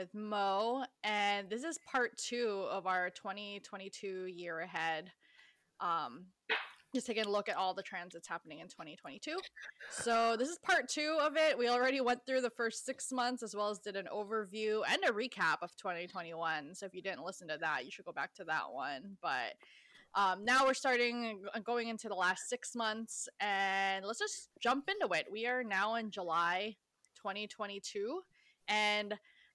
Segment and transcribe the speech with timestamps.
[0.00, 5.12] with Mo, and this is part two of our 2022 year ahead.
[5.78, 6.24] Um,
[6.94, 9.36] just taking a look at all the trends that's happening in 2022.
[9.90, 11.58] So this is part two of it.
[11.58, 15.02] We already went through the first six months as well as did an overview and
[15.06, 16.74] a recap of 2021.
[16.74, 19.18] So if you didn't listen to that, you should go back to that one.
[19.20, 19.54] But
[20.14, 24.88] um, now we're starting uh, going into the last six months, and let's just jump
[24.88, 25.26] into it.
[25.30, 26.76] We are now in July
[27.16, 28.22] 2022,
[28.66, 29.14] and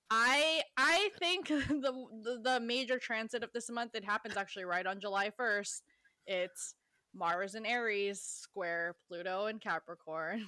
[0.09, 4.85] I I think the, the the major transit of this month it happens actually right
[4.85, 5.81] on July 1st.
[6.27, 6.75] It's
[7.13, 10.45] Mars and Aries square Pluto and Capricorn.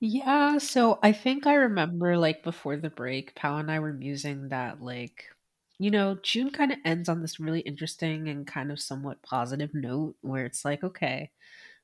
[0.00, 4.48] Yeah, so I think I remember like before the break, Pal and I were musing
[4.50, 5.24] that like
[5.78, 9.70] you know, June kind of ends on this really interesting and kind of somewhat positive
[9.74, 11.30] note where it's like, okay,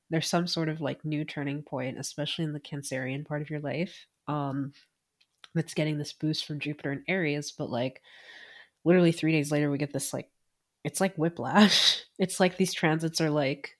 [0.09, 3.59] there's some sort of like new turning point, especially in the Cancerian part of your
[3.59, 4.07] life.
[4.27, 4.73] Um
[5.53, 8.01] that's getting this boost from Jupiter and Aries, but like
[8.83, 10.29] literally 3 days later we get this like
[10.83, 12.01] it's like whiplash.
[12.19, 13.75] It's like these transits are like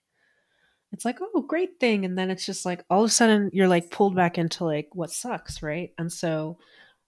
[0.92, 2.04] it's like, oh, great thing.
[2.04, 4.88] And then it's just like all of a sudden you're like pulled back into like
[4.92, 5.92] what sucks, right?
[5.98, 6.58] And so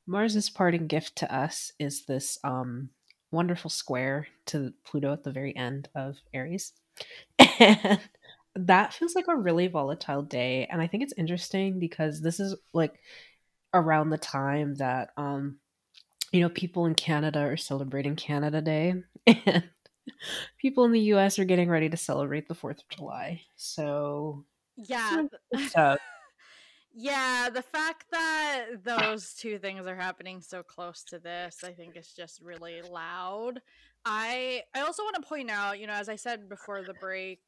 [0.07, 2.91] Mars's parting gift to us is this um
[3.31, 6.73] wonderful square to Pluto at the very end of Aries.
[7.59, 8.01] And
[8.55, 10.67] that feels like a really volatile day.
[10.71, 12.99] And I think it's interesting because this is like
[13.77, 15.59] around the time that um
[16.33, 18.95] you know people in Canada are celebrating Canada Day
[19.27, 19.65] and
[20.59, 23.43] people in the US are getting ready to celebrate the 4th of July.
[23.57, 24.45] So
[24.77, 25.23] Yeah.
[26.95, 31.97] yeah, the fact that those two things are happening so close to this, I think
[31.97, 33.61] is just really loud.
[34.05, 37.41] I I also want to point out, you know, as I said before the break,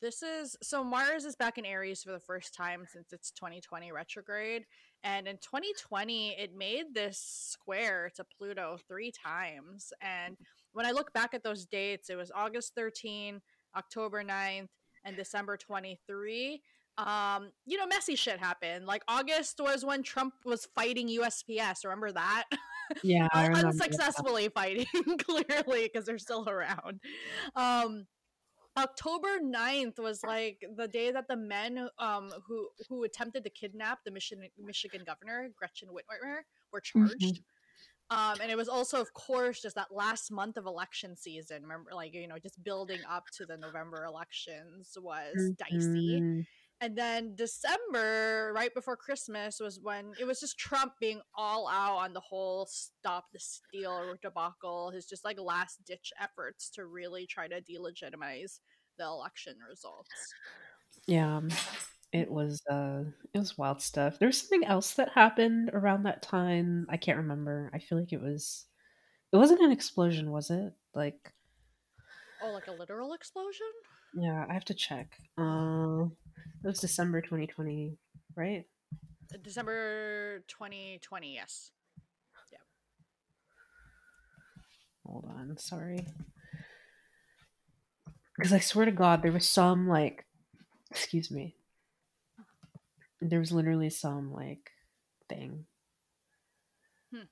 [0.00, 3.92] this is so Mars is back in Aries for the first time since its 2020
[3.92, 4.64] retrograde.
[5.06, 9.92] And in 2020, it made this square to Pluto three times.
[10.00, 10.36] And
[10.72, 13.40] when I look back at those dates, it was August 13,
[13.76, 14.66] October 9th,
[15.04, 16.60] and December 23
[16.98, 18.86] um you know messy shit happened.
[18.86, 22.44] Like august was when trump was fighting usps remember that?
[23.02, 24.54] Yeah unsuccessfully that.
[24.54, 24.86] fighting
[25.18, 27.00] clearly because they're still around.
[27.54, 28.06] Um
[28.76, 34.00] October 9th was like the day that the men um who who attempted to kidnap
[34.04, 36.40] the Michigan Michigan governor Gretchen Whitmer
[36.72, 37.06] were mm-hmm.
[37.06, 37.22] charged.
[37.22, 37.42] Mm-hmm.
[38.08, 41.62] Um, and it was also, of course, just that last month of election season.
[41.62, 45.76] Remember, like you know, just building up to the November elections was mm-hmm.
[45.76, 46.46] dicey.
[46.80, 51.96] And then December, right before Christmas, was when it was just Trump being all out
[51.96, 57.26] on the whole stop the steal debacle, his just like last ditch efforts to really
[57.26, 58.60] try to delegitimize
[58.98, 60.34] the election results.
[61.06, 61.48] Yeah, um,
[62.12, 64.18] it was uh it was wild stuff.
[64.18, 66.86] There was something else that happened around that time.
[66.90, 67.70] I can't remember.
[67.72, 68.66] I feel like it was
[69.32, 70.72] it wasn't an explosion, was it?
[70.94, 71.32] Like
[72.42, 73.66] Oh, like a literal explosion?
[74.14, 75.18] Yeah, I have to check.
[75.38, 76.06] Uh
[76.64, 77.96] it was December 2020,
[78.36, 78.64] right?
[79.42, 81.70] December 2020, yes.
[82.52, 82.58] Yeah.
[85.06, 86.06] Hold on, sorry.
[88.36, 90.24] Because I swear to God, there was some like,
[90.90, 91.56] excuse me.
[93.20, 94.70] There was literally some like
[95.28, 95.64] thing.
[97.12, 97.22] Hmm.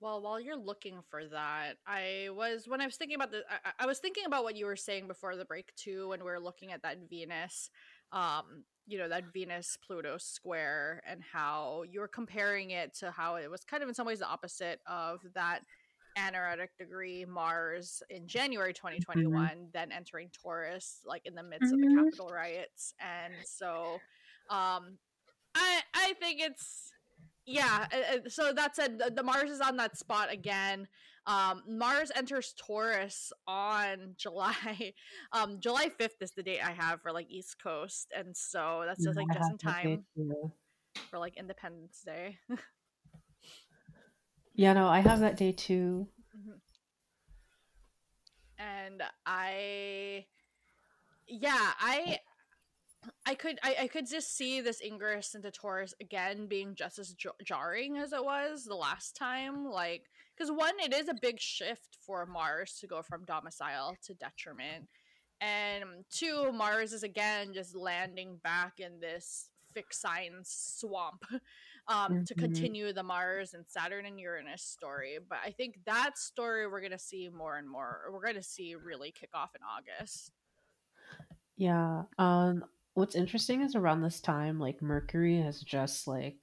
[0.00, 3.84] Well, while you're looking for that, I was when I was thinking about the, I,
[3.84, 6.40] I was thinking about what you were saying before the break too, when we were
[6.40, 7.70] looking at that Venus
[8.12, 13.50] um you know that venus pluto square and how you're comparing it to how it
[13.50, 15.60] was kind of in some ways the opposite of that
[16.16, 19.62] anaretic degree mars in january 2021 mm-hmm.
[19.72, 21.74] then entering taurus like in the midst mm-hmm.
[21.74, 22.04] of the mm-hmm.
[22.04, 23.98] capitol riots and so
[24.50, 24.96] um
[25.54, 26.92] i i think it's
[27.44, 27.86] yeah
[28.28, 30.88] so that said the mars is on that spot again
[31.26, 34.94] um, Mars enters Taurus on July.
[35.32, 39.04] Um, July fifth is the date I have for like East Coast, and so that's
[39.04, 40.04] just like just in time
[41.10, 42.38] for like Independence Day.
[44.54, 46.08] yeah, no, I have that day too.
[46.36, 46.58] Mm-hmm.
[48.58, 50.26] And I,
[51.26, 52.20] yeah, I.
[53.24, 57.14] I could I, I could just see this Ingress into Taurus again being just as
[57.44, 59.64] jarring as it was the last time.
[59.64, 64.14] Like because one, it is a big shift for Mars to go from domicile to
[64.14, 64.88] detriment,
[65.40, 71.22] and two, Mars is again just landing back in this fixed sign swamp
[71.88, 72.24] um, mm-hmm.
[72.24, 75.18] to continue the Mars and Saturn and Uranus story.
[75.28, 78.02] But I think that story we're gonna see more and more.
[78.12, 80.32] We're gonna see really kick off in August.
[81.56, 82.02] Yeah.
[82.18, 82.64] Um.
[82.94, 86.36] What's interesting is around this time, like Mercury has just like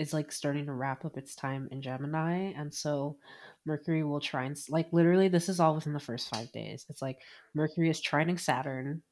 [0.00, 3.18] is like starting to wrap up its time in Gemini, and so
[3.66, 6.86] Mercury will try and like literally this is all within the first five days.
[6.88, 7.18] It's like
[7.54, 9.02] Mercury is trining Saturn.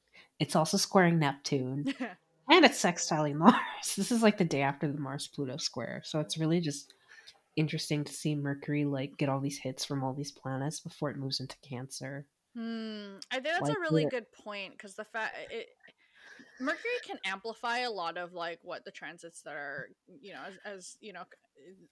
[0.41, 1.95] It's also squaring Neptune.
[2.51, 3.55] and it's sextiling Mars.
[3.97, 6.01] This is like the day after the Mars Pluto square.
[6.05, 6.95] So it's really just
[7.57, 11.19] interesting to see Mercury like get all these hits from all these planets before it
[11.19, 12.25] moves into Cancer.
[12.57, 13.19] Hmm.
[13.31, 15.69] I think that's like, a really good point because the fact it
[16.61, 19.91] Mercury can amplify a lot of like what the transits that are,
[20.21, 21.23] you know, as, as you know,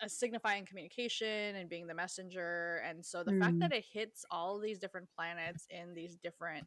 [0.00, 2.82] as signifying communication and being the messenger.
[2.88, 3.40] And so the mm.
[3.40, 6.66] fact that it hits all these different planets in these different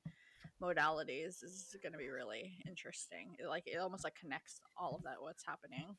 [0.62, 3.36] modalities is going to be really interesting.
[3.40, 5.96] It, like it almost like connects all of that what's happening.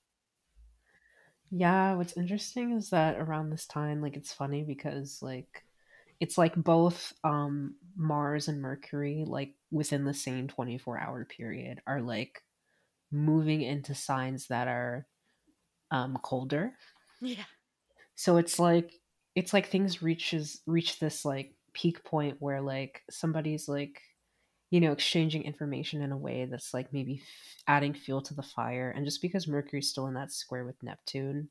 [1.50, 5.64] Yeah, what's interesting is that around this time, like it's funny because like
[6.20, 12.00] it's like both um Mars and Mercury, like within the same 24 hour period, are
[12.00, 12.42] like
[13.10, 15.06] moving into signs that are
[15.90, 16.72] um colder.
[17.20, 17.44] Yeah.
[18.14, 18.92] So it's like
[19.34, 24.00] it's like things reaches reach this like peak point where like somebody's like
[24.70, 28.42] you know exchanging information in a way that's like maybe f- adding fuel to the
[28.42, 31.48] fire and just because mercury's still in that square with neptune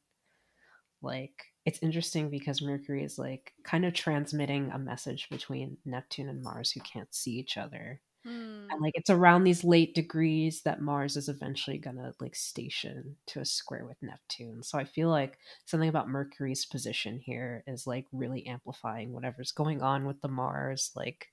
[1.02, 6.42] like it's interesting because Mercury is like kind of transmitting a message between Neptune and
[6.42, 8.02] Mars who can't see each other.
[8.28, 8.68] Mm.
[8.70, 13.40] And like it's around these late degrees that Mars is eventually gonna like station to
[13.40, 14.64] a square with Neptune.
[14.64, 19.82] So I feel like something about Mercury's position here is like really amplifying whatever's going
[19.82, 21.28] on with the Mars like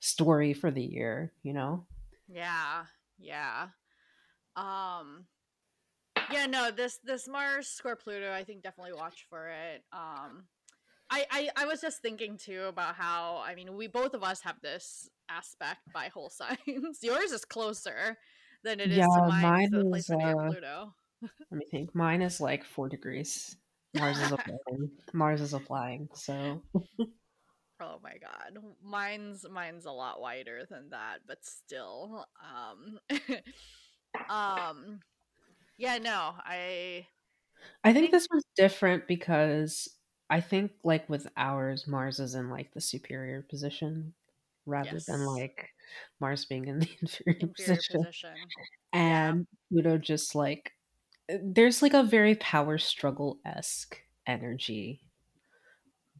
[0.00, 1.86] story for the year, you know?
[2.28, 2.84] Yeah.
[3.18, 3.68] Yeah.
[4.56, 5.26] Um
[6.32, 9.82] yeah, no, this this Mars square Pluto, I think definitely watch for it.
[9.92, 10.44] Um,
[11.10, 14.40] I, I I was just thinking too about how I mean we both of us
[14.42, 16.58] have this aspect by whole signs.
[17.02, 18.16] Yours is closer
[18.64, 19.42] than it is yeah, to mine.
[19.72, 20.94] Mine is, uh, Pluto.
[21.22, 21.94] let me think.
[21.94, 23.56] Mine is like four degrees.
[23.94, 24.90] Mars is applying.
[25.12, 26.08] Mars is applying.
[26.14, 26.62] So.
[27.80, 32.26] oh my god, mine's mine's a lot wider than that, but still.
[32.40, 32.98] Um.
[34.30, 35.00] um
[35.82, 37.06] yeah, no, I.
[37.82, 39.88] I think, think this was different because
[40.30, 44.14] I think, like with ours, Mars is in like the superior position
[44.64, 45.06] rather yes.
[45.06, 45.70] than like
[46.20, 48.04] Mars being in the inferior, inferior position.
[48.04, 48.34] position.
[48.92, 49.82] And yeah.
[49.82, 50.70] Pluto just like
[51.28, 55.00] eh, there's like a very power struggle esque energy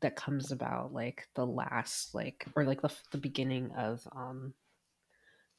[0.01, 4.55] that comes about like the last like or like the the beginning of um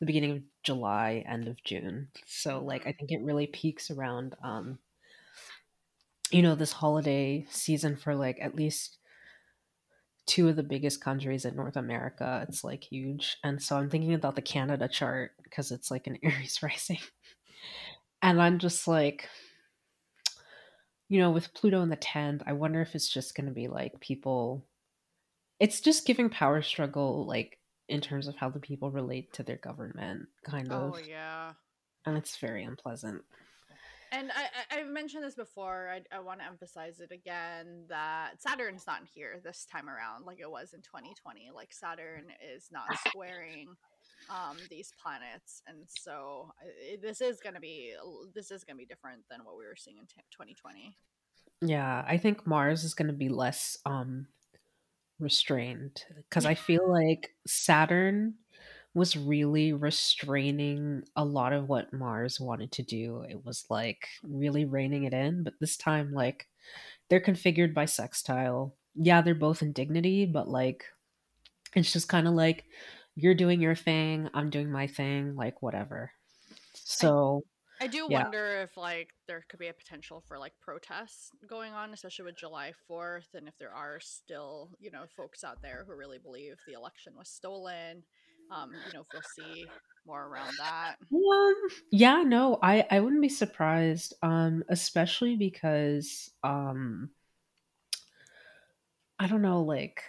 [0.03, 2.09] the beginning of July, end of June.
[2.25, 2.97] So like I mm-hmm.
[2.97, 4.79] think it really peaks around um
[6.31, 8.97] you know this holiday season for like at least
[10.25, 12.45] two of the biggest countries in North America.
[12.47, 13.37] It's like huge.
[13.43, 16.99] And so I'm thinking about the Canada chart because it's like an Aries rising.
[18.21, 19.29] and I'm just like
[21.09, 23.67] you know, with Pluto in the 10th, I wonder if it's just going to be
[23.67, 24.65] like people
[25.59, 27.59] it's just giving power struggle like
[27.93, 30.95] in terms of how the people relate to their government, kind of.
[30.95, 31.51] Oh yeah.
[32.05, 33.21] And it's very unpleasant.
[34.11, 35.89] And I, I've mentioned this before.
[35.89, 40.39] I, I want to emphasize it again that Saturn's not here this time around like
[40.39, 41.49] it was in 2020.
[41.53, 42.25] Like Saturn
[42.55, 43.67] is not squaring
[44.29, 47.93] um, these planets, and so it, this is gonna be
[48.33, 50.95] this is gonna be different than what we were seeing in t- 2020.
[51.61, 54.27] Yeah, I think Mars is gonna be less um
[55.19, 58.35] restrained because I feel like Saturn
[58.93, 63.23] was really restraining a lot of what Mars wanted to do.
[63.29, 66.47] It was like really reining it in, but this time, like,
[67.09, 68.75] they're configured by sextile.
[68.95, 70.85] Yeah, they're both in dignity, but like,
[71.75, 72.65] it's just kind of like
[73.15, 76.11] you're doing your thing, I'm doing my thing, like, whatever.
[76.73, 77.43] So,
[77.83, 78.23] I do yeah.
[78.23, 82.37] wonder if like there could be a potential for like protests going on, especially with
[82.37, 86.55] July 4th, and if there are still, you know, folks out there who really believe
[86.65, 88.03] the election was stolen.
[88.51, 89.65] Um, you know, if we'll see
[90.07, 90.95] more around that.
[91.11, 91.55] Um,
[91.91, 94.13] yeah, no, I I wouldn't be surprised.
[94.21, 97.09] Um, especially because um,
[99.19, 100.03] I don't know, like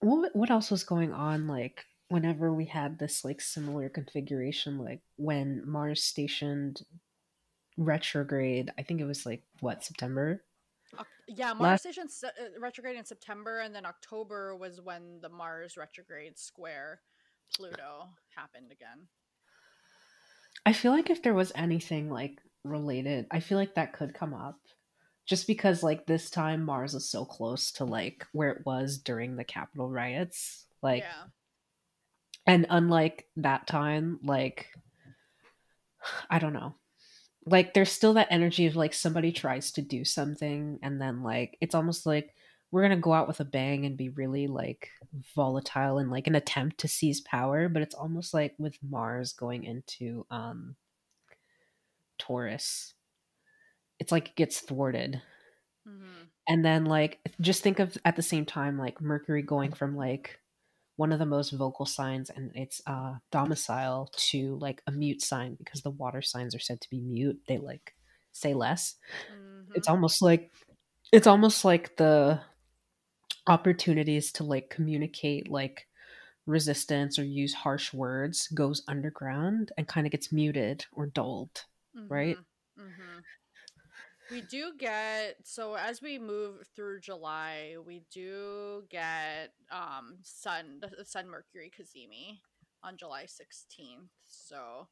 [0.00, 5.00] what what else was going on, like whenever we had this like similar configuration, like
[5.16, 6.82] when Mars stationed
[7.76, 10.42] retrograde, I think it was like what September.
[10.96, 11.80] Uh, yeah, Mars Last...
[11.80, 17.00] stationed uh, retrograde in September, and then October was when the Mars retrograde square
[17.54, 19.08] Pluto happened again.
[20.64, 24.34] I feel like if there was anything like related, I feel like that could come
[24.34, 24.58] up.
[25.26, 29.34] Just because like this time Mars is so close to like where it was during
[29.34, 30.66] the Capitol riots.
[30.82, 31.24] Like yeah
[32.46, 34.68] and unlike that time like
[36.30, 36.74] i don't know
[37.46, 41.56] like there's still that energy of like somebody tries to do something and then like
[41.60, 42.34] it's almost like
[42.70, 44.90] we're gonna go out with a bang and be really like
[45.34, 49.64] volatile and like an attempt to seize power but it's almost like with mars going
[49.64, 50.74] into um
[52.18, 52.94] taurus
[53.98, 55.20] it's like it gets thwarted
[55.88, 56.24] Mm-hmm.
[56.48, 60.40] and then like just think of at the same time like mercury going from like
[60.96, 65.54] one of the most vocal signs and its uh domicile to like a mute sign
[65.56, 67.94] because the water signs are said to be mute they like
[68.32, 68.96] say less
[69.30, 69.72] Mm-hmm.
[69.74, 70.52] it's almost like
[71.12, 72.40] it's almost like the
[73.46, 75.86] opportunities to like communicate like
[76.46, 81.66] resistance or use harsh words goes underground and kind of gets muted or dulled
[82.08, 82.40] right?
[82.76, 83.20] hmm
[84.30, 91.04] We do get so as we move through July, we do get um Sun the
[91.04, 92.38] Sun Mercury Cazimi
[92.82, 94.10] on July sixteenth.
[94.28, 94.88] So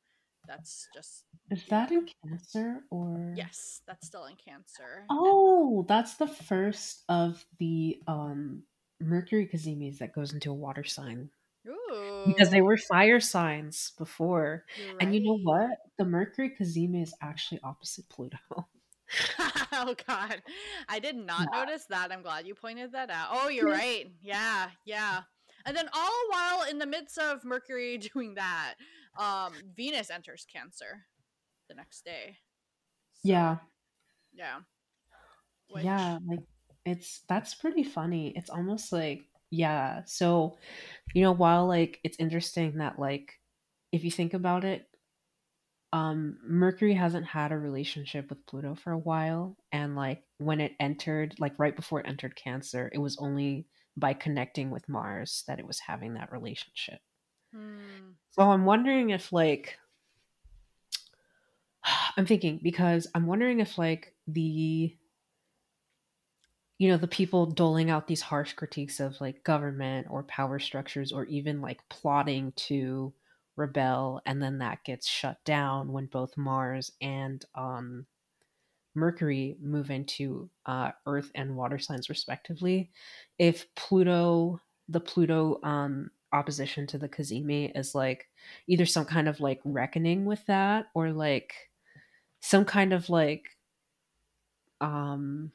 [0.46, 5.04] that's just is that in cancer or yes, that's still in Cancer.
[5.10, 8.62] oh that's the first of the um
[9.00, 11.30] mercury cazimis that goes into a water sign.
[11.66, 14.64] Ooh, because they were fire signs before.
[14.78, 15.78] You're and you know what?
[15.98, 18.38] The mercury cazimi is actually opposite pluto
[19.72, 20.42] oh God,
[20.88, 21.64] I did not Yeah.
[21.64, 22.10] notice that.
[22.12, 23.28] I'm glad you pointed that out.
[23.30, 24.10] Oh, you're right.
[24.22, 25.22] Yeah, yeah.
[25.66, 28.74] And then all while in the midst of Mercury doing that,
[29.18, 31.06] um, Venus enters Cancer
[31.68, 32.36] the next day.
[33.12, 33.56] So, yeah
[34.34, 34.58] yeah.
[35.70, 36.40] Which, Yeah, like
[36.84, 38.32] it's that's pretty funny.
[38.36, 40.02] It's almost like yeah.
[40.06, 40.58] So,
[41.14, 43.32] you know, while like it's interesting that like
[43.92, 44.86] if you think about it,
[45.94, 50.72] um Mercury hasn't had a relationship with Pluto for a while and like when it
[50.80, 55.60] entered like right before it entered Cancer, it was only by connecting with Mars that
[55.60, 56.98] it was having that relationship.
[57.54, 58.10] Hmm.
[58.30, 59.78] So I'm wondering if like
[62.16, 64.92] I'm thinking because I'm wondering if like the
[66.78, 71.12] you know the people doling out these harsh critiques of like government or power structures
[71.12, 73.12] or even like plotting to
[73.56, 78.06] rebel and then that gets shut down when both Mars and um
[78.94, 82.90] Mercury move into uh, Earth and water signs respectively.
[83.38, 88.28] If Pluto, the Pluto um, opposition to the Cazimi is like
[88.66, 91.54] either some kind of like reckoning with that or like
[92.40, 93.44] some kind of like
[94.80, 95.50] um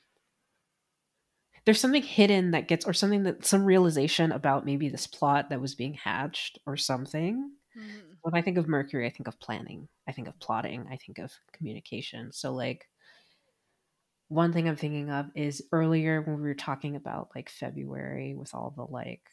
[1.66, 5.62] there's something hidden that gets or something that some realization about maybe this plot that
[5.62, 8.18] was being hatched or something Mhm.
[8.22, 11.20] when i think of mercury i think of planning i think of plotting i think
[11.20, 12.88] of communication so like
[14.28, 18.54] one thing i'm thinking of is earlier when we were talking about like february with
[18.54, 19.24] all the like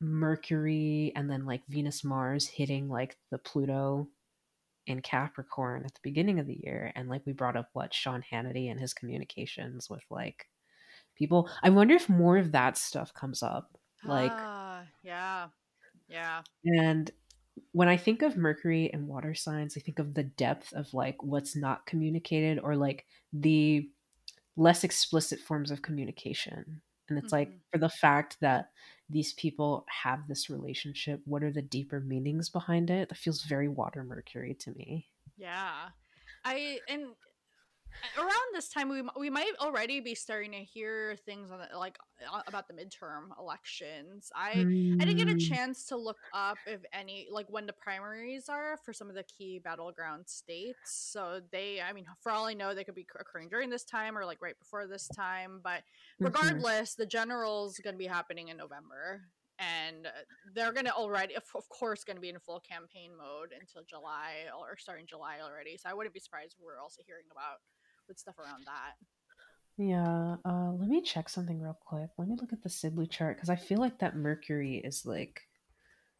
[0.00, 4.08] mercury and then like venus mars hitting like the pluto
[4.86, 8.22] in capricorn at the beginning of the year and like we brought up what sean
[8.30, 10.46] hannity and his communications with like
[11.16, 15.48] people i wonder if more of that stuff comes up like ah, yeah,
[16.08, 16.42] yeah.
[16.64, 17.10] and
[17.72, 21.22] when I think of Mercury and water signs, I think of the depth of like
[21.22, 23.90] what's not communicated or like the
[24.56, 26.82] less explicit forms of communication.
[27.08, 27.62] And it's like Mhm.
[27.72, 28.72] for the fact that
[29.10, 33.08] these people have this relationship, what are the deeper meanings behind it?
[33.10, 35.08] That feels very water Mercury to me.
[35.36, 35.90] Yeah.
[36.44, 37.14] I and
[38.16, 41.98] around this time we we might already be starting to hear things on the, like
[42.46, 44.30] about the midterm elections.
[44.34, 44.66] I
[45.00, 48.48] I didn't get a Mm, chance to look up if any like when the primaries
[48.48, 50.92] are for some of the key battleground states.
[51.12, 54.16] So they I mean for all I know they could be occurring during this time
[54.16, 55.82] or like right before this time, but
[56.22, 59.22] regardless the general's going to be happening in November
[59.58, 60.10] and uh,
[60.54, 63.82] they're going to already of, of course going to be in full campaign mode until
[63.88, 65.76] July or starting July already.
[65.76, 67.58] So I wouldn't be surprised if we're also hearing about
[68.08, 68.94] with stuff around that.
[69.78, 72.08] Yeah, uh, let me check something real quick.
[72.16, 75.42] Let me look at the Sibley chart because I feel like that Mercury is like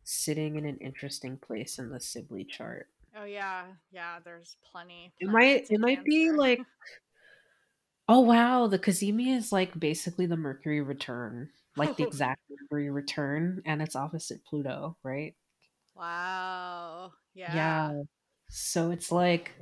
[0.05, 2.89] sitting in an interesting place in the Sibley chart.
[3.19, 4.19] Oh yeah, yeah.
[4.23, 5.13] There's plenty.
[5.21, 6.61] It might it might be like
[8.09, 13.63] oh wow, the Cazimi is like basically the Mercury return, like the exact Mercury return,
[13.65, 15.35] and it's opposite Pluto, right?
[15.95, 17.13] wow.
[17.35, 17.55] Yeah.
[17.55, 18.03] Yeah.
[18.49, 19.53] So it's like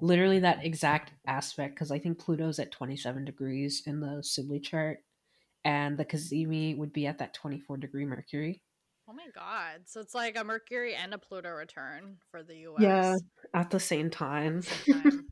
[0.00, 4.98] literally that exact aspect because I think Pluto's at 27 degrees in the Sibley chart,
[5.64, 8.62] and the Cazimi would be at that 24 degree Mercury.
[9.08, 9.82] Oh my god.
[9.86, 12.80] So it's like a Mercury and a Pluto return for the US.
[12.80, 13.16] Yeah,
[13.52, 14.62] at the same time.
[14.62, 15.22] Same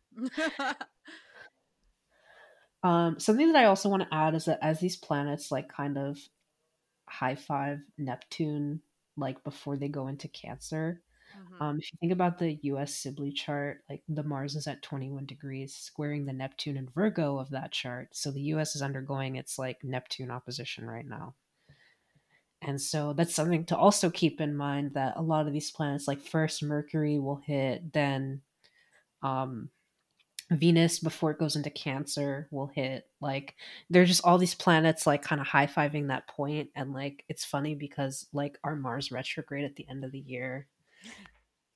[0.58, 0.74] time.
[2.84, 5.96] Um, something that I also want to add is that as these planets like kind
[5.96, 6.18] of
[7.08, 8.80] high five Neptune,
[9.16, 11.00] like before they go into Cancer,
[11.38, 11.62] Mm-hmm.
[11.62, 15.26] Um, if you think about the US Sibley chart, like the Mars is at 21
[15.26, 18.08] degrees, squaring the Neptune and Virgo of that chart.
[18.12, 21.34] So the US is undergoing its like Neptune opposition right now.
[22.62, 26.06] And so that's something to also keep in mind that a lot of these planets,
[26.06, 28.40] like first Mercury will hit, then
[29.22, 29.68] um,
[30.50, 33.08] Venus before it goes into Cancer will hit.
[33.20, 33.56] Like
[33.90, 37.44] there's just all these planets like kind of high fiving that point, and like it's
[37.44, 40.68] funny because like our Mars retrograde at the end of the year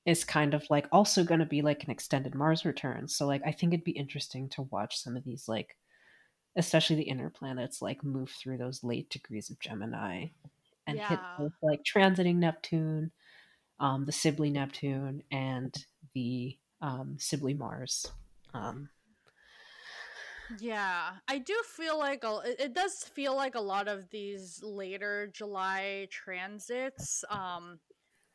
[0.04, 3.08] is kind of like also going to be like an extended Mars return.
[3.08, 5.76] So like I think it'd be interesting to watch some of these like
[6.56, 10.28] especially the inner planets like move through those late degrees of Gemini
[10.86, 13.10] and hit both, like transiting Neptune,
[13.80, 15.74] um, the Sibley Neptune, and
[16.14, 18.06] the um, Sibley Mars.
[18.54, 18.88] Um,
[20.60, 24.62] Yeah, I do feel like a, it, it does feel like a lot of these
[24.62, 27.80] later July transits um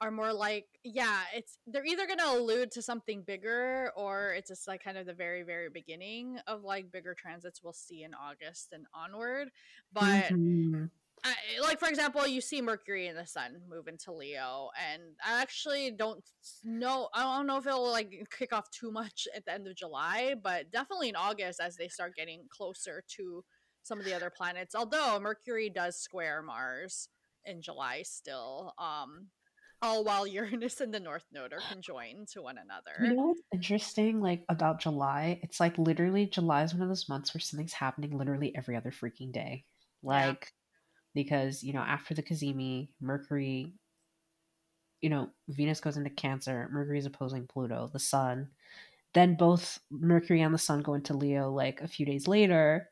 [0.01, 4.50] are more like yeah, it's they're either going to allude to something bigger or it's
[4.50, 8.12] just like kind of the very very beginning of like bigger transits we'll see in
[8.13, 9.50] August and onward.
[9.93, 10.89] But mhm.
[11.24, 15.39] I, like for example, you see Mercury and the Sun move into Leo, and I
[15.39, 16.24] actually don't
[16.63, 17.10] know.
[17.13, 20.34] I don't know if it'll like kick off too much at the end of July,
[20.41, 23.43] but definitely in August as they start getting closer to
[23.84, 24.74] some of the other planets.
[24.74, 27.10] Although Mercury does square Mars
[27.46, 29.27] in July still, um,
[29.82, 32.92] all while Uranus and the North Node are conjoined to one another.
[33.04, 35.40] You know what's interesting, like about July?
[35.44, 38.92] It's like literally July is one of those months where something's happening literally every other
[38.92, 39.66] freaking day.
[40.04, 40.10] Yeah.
[40.10, 40.54] Like
[41.14, 43.74] because you know after the Cazimi, Mercury,
[45.02, 46.70] you know Venus goes into Cancer.
[46.72, 48.50] Mercury is opposing Pluto, the Sun.
[49.13, 52.89] Then both Mercury and the Sun go into Leo like a few days later.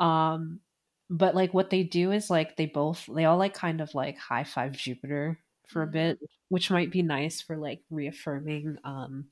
[0.00, 0.60] Um,
[1.08, 4.18] but like what they do is like they both they all like kind of like
[4.18, 9.28] high five Jupiter for a bit, which might be nice for like reaffirming um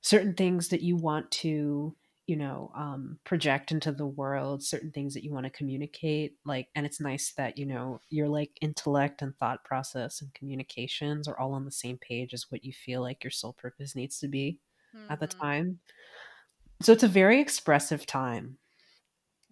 [0.00, 5.14] certain things that you want to you know um project into the world certain things
[5.14, 9.22] that you want to communicate like and it's nice that you know your like intellect
[9.22, 13.00] and thought process and communications are all on the same page as what you feel
[13.00, 14.58] like your soul purpose needs to be
[15.08, 15.42] at the Mhm.
[15.42, 15.80] time
[16.80, 18.58] so it's a very expressive time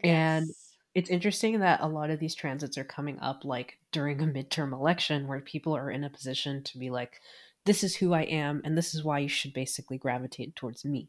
[0.04, 0.65] and Yes.
[0.96, 4.72] It's interesting that a lot of these transits are coming up like during a midterm
[4.72, 7.20] election where people are in a position to be like
[7.66, 11.08] this is who i am and this is why you should basically gravitate towards me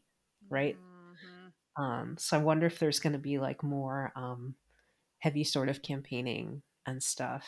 [0.50, 1.82] right Mhm.
[1.82, 4.54] um so i wonder if there's going to be like more um
[5.20, 7.44] heavy sort of campaigning and stuff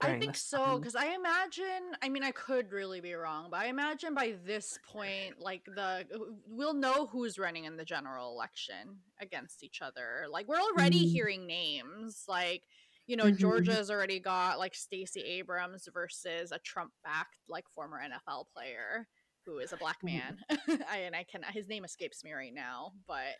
[0.00, 1.92] I think so because I imagine.
[2.02, 6.06] I mean, I could really be wrong, but I imagine by this point, like the
[6.46, 10.26] we'll know who's running in the general election against each other.
[10.28, 11.06] Like we're already Mm.
[11.06, 12.64] hearing names, like
[13.06, 13.30] you know, Mhm.
[13.30, 19.08] Georgia's already got like Stacey Abrams versus a Trump-backed like former NFL player
[19.46, 20.04] who is a black Mhm.
[20.04, 20.40] man,
[20.88, 23.36] I, and I can his name escapes me right now, but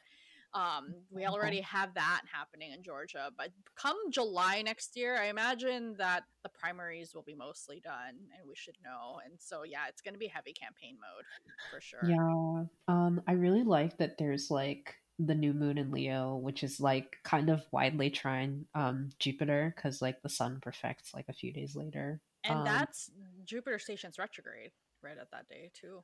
[0.54, 5.94] um we already have that happening in georgia but come july next year i imagine
[5.98, 10.00] that the primaries will be mostly done and we should know and so yeah it's
[10.00, 11.24] going to be heavy campaign mode
[11.70, 12.64] for sure Yeah.
[12.88, 17.16] Um, I really like that there's like the new moon in Leo, which is like
[17.24, 21.74] kind of widely trining um Jupiter because like the sun perfects like a few days
[21.74, 22.20] later.
[22.44, 23.10] and Um, that's
[23.44, 26.02] jupiter stations retrograde right at that day too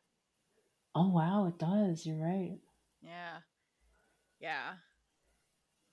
[0.94, 2.07] oh wow, it does.
[2.07, 2.59] You're right.
[3.02, 3.38] yeah
[4.42, 4.74] yeah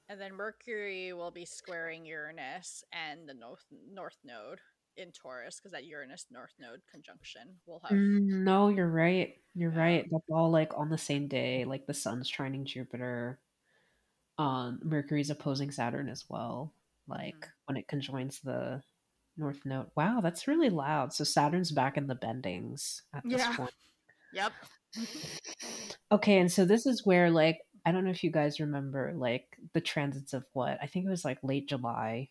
[0.09, 4.59] and then mercury will be squaring uranus and the north north node
[4.97, 9.35] in taurus because that uranus north node conjunction will have Mm, no, you're right.
[9.55, 9.79] You're Yeah.
[9.79, 10.07] right.
[10.11, 11.65] That's all like on the same day.
[11.65, 13.39] Like the sun's trining Jupiter.
[14.37, 16.73] Um, Mercury's opposing Saturn as well.
[17.07, 17.51] Like Mhm.
[17.65, 18.81] when it conjoins the
[19.37, 19.91] North Node.
[19.95, 21.13] Wow, that's really loud.
[21.13, 23.55] So Saturn's back in the bendings at this Yeah.
[23.55, 23.73] point.
[24.31, 24.53] yep
[26.11, 29.57] Okay, and so this is where like I don't know if you guys remember like
[29.73, 32.29] the transits of what I think it was like late July.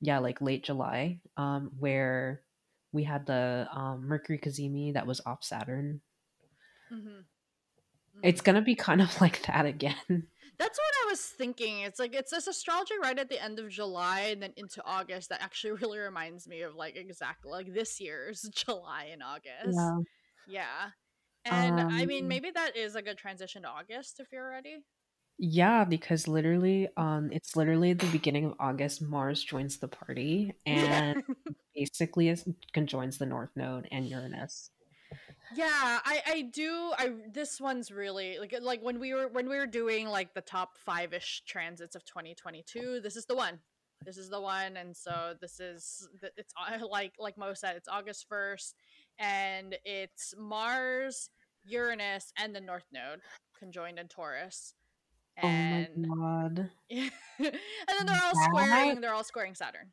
[0.00, 2.42] Yeah, like late July, um, where
[2.92, 6.00] we had the um, Mercury Cazimi that was off Saturn.
[6.90, 7.20] hmm
[8.22, 10.28] It's gonna be kind of like that again.
[10.58, 11.80] That's what I was thinking.
[11.80, 15.30] It's like it's this astrology right at the end of July and then into August
[15.30, 19.76] that actually really reminds me of like exactly like this year's July and August.
[19.76, 19.98] Yeah.
[20.46, 20.90] Yeah.
[21.44, 24.84] And I mean Um, maybe that is a good transition to August if you're ready.
[25.38, 29.02] Yeah, because literally, um, it's literally the beginning of August.
[29.02, 31.22] Mars joins the party and
[31.74, 34.70] basically is, conjoins the North Node and Uranus.
[35.54, 39.56] yeah, I I do I this one's really like like when we were when we
[39.56, 43.60] were doing like the top 5ish transits of 2022, this is the one.
[44.04, 47.88] this is the one, and so this is it's uh, like like Mo said, it's
[47.88, 48.76] August first,
[49.18, 51.30] and it's Mars,
[51.64, 53.20] Uranus, and the North Node
[53.58, 54.74] conjoined in Taurus.
[55.36, 56.70] And, oh my god!
[56.90, 59.00] and then they're all squaring.
[59.00, 59.90] They're all squaring Saturn.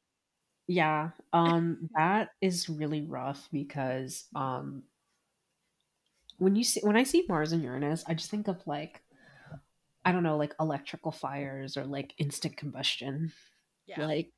[0.68, 4.84] Yeah, um, that is really rough because um,
[6.38, 9.02] when you see when I see Mars and Uranus, I just think of like
[10.06, 13.32] I don't know, like electrical fires or like instant combustion.
[13.88, 14.06] Yeah.
[14.06, 14.32] Like.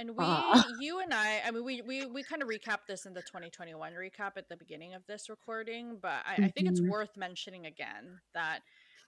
[0.00, 0.62] And we uh.
[0.80, 3.92] you and I I mean we we we kind of recapped this in the 2021
[3.92, 6.44] recap at the beginning of this recording, but I, mm-hmm.
[6.44, 6.90] I think it's mm-hmm.
[6.90, 8.60] worth mentioning again that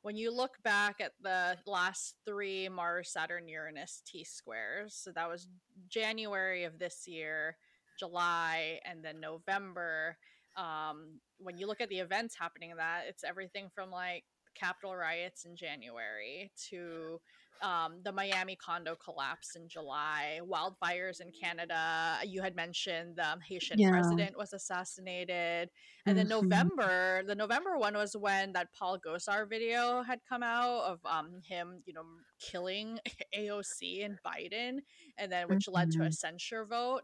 [0.03, 5.29] when you look back at the last three Mars, Saturn, Uranus T squares, so that
[5.31, 5.49] was
[5.89, 7.57] January of this year,
[7.99, 10.19] July, and then November.
[10.59, 14.25] Um, when you look at the events happening in that, it's everything from like
[14.55, 17.19] Capitol riots in January to
[17.61, 22.19] um, the Miami condo collapse in July, wildfires in Canada.
[22.25, 23.91] You had mentioned the Haitian yeah.
[23.91, 25.71] president was assassinated,
[26.07, 26.49] and then mm-hmm.
[26.49, 31.41] November, the November one was when that Paul Gosar video had come out of um,
[31.49, 32.03] him, you know,
[32.41, 32.99] killing
[33.39, 34.79] AOC and Biden,
[35.19, 35.75] and then which mm-hmm.
[35.75, 36.11] led to a mm-hmm.
[36.11, 37.03] censure vote.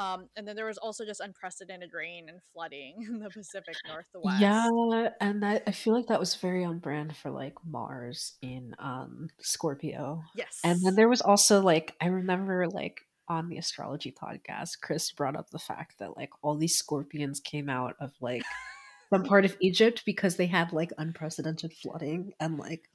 [0.00, 4.40] Um, and then there was also just unprecedented rain and flooding in the Pacific Northwest.
[4.40, 8.74] Yeah, and I, I feel like that was very on brand for like Mars in
[8.78, 10.22] um, Scorpio.
[10.34, 10.58] Yes.
[10.64, 15.36] And then there was also like I remember like on the astrology podcast, Chris brought
[15.36, 18.42] up the fact that like all these scorpions came out of like
[19.12, 22.88] some part of Egypt because they had like unprecedented flooding and like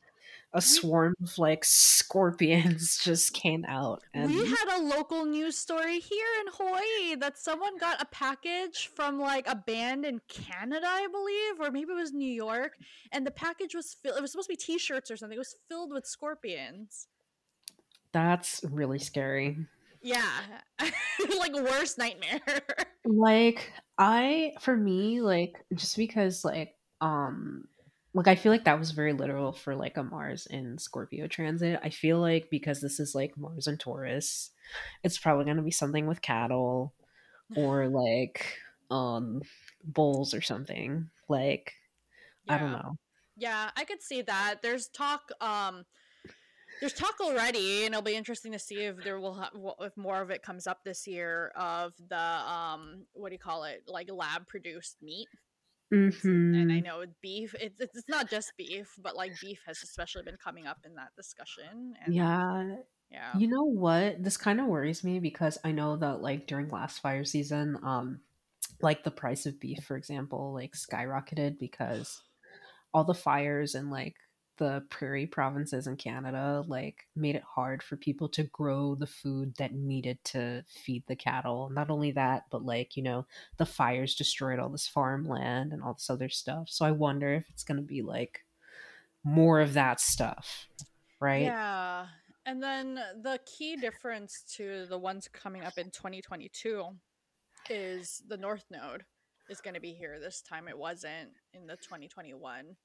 [0.56, 4.02] a swarm of like scorpions just came out.
[4.14, 4.32] And...
[4.32, 9.20] We had a local news story here in Hawaii that someone got a package from
[9.20, 12.78] like a band in Canada, I believe, or maybe it was New York,
[13.12, 14.18] and the package was filled.
[14.18, 15.36] It was supposed to be T-shirts or something.
[15.36, 17.08] It was filled with scorpions.
[18.14, 19.58] That's really scary.
[20.02, 20.30] Yeah,
[21.38, 22.62] like worst nightmare.
[23.06, 27.66] like I, for me, like just because like um
[28.16, 31.82] like I feel like that was very literal for like a Mars in Scorpio transit.
[31.84, 34.52] I feel like because this is like Mars and Taurus,
[35.04, 36.94] it's probably going to be something with cattle
[37.58, 38.58] or like
[38.90, 39.42] um
[39.84, 41.10] bulls or something.
[41.28, 41.74] Like
[42.46, 42.56] yeah.
[42.56, 42.98] I don't know.
[43.36, 44.62] Yeah, I could see that.
[44.64, 45.84] There's talk um
[46.80, 50.22] there's talk already and it'll be interesting to see if there will ha- if more
[50.22, 54.10] of it comes up this year of the um what do you call it like
[54.12, 55.28] lab produced meat
[55.94, 56.56] Mm-hmm.
[56.56, 60.38] And I know beef, it's, it's not just beef, but like beef has especially been
[60.44, 61.94] coming up in that discussion.
[62.04, 62.76] And, yeah.
[63.12, 63.38] Yeah.
[63.38, 64.24] You know what?
[64.24, 68.22] This kind of worries me because I know that like during last fire season, um,
[68.82, 72.22] like the price of beef, for example, like skyrocketed because
[72.94, 74.16] all the fires and like
[74.58, 79.54] the prairie provinces in Canada like made it hard for people to grow the food
[79.58, 81.70] that needed to feed the cattle.
[81.70, 83.26] Not only that, but like, you know,
[83.58, 86.70] the fires destroyed all this farmland and all this other stuff.
[86.70, 88.46] So I wonder if it's going to be like
[89.24, 90.68] more of that stuff,
[91.20, 91.44] right?
[91.44, 92.06] Yeah.
[92.46, 96.86] And then the key difference to the ones coming up in 2022
[97.70, 99.04] is the North Node
[99.50, 100.68] is going to be here this time.
[100.68, 102.76] It wasn't in the 2021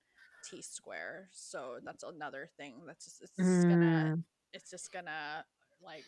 [0.48, 1.28] T square.
[1.32, 3.68] So that's another thing that's just, it's just mm.
[3.68, 4.18] gonna
[4.52, 5.44] it's just gonna
[5.82, 6.04] like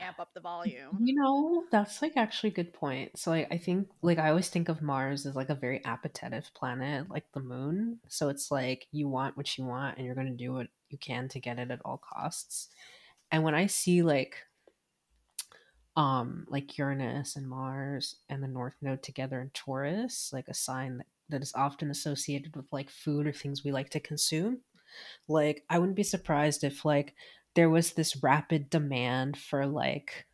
[0.00, 0.98] amp up the volume.
[1.00, 3.18] You know, that's like actually a good point.
[3.18, 6.50] So like I think like I always think of Mars as like a very appetitive
[6.54, 8.00] planet, like the moon.
[8.08, 11.28] So it's like you want what you want and you're gonna do what you can
[11.28, 12.68] to get it at all costs.
[13.30, 14.36] And when I see like
[15.96, 20.98] um like Uranus and Mars and the North Node together in Taurus, like a sign
[20.98, 24.60] that that is often associated with like food or things we like to consume.
[25.28, 27.14] Like I wouldn't be surprised if like
[27.54, 30.26] there was this rapid demand for like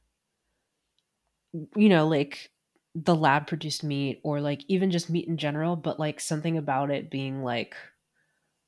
[1.76, 2.50] you know like
[2.94, 6.90] the lab produced meat or like even just meat in general but like something about
[6.90, 7.74] it being like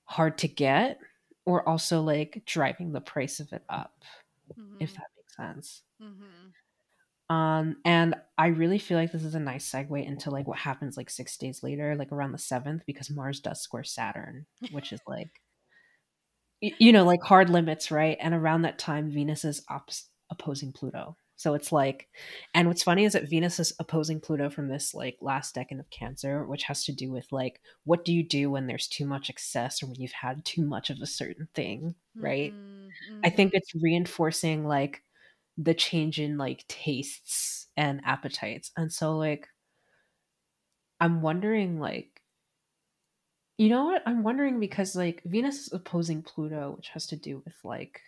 [0.04, 0.98] hard to get
[1.44, 4.04] or also like driving the price of it up
[4.58, 4.76] mm-hmm.
[4.80, 6.48] if that makes sense mm-hmm.
[7.32, 10.98] Um, and I really feel like this is a nice segue into like what happens
[10.98, 15.00] like six days later, like around the seventh, because Mars does square Saturn, which is
[15.06, 15.40] like,
[16.60, 18.18] you know, like hard limits, right?
[18.20, 19.90] And around that time, Venus is op-
[20.30, 21.16] opposing Pluto.
[21.36, 22.08] So it's like,
[22.54, 25.88] and what's funny is that Venus is opposing Pluto from this like last decan of
[25.90, 29.30] Cancer, which has to do with like, what do you do when there's too much
[29.30, 32.52] excess or when you've had too much of a certain thing, right?
[32.52, 33.20] Mm-hmm.
[33.24, 35.02] I think it's reinforcing like,
[35.56, 38.70] the change in like tastes and appetites.
[38.76, 39.48] And so like
[41.00, 42.22] I'm wondering like
[43.58, 44.02] you know what?
[44.06, 48.00] I'm wondering because like Venus is opposing Pluto, which has to do with like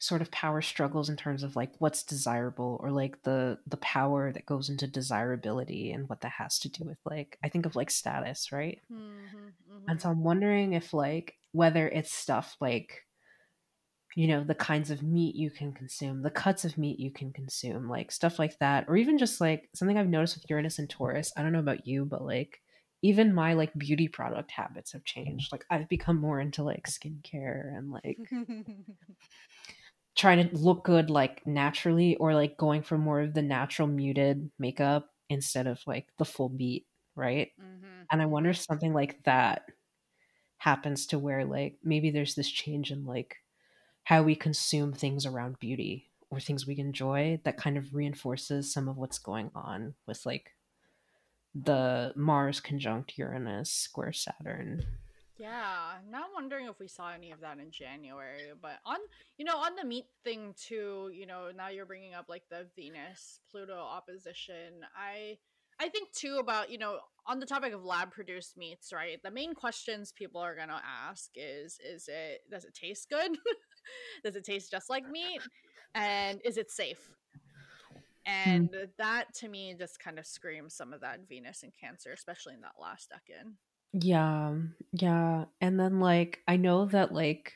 [0.00, 4.32] sort of power struggles in terms of like what's desirable or like the the power
[4.32, 7.76] that goes into desirability and what that has to do with like I think of
[7.76, 8.80] like status, right?
[8.92, 13.02] Mm-hmm, And so I'm wondering if like whether it's stuff like
[14.18, 17.32] you know the kinds of meat you can consume, the cuts of meat you can
[17.32, 20.90] consume, like stuff like that, or even just like something I've noticed with Uranus and
[20.90, 21.32] Taurus.
[21.36, 22.62] I don't know about you, but like
[23.02, 25.52] even my like beauty product habits have changed.
[25.52, 28.20] Like I've become more into like skincare and like
[30.16, 34.50] trying to look good like naturally or like going for more of the natural muted
[34.58, 37.52] makeup instead of like the full beat, right?
[37.60, 39.66] mm-hmm, And I wonder if something like that
[40.58, 43.36] happens to where like maybe there's this change in like
[44.08, 48.88] how we consume things around beauty or things we enjoy that kind of reinforces some
[48.88, 50.52] of what's going on with like
[51.54, 54.82] the Mars conjunct Uranus square Saturn.
[55.36, 58.52] Yeah, now I'm wondering if we saw any of that in January.
[58.62, 58.96] But on,
[59.36, 62.66] you know, on the meat thing too, you know, now you're bringing up like the
[62.76, 64.86] Venus Pluto opposition.
[64.96, 65.36] I,
[65.80, 69.22] I think too about you know on the topic of lab produced meats, right?
[69.22, 73.36] The main questions people are gonna ask is, is it does it taste good?
[74.24, 75.42] does it taste just like meat?
[75.94, 77.10] And is it safe?
[78.26, 78.40] Hmm.
[78.50, 82.54] And that to me just kind of screams some of that Venus and Cancer, especially
[82.54, 83.52] in that last decan.
[83.92, 84.54] Yeah,
[84.92, 85.44] yeah.
[85.60, 87.52] And then like I know that like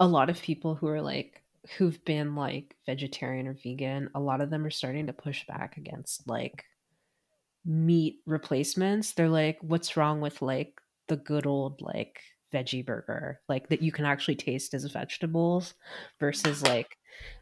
[0.00, 1.42] a lot of people who are like
[1.78, 5.76] who've been like vegetarian or vegan, a lot of them are starting to push back
[5.78, 6.64] against like
[7.64, 9.12] meat replacements.
[9.12, 12.20] They're like, what's wrong with like the good old like
[12.52, 15.74] veggie burger, like that you can actually taste as vegetables
[16.20, 16.98] versus like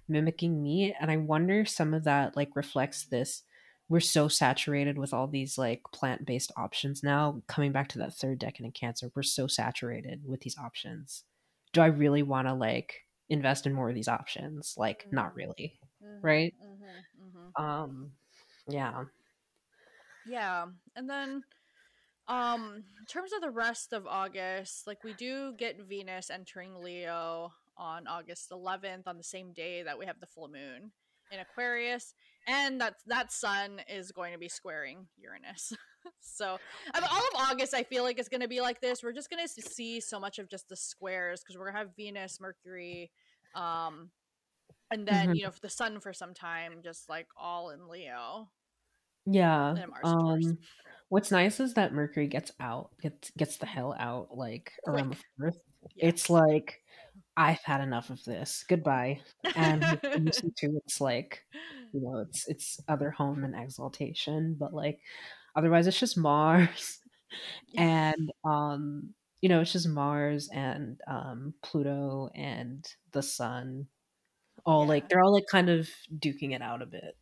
[0.09, 0.95] mimicking meat.
[1.01, 3.43] And I wonder if some of that like reflects this.
[3.89, 7.43] We're so saturated with all these like plant based options now.
[7.47, 11.25] Coming back to that third decan in cancer, we're so saturated with these options.
[11.73, 14.75] Do I really want to like invest in more of these options?
[14.79, 15.17] Like, mm-hmm.
[15.17, 16.55] not really, mm-hmm, right?
[16.63, 18.13] Mm-hmm, mm-hmm, um,
[18.69, 19.05] yeah,
[20.27, 21.43] yeah, and then
[22.29, 27.53] um in terms of the rest of August, like we do get Venus entering Leo
[27.77, 30.93] on August 11th on the same day that we have the full moon
[31.33, 32.15] in Aquarius
[32.47, 35.73] and that that sun is going to be squaring Uranus.
[36.21, 36.59] so,
[36.95, 39.03] all of August I feel like it's going to be like this.
[39.03, 41.79] We're just going to see so much of just the squares because we're going to
[41.81, 43.11] have Venus, Mercury,
[43.55, 44.11] um
[44.91, 45.37] and then, mm-hmm.
[45.37, 48.51] you know, the sun for some time just like all in Leo.
[49.27, 49.75] Yeah.
[50.05, 50.59] Um,
[51.09, 54.97] what's nice is that Mercury gets out, gets gets the hell out, like Quick.
[54.97, 55.59] around the fourth.
[55.97, 56.09] Yes.
[56.09, 56.81] It's like
[57.37, 58.65] I've had enough of this.
[58.69, 59.21] Goodbye.
[59.57, 59.83] And
[60.57, 61.43] too, it's like,
[61.93, 65.01] you know, it's it's other home and exaltation, but like
[65.57, 66.99] otherwise it's just Mars.
[67.77, 73.87] and um, you know, it's just Mars and um Pluto and the sun.
[74.67, 74.89] All yeah.
[74.89, 77.17] like they're all like kind of duking it out a bit.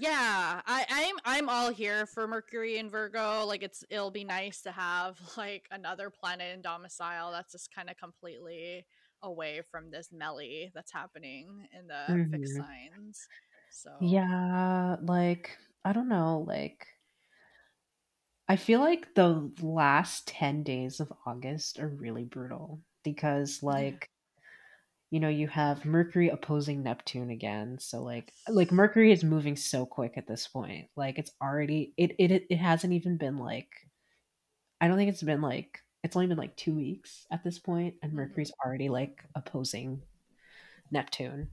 [0.00, 3.44] Yeah, I, I'm I'm all here for Mercury and Virgo.
[3.44, 7.90] Like it's it'll be nice to have like another planet in domicile that's just kind
[7.90, 8.86] of completely
[9.22, 12.30] away from this melee that's happening in the mm-hmm.
[12.30, 13.26] fixed signs.
[13.72, 16.86] So Yeah, like I don't know, like
[18.48, 24.10] I feel like the last 10 days of August are really brutal because like
[25.10, 29.86] you know you have mercury opposing neptune again so like like mercury is moving so
[29.86, 33.68] quick at this point like it's already it it, it hasn't even been like
[34.80, 37.94] i don't think it's been like it's only been like two weeks at this point
[38.02, 38.18] and mm-hmm.
[38.18, 40.02] mercury's already like opposing
[40.90, 41.48] neptune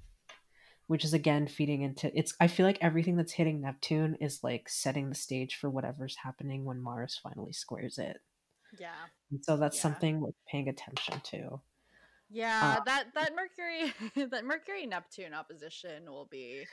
[0.88, 4.68] which is again feeding into it's i feel like everything that's hitting neptune is like
[4.70, 8.18] setting the stage for whatever's happening when mars finally squares it
[8.80, 8.90] yeah
[9.32, 9.82] and so that's yeah.
[9.82, 11.60] something like paying attention to
[12.30, 13.94] yeah, uh, that that Mercury
[14.30, 16.66] that Mercury Neptune opposition will be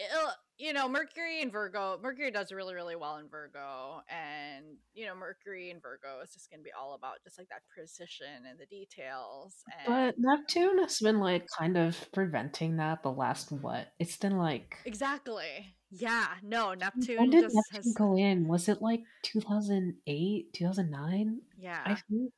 [0.00, 4.02] it'll, you know, Mercury and Virgo, Mercury does really, really well in Virgo.
[4.08, 7.48] And, you know, Mercury and Virgo is just going to be all about just like
[7.48, 9.64] that precision and the details.
[9.86, 9.86] And...
[9.86, 13.92] But Neptune has been like kind of preventing that the last what?
[13.98, 14.76] It's been like.
[14.84, 15.74] Exactly.
[15.90, 16.26] Yeah.
[16.42, 17.18] No, Neptune.
[17.18, 17.94] When did Neptune has...
[17.96, 18.48] go in?
[18.48, 21.40] Was it like 2008, 2009?
[21.58, 21.80] Yeah.
[21.84, 22.32] I think.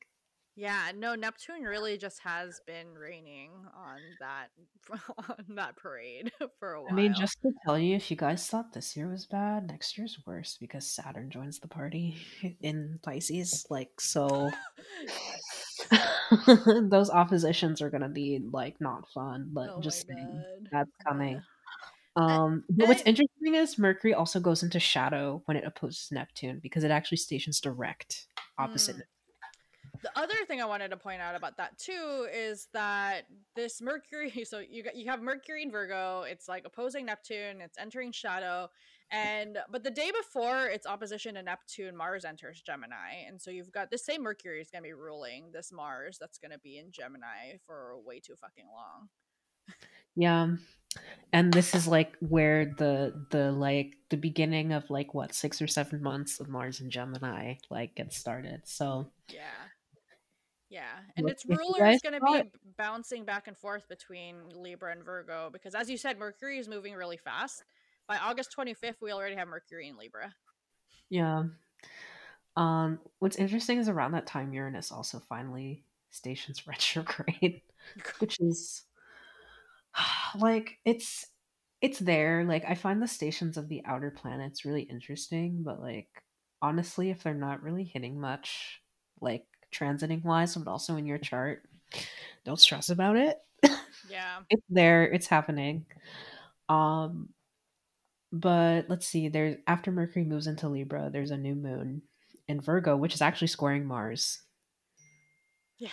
[0.54, 4.48] Yeah, no, Neptune really just has been raining on that
[5.28, 6.92] on that parade for a while.
[6.92, 9.96] I mean, just to tell you, if you guys thought this year was bad, next
[9.96, 12.18] year's worse because Saturn joins the party
[12.60, 13.64] in Pisces.
[13.70, 14.50] Like, so
[16.82, 20.06] those oppositions are gonna be like not fun, but oh just
[20.70, 21.40] that's coming.
[22.14, 26.84] Um, but what's interesting is Mercury also goes into shadow when it opposes Neptune because
[26.84, 28.26] it actually stations direct
[28.58, 29.02] opposite mm.
[30.02, 33.22] The other thing I wanted to point out about that too is that
[33.54, 37.78] this Mercury, so you got you have Mercury in Virgo, it's like opposing Neptune, it's
[37.78, 38.68] entering shadow,
[39.10, 43.72] and but the day before its opposition to Neptune, Mars enters Gemini, and so you've
[43.72, 46.78] got this same Mercury is going to be ruling this Mars that's going to be
[46.78, 49.08] in Gemini for way too fucking long.
[50.14, 50.56] Yeah.
[51.32, 55.66] And this is like where the the like the beginning of like what six or
[55.66, 58.62] seven months of Mars and Gemini like gets started.
[58.64, 59.40] So yeah,
[60.72, 65.04] yeah, and its ruler is going to be bouncing back and forth between Libra and
[65.04, 67.62] Virgo because, as you said, Mercury is moving really fast.
[68.08, 70.34] By August 25th, we already have Mercury in Libra.
[71.10, 71.44] Yeah.
[72.56, 77.60] Um, what's interesting is around that time, Uranus also finally stations retrograde,
[78.18, 78.84] which is
[80.38, 81.26] like it's
[81.82, 82.44] it's there.
[82.44, 86.08] Like I find the stations of the outer planets really interesting, but like
[86.62, 88.80] honestly, if they're not really hitting much,
[89.20, 91.64] like transiting wise, but also in your chart.
[92.44, 93.38] Don't stress about it.
[94.08, 94.40] Yeah.
[94.50, 95.86] it's there, it's happening.
[96.68, 97.30] Um
[98.34, 102.02] but let's see, there's after Mercury moves into Libra, there's a new moon
[102.48, 104.40] in Virgo, which is actually squaring Mars.
[105.78, 105.90] Yeah.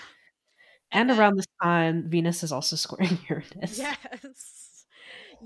[0.91, 3.77] And, and around this time, Venus is also squaring Uranus.
[3.77, 4.68] Yes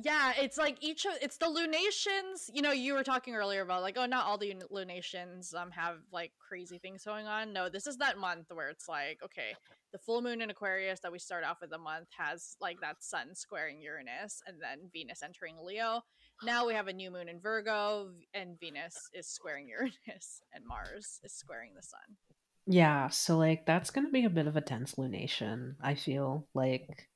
[0.02, 3.82] yeah it's like each of it's the lunations you know you were talking earlier about
[3.82, 7.54] like oh not all the lunations um have like crazy things going on.
[7.54, 9.54] No this is that month where it's like okay
[9.92, 13.04] the full moon in aquarius that we start off with the month has like that
[13.04, 16.02] sun squaring uranus and then venus entering leo.
[16.44, 21.20] Now we have a new moon in virgo and venus is squaring uranus and mars
[21.24, 22.18] is squaring the sun.
[22.66, 27.10] Yeah so like that's gonna be a bit of a tense lunation i feel like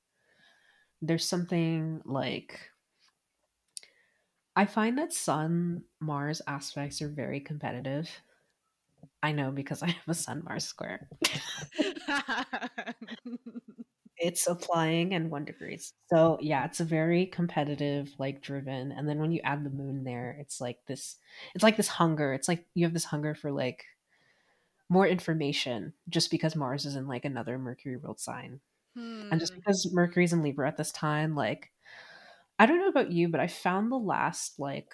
[1.01, 2.59] there's something like
[4.55, 8.09] I find that Sun Mars aspects are very competitive.
[9.21, 11.07] I know because I have a Sun Mars square.
[14.17, 15.93] it's applying and one degrees.
[16.09, 18.91] So yeah, it's a very competitive, like driven.
[18.91, 21.17] And then when you add the moon there, it's like this
[21.53, 22.33] it's like this hunger.
[22.33, 23.85] It's like you have this hunger for like
[24.89, 28.59] more information just because Mars is in like another Mercury ruled sign.
[28.97, 29.29] Hmm.
[29.31, 29.59] And just hmm.
[29.59, 31.71] because Mercury's in Libra at this time, like
[32.57, 34.89] I don't know about you, but I found the last like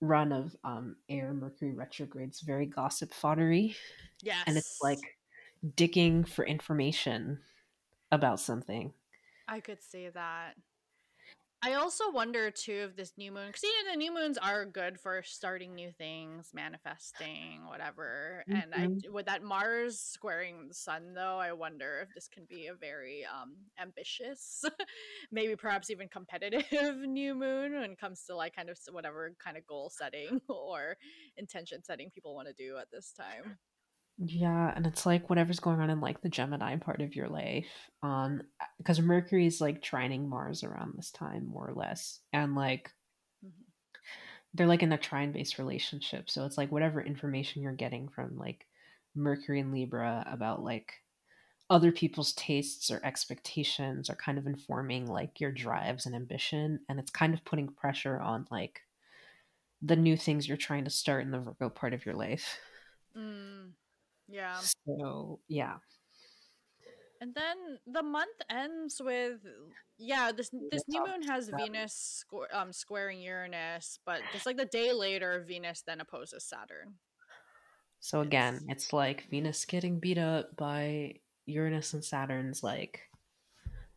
[0.00, 3.74] run of um air Mercury retrogrades very gossip foddery.
[4.22, 4.44] Yes.
[4.46, 5.00] And it's like
[5.74, 7.40] digging for information
[8.10, 8.92] about something.
[9.48, 10.54] I could see that.
[11.62, 14.66] I also wonder too if this new moon, because you know the new moons are
[14.66, 18.44] good for starting new things, manifesting, whatever.
[18.48, 18.60] Mm-hmm.
[18.60, 19.12] And I, mm-hmm.
[19.12, 23.24] with that Mars squaring the Sun, though, I wonder if this can be a very
[23.24, 24.64] um, ambitious,
[25.32, 29.56] maybe perhaps even competitive new moon when it comes to like kind of whatever kind
[29.56, 30.96] of goal setting or
[31.36, 33.56] intention setting people want to do at this time.
[34.18, 37.66] Yeah, and it's like whatever's going on in like the Gemini part of your life.
[38.02, 38.42] Um
[38.78, 42.20] because Mercury's like trining Mars around this time more or less.
[42.32, 42.92] And like
[43.44, 43.62] mm-hmm.
[44.54, 46.30] they're like in a trine based relationship.
[46.30, 48.66] So it's like whatever information you're getting from like
[49.14, 50.94] Mercury and Libra about like
[51.68, 57.00] other people's tastes or expectations are kind of informing like your drives and ambition and
[57.00, 58.82] it's kind of putting pressure on like
[59.82, 62.58] the new things you're trying to start in the Virgo part of your life.
[63.16, 63.72] Mm.
[64.28, 64.58] Yeah.
[64.86, 65.76] So, yeah.
[67.20, 69.38] And then the month ends with
[69.98, 74.66] yeah, this this new moon has Venus squ- um squaring Uranus, but just like the
[74.66, 76.94] day later Venus then opposes Saturn.
[78.00, 81.14] So again, it's, it's like Venus getting beat up by
[81.46, 83.00] Uranus and Saturn's like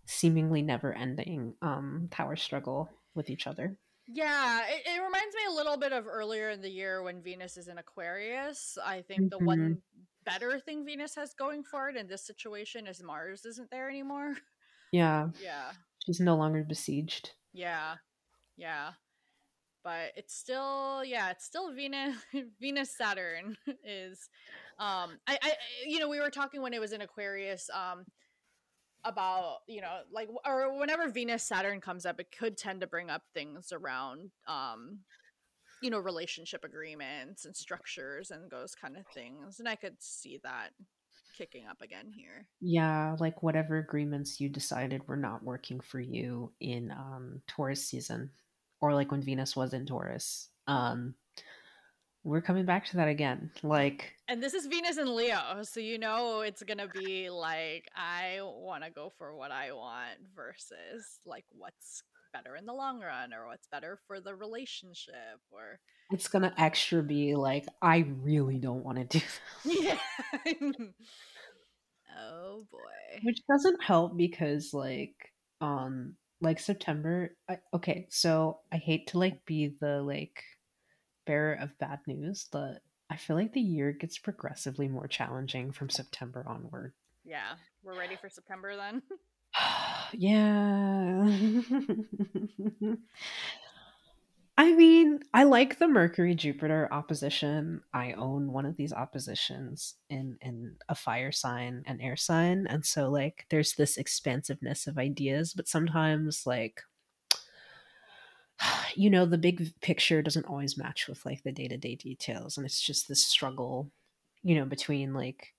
[0.06, 3.78] seemingly never ending um power struggle with each other.
[4.12, 7.58] Yeah, it, it, reminds me a little bit of earlier in the year when Venus
[7.58, 8.76] is in Aquarius.
[8.84, 9.38] I think mm-hmm.
[9.38, 13.46] the one mm-hmm better thing Venus has going for it in this situation is Mars
[13.46, 14.36] isn't there anymore.
[14.92, 15.30] Yeah.
[15.42, 15.72] Yeah.
[16.06, 17.32] She's no longer besieged.
[17.54, 17.96] Yeah.
[18.58, 18.92] Yeah.
[19.84, 22.16] But it's still yeah, it's still Venus
[22.62, 24.30] Venus Saturn is
[24.80, 25.54] um I I
[25.86, 28.06] you know, we were talking when it was in Aquarius um
[29.06, 33.10] about you know like or whenever venus saturn comes up it could tend to bring
[33.10, 35.00] up things around um
[35.82, 40.40] you know relationship agreements and structures and those kind of things and i could see
[40.44, 40.70] that
[41.40, 42.46] kicking up again here.
[42.60, 48.30] Yeah like whatever agreements you decided were not working for you in um taurus season
[48.82, 51.16] or like when venus was in taurus um
[52.26, 55.98] we're coming back to that again like and this is venus and leo so you
[55.98, 61.46] know it's gonna be like i want to go for what i want versus like
[61.58, 65.80] what's better in the long run or what's better for the relationship or
[66.12, 69.26] it's gonna extra be like i really don't want to do
[69.66, 70.00] that.
[70.46, 70.88] yeah
[72.18, 73.20] Oh boy.
[73.24, 75.16] Which doesn't help because like
[75.62, 80.44] um like September I, okay, so I hate to like be the like
[81.26, 85.90] bearer of bad news, but I feel like the year gets progressively more challenging from
[85.90, 86.94] September onward.
[87.26, 89.02] Yeah, we're ready for September then.
[90.14, 91.30] yeah.
[94.58, 97.82] I mean, I like the Mercury Jupiter opposition.
[97.94, 102.86] I own one of these oppositions in in a fire sign, and air sign, and
[102.86, 106.82] so like there's this expansiveness of ideas, but sometimes like
[108.96, 112.82] you know, the big picture doesn't always match with like the day-to-day details and it's
[112.82, 113.92] just this struggle,
[114.44, 115.54] you know, between like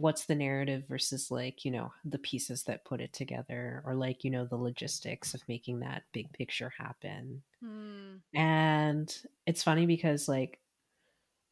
[0.00, 4.24] what's the narrative versus like you know the pieces that put it together or like
[4.24, 8.16] you know the logistics of making that big picture happen Hmm.
[8.34, 9.14] and
[9.46, 10.58] it's funny because like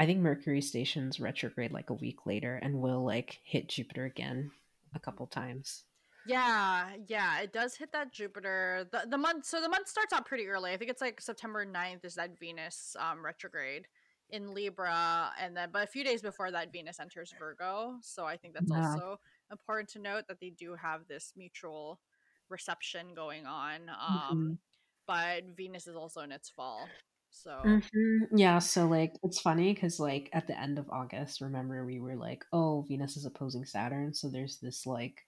[0.01, 4.51] i think mercury stations retrograde like a week later and will like hit jupiter again
[4.95, 5.85] a couple times
[6.27, 8.87] Yeah, yeah, it does hit that Jupiter.
[8.93, 10.73] The the month so the month starts out pretty early.
[10.73, 13.87] I think it's like September 9th is that Venus um retrograde
[14.31, 17.97] in Libra and then but a few days before that Venus enters Virgo.
[18.03, 19.19] So I think that's yeah also
[19.51, 22.01] important to note that they do have this mutual
[22.49, 23.89] reception going on.
[23.91, 24.59] Um
[25.07, 26.95] but Venus is also in its fall.
[27.31, 31.85] So hmm yeah so like it's funny because like at the end of august remember
[31.85, 35.27] we were like oh venus is opposing saturn so there's this like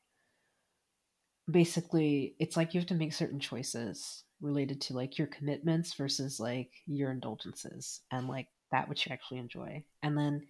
[1.50, 6.38] basically it's like you have to make certain choices related to like your commitments versus
[6.38, 10.46] like your indulgences and like that which you actually enjoy and then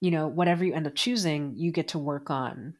[0.00, 2.74] you know whatever you end up choosing you get to work on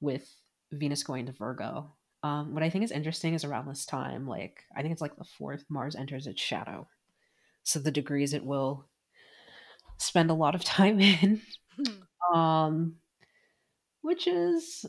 [0.00, 0.32] with
[0.72, 4.64] venus going to virgo um, what i think is interesting is around this time like
[4.76, 6.86] i think it's like the fourth mars enters its shadow
[7.62, 8.86] so the degrees it will
[9.98, 11.40] spend a lot of time in
[12.34, 12.96] um
[14.02, 14.86] which is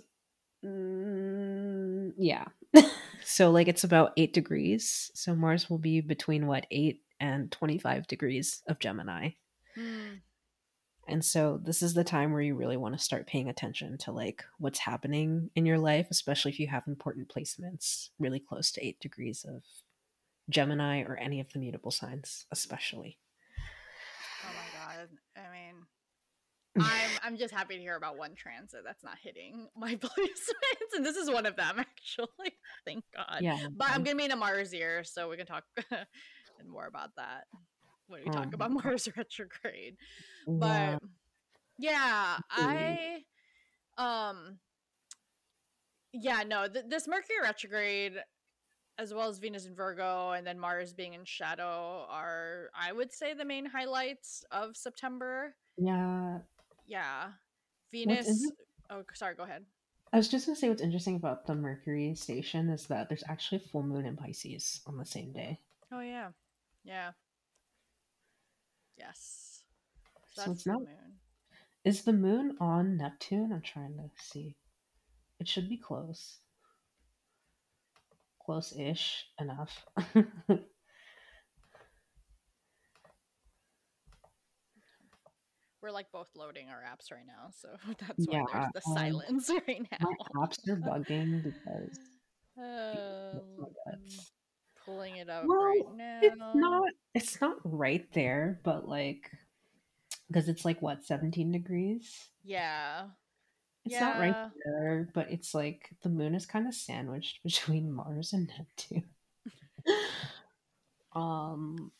[0.65, 2.45] Mm, yeah.
[3.23, 5.11] so like it's about 8 degrees.
[5.13, 9.31] So Mars will be between what 8 and 25 degrees of Gemini.
[9.75, 10.15] hmm.
[11.09, 14.11] And so this is the time where you really want to start paying attention to
[14.11, 18.85] like what's happening in your life, especially if you have important placements really close to
[18.85, 19.63] 8 degrees of
[20.49, 23.19] Gemini or any of the mutable signs, especially.
[24.43, 25.07] Oh my god.
[25.37, 25.85] I mean,
[26.79, 31.05] I'm I'm just happy to hear about one transit that's not hitting my placements, and
[31.05, 32.53] this is one of them actually.
[32.85, 33.39] Thank God.
[33.41, 33.67] yeah.
[33.75, 35.63] But I'm gonna be in a Mars year, so we can talk
[36.67, 37.45] more about that
[38.07, 39.97] when we talk about Um, Mars retrograde.
[40.47, 40.99] But
[41.77, 43.25] yeah, absolutely.
[43.97, 44.59] I um
[46.13, 48.13] yeah no th- this Mercury retrograde
[48.99, 53.11] as well as Venus in Virgo and then Mars being in shadow are I would
[53.11, 55.55] say the main highlights of September.
[55.77, 56.39] Yeah.
[56.87, 57.31] Yeah.
[57.91, 58.51] Venus
[58.89, 59.65] Oh, sorry, go ahead.
[60.13, 63.57] I was just gonna say what's interesting about the Mercury station is that there's actually
[63.57, 65.59] a full moon in Pisces on the same day.
[65.91, 66.29] Oh yeah.
[66.87, 67.13] Yeah.
[68.97, 69.63] Yes.
[70.33, 71.19] So So it's the not moon.
[71.85, 73.51] is the moon on Neptune?
[73.53, 74.57] I'm trying to see.
[75.39, 76.39] It should be close.
[78.39, 79.85] Close-ish enough.
[85.81, 87.69] We're like both loading our apps right now, so
[88.07, 90.37] that's why there's the um silence right my now.
[90.37, 91.99] apps are bugging because
[92.57, 93.93] Um, my.
[94.87, 99.29] Pulling it up right Well, it's not it's not right there, but like
[100.27, 102.29] because it's like what, 17 degrees?
[102.43, 103.05] Yeah.
[103.85, 104.35] It's not right
[104.65, 109.05] there, but it's like the moon is kind of sandwiched between Mars and Neptune.
[111.17, 111.91] Um,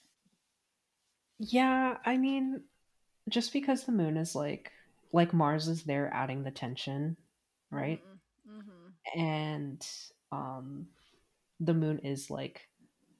[1.39, 2.61] yeah, I mean,
[3.29, 4.71] just because the moon is like
[5.11, 7.17] like Mars is there adding the tension,
[7.71, 8.01] right?
[8.47, 8.59] Mm-hmm.
[8.59, 9.19] Mm-hmm.
[9.19, 9.87] And
[10.31, 10.87] um
[11.59, 12.67] the moon is like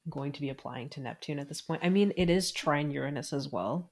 [0.10, 1.84] going to be applying to Neptune at this point.
[1.84, 3.89] I mean, it is trine Uranus as well.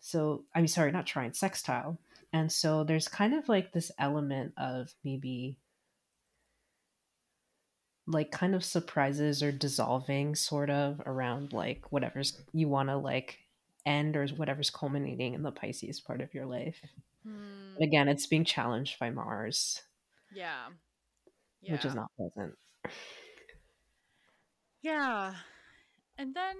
[0.00, 1.98] So, I mean, sorry, not trine, sextile.
[2.32, 5.56] And so there's kind of like this element of maybe
[8.06, 13.38] like kind of surprises or dissolving sort of around like whatever's you want to like
[13.86, 16.76] end or whatever's culminating in the Pisces part of your life.
[17.26, 17.74] Hmm.
[17.78, 19.80] But again, it's being challenged by Mars,
[20.34, 20.66] Yeah.
[21.62, 21.72] yeah.
[21.72, 22.54] which is not pleasant.
[24.84, 25.32] Yeah.
[26.18, 26.56] And then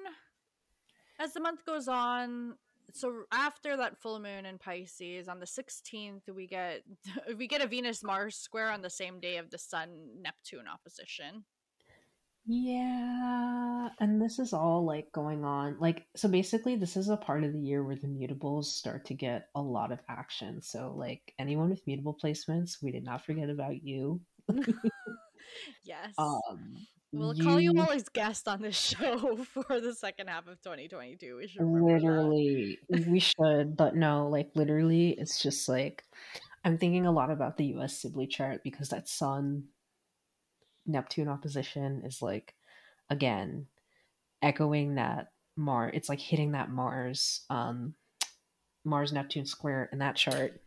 [1.21, 2.55] as the month goes on,
[2.95, 6.83] so after that full moon in Pisces on the 16th, we get
[7.39, 9.91] we get a Venus Mars square on the same day of the Sun
[10.23, 11.45] Neptune opposition.
[12.47, 15.77] Yeah, and this is all like going on.
[15.79, 19.15] Like, so basically, this is a part of the year where the mutables start to
[19.15, 20.61] get a lot of action.
[20.61, 24.21] So, like, anyone with mutable placements, we did not forget about you.
[25.85, 26.13] yes.
[26.19, 26.77] Um,
[27.15, 30.61] We'll call you you all as guests on this show for the second half of
[30.63, 31.37] 2022.
[31.37, 36.05] We should literally, we should, but no, like, literally, it's just like
[36.65, 39.65] I'm thinking a lot about the US Sibley chart because that Sun
[40.87, 42.55] Neptune opposition is like,
[43.11, 43.67] again,
[44.43, 45.93] echoing that Mars.
[45.95, 47.95] It's like hitting that Mars, um,
[48.85, 50.61] Mars Neptune square in that chart.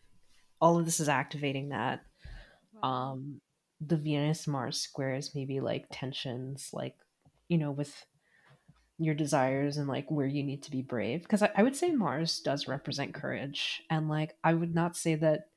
[0.61, 2.01] All of this is activating that.
[2.83, 3.41] Um,
[3.80, 6.95] the Venus Mars squares maybe like tensions, like
[7.47, 8.05] you know, with
[8.99, 11.21] your desires and like where you need to be brave.
[11.21, 15.15] Because I, I would say Mars does represent courage, and like I would not say
[15.15, 15.47] that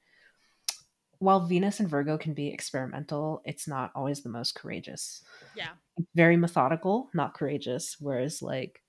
[1.18, 5.22] while Venus and Virgo can be experimental, it's not always the most courageous.
[5.54, 5.68] Yeah.
[5.98, 7.96] It's very methodical, not courageous.
[8.00, 8.82] Whereas like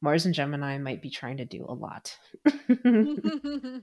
[0.00, 2.16] Mars and Gemini might be trying to do a lot.
[2.68, 3.82] yes.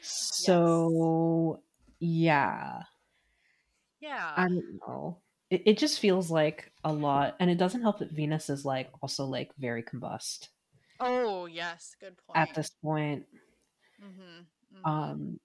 [0.00, 1.60] so
[1.98, 2.82] yeah,
[4.04, 4.34] Yeah.
[4.36, 5.18] I don't know.
[5.48, 8.90] It, it just feels like a lot, and it doesn't help that Venus is like
[9.02, 10.48] also like very combust
[11.00, 11.96] Oh, yes.
[11.98, 12.36] Good point.
[12.38, 13.24] at this point.
[14.02, 14.44] Mhm.
[14.74, 14.88] Mhm.
[14.90, 15.40] Um,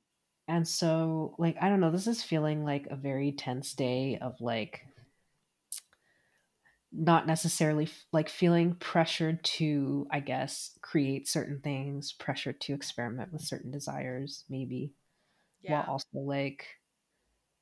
[0.49, 1.91] and so like I don't know.
[1.91, 4.85] This is feeling like a very tense day of like
[6.91, 13.31] not necessarily f- like feeling pressured to i guess create certain things pressured to experiment
[13.31, 14.91] with certain desires maybe
[15.61, 16.65] while also like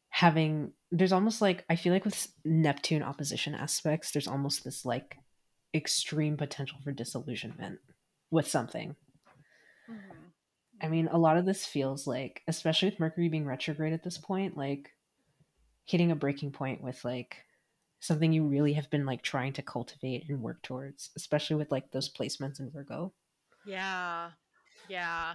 [0.07, 5.17] having there's almost like i feel like with neptune opposition aspects there's almost this like
[5.73, 7.79] extreme potential for disillusionment
[8.31, 8.95] with something
[9.89, 10.31] Mhm.
[10.81, 14.17] i mean a lot of this feels like especially with mercury being retrograde at this
[14.17, 14.91] point like
[15.85, 17.45] hitting a breaking point with like
[17.99, 21.89] something you really have been like trying to cultivate and work towards, especially with like
[21.91, 23.11] those placements in Virgo.
[23.65, 24.31] Yeah.
[24.87, 25.33] Yeah.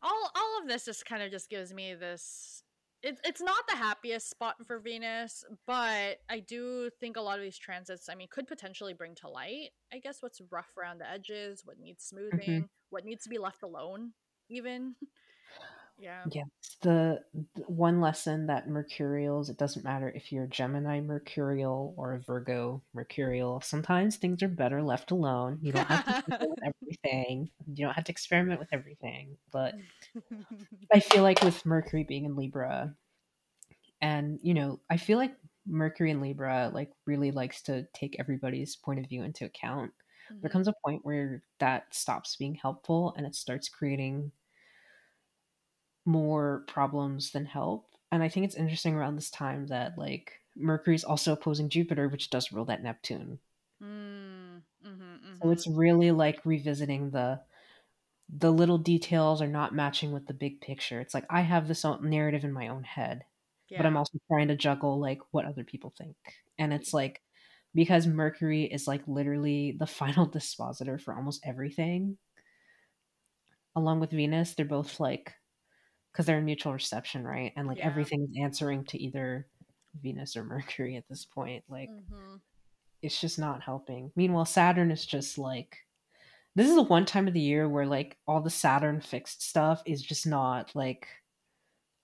[0.00, 2.62] All all of this just kind of just gives me this
[3.04, 7.44] it, it's not the happiest spot for Venus, but I do think a lot of
[7.44, 11.10] these transits, I mean, could potentially bring to light, I guess, what's rough around the
[11.10, 14.12] edges, what needs hmm smoothing, what needs to be left alone,
[14.48, 14.96] even.
[15.98, 16.26] yeah.
[16.26, 16.48] Yes,
[16.80, 17.22] the,
[17.54, 22.82] the one lesson that Mercurials, it doesn't matter if you're Gemini Mercurial or a Virgo
[22.94, 25.58] Mercurial, sometimes things are better left alone.
[25.60, 26.14] You don't have to
[26.48, 29.36] with everything, you don't have to experiment with everything.
[29.52, 29.76] But
[30.90, 32.96] I feel like with Mercury being in Libra,
[34.00, 35.36] and you know, I feel like
[35.66, 39.92] Mercury in Libra like really likes to take everybody's point of view into account.
[40.42, 40.50] There Mhm.
[40.50, 44.32] comes a point where that stops being helpful and it starts creating
[46.04, 47.86] more problems than help.
[48.12, 52.30] And I think it's interesting around this time that like Mercury's also opposing Jupiter, which
[52.30, 53.40] does rule that Neptune.
[53.80, 57.40] Mm, mhm, So it's really like revisiting the
[58.28, 61.00] the little details are not matching with the big picture.
[61.00, 63.24] It's like I have this narrative in my own head,
[63.76, 66.16] but I'm also trying to juggle like what other people think.
[66.58, 67.22] And it's like
[67.74, 72.18] because Mercury is like literally the final dispositor for almost everything,
[73.76, 75.34] along with Venus, they're both like
[76.14, 77.52] because they're in mutual reception, right?
[77.56, 77.88] And like Yeah.
[77.88, 79.48] everything is answering to either
[80.00, 80.44] Venus or
[80.78, 81.64] Mercury at this point.
[81.68, 82.40] Like Mhm.
[83.02, 84.12] it's just not helping.
[84.14, 85.78] Meanwhile, Saturn is just like
[86.54, 89.82] this is the one time of the year where like all the Saturn fixed stuff
[89.86, 91.08] is just not like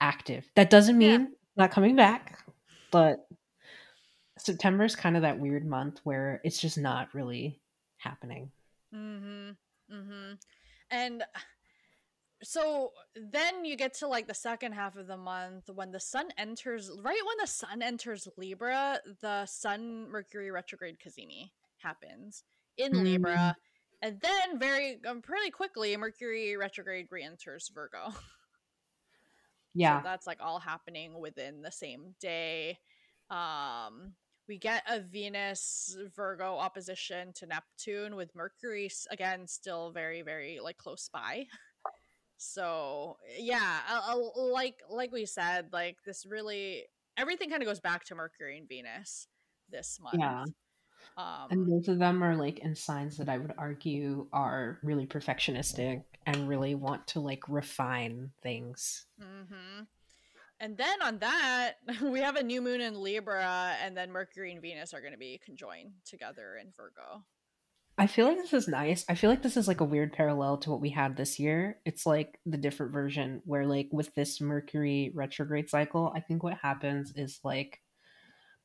[0.01, 0.45] active.
[0.55, 2.43] That doesn't mean it's not coming back,
[2.91, 3.29] but
[4.37, 7.61] September is kind of that weird month where it's just not really
[7.97, 8.51] happening.
[8.93, 9.51] Mm-hmm.
[9.93, 10.33] Mm-hmm.
[10.89, 11.23] And
[12.43, 16.29] so then you get to like the second half of the month when the sun
[16.37, 22.43] enters right when the sun enters libra the sun mercury retrograde cazimi happens
[22.77, 23.55] in Mm, libra
[24.01, 28.13] and then very um, pretty quickly mercury retrograde re-enters virgo.
[29.79, 32.79] So yeah, that's like all happening within the same day.
[33.29, 34.15] Um
[34.47, 40.77] we get a venus virgo opposition to neptune with mercury again still very very like
[40.77, 41.45] close by
[42.41, 46.83] so yeah uh, like like we said like this really
[47.15, 49.27] everything kind of goes back to mercury and venus
[49.69, 50.43] this month yeah.
[51.49, 55.05] And um both of them are like in signs that I would argue are really
[55.05, 59.05] perfectionistic and really want to like refine things.
[59.21, 59.85] mhm.
[60.59, 64.61] and then on that we have a new moon in libra and then mercury and
[64.61, 67.23] venus are going to be conjoined together in virgo
[68.01, 69.05] I feel like this is nice.
[69.07, 71.77] I feel like this is like a weird parallel to what we had this year.
[71.85, 76.57] It's like the different version where like with this Mercury retrograde cycle, I think what
[76.57, 77.79] happens is like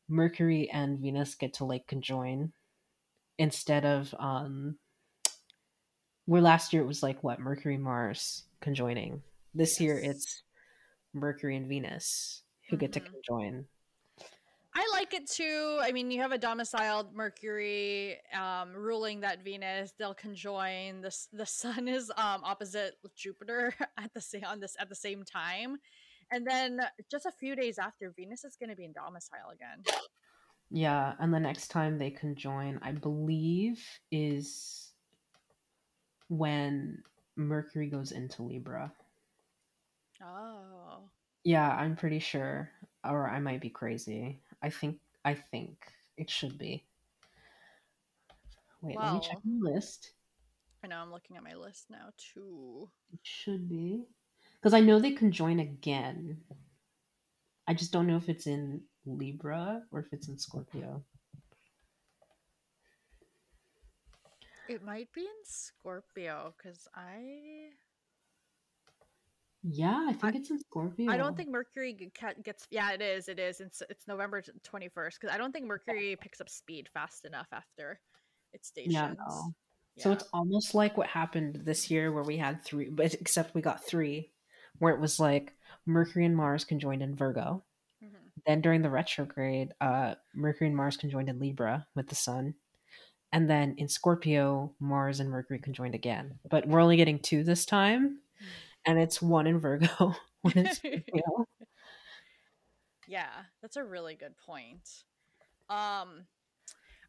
[0.09, 2.55] Mercury and Venus get to like conjoin
[3.37, 4.79] instead of um
[6.25, 9.23] where last year it was like what Mercury Mars conjoining.
[9.53, 10.45] This year it's
[11.13, 13.13] Mercury and Venus who get to Mhm.
[13.13, 13.67] conjoin.
[14.79, 15.79] I like it too.
[15.81, 19.95] I mean, you have a domiciled Mercury um, ruling that Venus.
[19.99, 21.01] They'll conjoin.
[21.01, 25.25] the The Sun is um, opposite Jupiter at the same on this at the same
[25.25, 25.79] time,
[26.31, 29.83] and then just a few days after, Venus is going to be in domicile again.
[30.71, 34.93] Yeah, and the next time they conjoin, I believe, is
[36.29, 37.03] when
[37.37, 38.93] Mercury goes into Libra.
[40.23, 41.09] Oh,
[41.45, 42.71] Yeah, I'm pretty sure.
[43.05, 44.41] Or I might be crazy.
[44.67, 45.79] I think I think
[46.17, 46.85] it should be.
[48.83, 50.11] Wait, let me check the list.
[50.83, 50.97] I know.
[50.97, 52.91] I'm looking at my list now too.
[53.13, 54.07] It should be.
[54.57, 56.39] Because I know they conjoin again.
[57.69, 61.05] I just don't know if it's in Libra or if it's in Scorpio.
[64.69, 67.71] It might be in Scorpio because I
[69.69, 71.11] Yeah, I think it's in Scorpio.
[71.11, 72.67] I don't think Mercury gets.
[72.71, 73.29] Yeah, it is.
[73.29, 73.61] It is.
[73.61, 77.49] It's it's November twenty first because I don't think Mercury picks up speed fast enough
[77.53, 77.99] after
[78.53, 78.95] its stations.
[78.95, 79.55] Yeah, no.
[79.99, 83.63] So it's almost like what happened this year where we had three, but except we
[83.63, 84.31] got three,
[84.79, 85.55] where it was like
[85.87, 87.65] Mercury and Mars conjoined in Virgo.
[88.05, 88.11] Mhm.
[88.47, 92.55] Then during the retrograde, uh, Mercury and Mars conjoined in Libra with the Sun.
[93.33, 96.39] And then in Scorpio, Mars and Mercury conjoined again.
[96.49, 98.21] But we're only getting two this time.
[98.87, 101.47] And it's one in Virgo, one in Scorpio.
[103.09, 103.31] Yeah,
[103.63, 104.89] that's a really good point.
[105.69, 106.27] Um,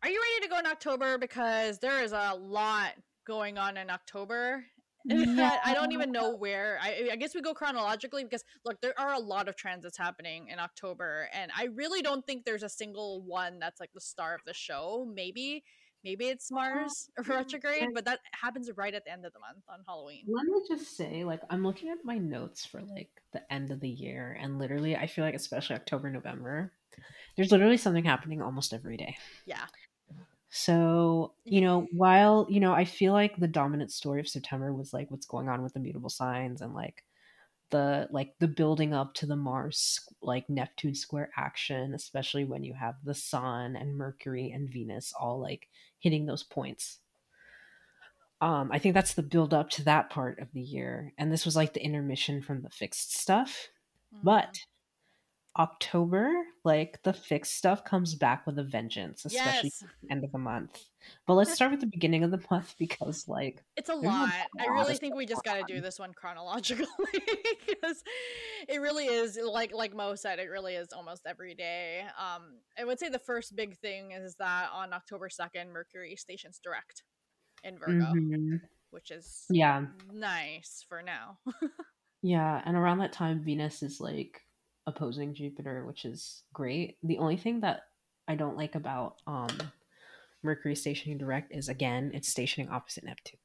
[0.04, 1.18] are you ready to go in October?
[1.18, 2.92] Because there is a lot
[3.26, 4.64] going on in October.
[5.06, 6.80] that I don't even know where.
[6.82, 10.50] I, I guess we go chronologically because look, there are a lot of transits happening
[10.50, 14.36] in October, and I really don't think there's a single one that's like the star
[14.36, 15.10] of the show.
[15.12, 15.64] Maybe,
[16.04, 19.64] maybe it's oh, Mars retrograde, but that happens right at the end of the month
[19.70, 20.24] on Halloween.
[20.28, 23.80] Let me just say, like, I'm looking at my notes for like the end of
[23.80, 26.74] the year, and literally, I feel like, especially October, November,
[27.36, 29.16] there's literally something happening almost every day.
[29.46, 29.66] Yeah,
[30.50, 34.94] So, you know, while, you know, I feel like the dominant story of September was
[34.94, 37.04] like what's going on with the mutable signs and like
[37.70, 42.74] the like the building up to the Mars like Neptune square action, especially when you
[42.74, 45.68] have the sun and Mercury and Venus all like
[46.00, 47.00] hitting those points.
[48.40, 51.14] Um, I think that's the build up to that part of the year.
[51.18, 53.70] And this was like the intermission from the fixed stuff.
[54.14, 54.24] Mhm.
[54.24, 54.60] But
[55.58, 56.32] October,
[56.64, 60.80] like the fixed stuff comes back with a vengeance, especially yes, end of the month.
[61.26, 64.08] But let's start with the beginning of the month because, like, It's a There's a
[64.08, 64.34] lot.
[64.60, 66.86] I really think we just got to do this one chronologically
[67.68, 68.04] because
[68.68, 70.40] it really is like like Mo said.
[70.40, 72.02] It really is almost every day.
[72.20, 76.60] Um, I would say the first big thing is that on October second, Mercury stations
[76.64, 77.04] direct
[77.64, 78.62] in Virgo, mhm.
[78.92, 81.40] which is yeah, nice for now.
[82.22, 82.62] yeah.
[82.66, 84.42] And around that time, Venus is like
[84.88, 86.98] opposing Jupiter, which is great.
[87.04, 87.82] The only thing that
[88.28, 89.50] I don't like about um
[90.44, 93.40] Mercury stationing direct is again, it's stationing opposite Neptune.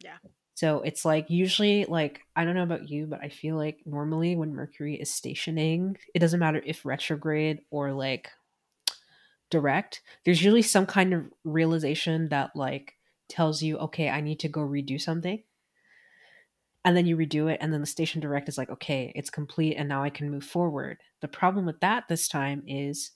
[0.00, 0.16] Yeah.
[0.54, 4.34] So it's like usually like I don't know about you, but I feel like normally
[4.36, 8.30] when Mercury is stationing, it doesn't matter if retrograde or like
[9.50, 12.94] direct, there's usually some kind of realization that like
[13.28, 15.42] tells you, okay, I need to go redo something.
[16.86, 19.76] And then you redo it, and then the station direct is like, okay, it's complete,
[19.76, 20.98] and now I can move forward.
[21.20, 23.12] The problem with that this time is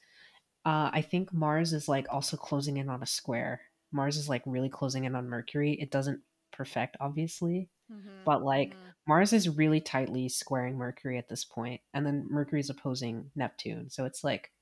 [0.64, 3.62] uh, I think Mars is like also closing in on a square.
[3.92, 5.72] Mars is like really closing in on Mercury.
[5.80, 8.94] It doesn't perfect, obviously, Mhm, but like mhm.
[9.08, 13.90] Mars is really tightly squaring Mercury at this point, and then Mercury is opposing Neptune.
[13.90, 14.52] So it's like,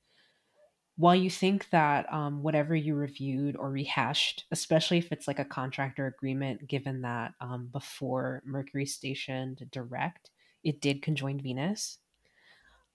[0.98, 5.44] while you think that um, whatever you reviewed or rehashed, especially if it's like a
[5.44, 10.30] contract or agreement, given that um, before Mercury stationed direct,
[10.64, 11.98] it did conjoin Venus.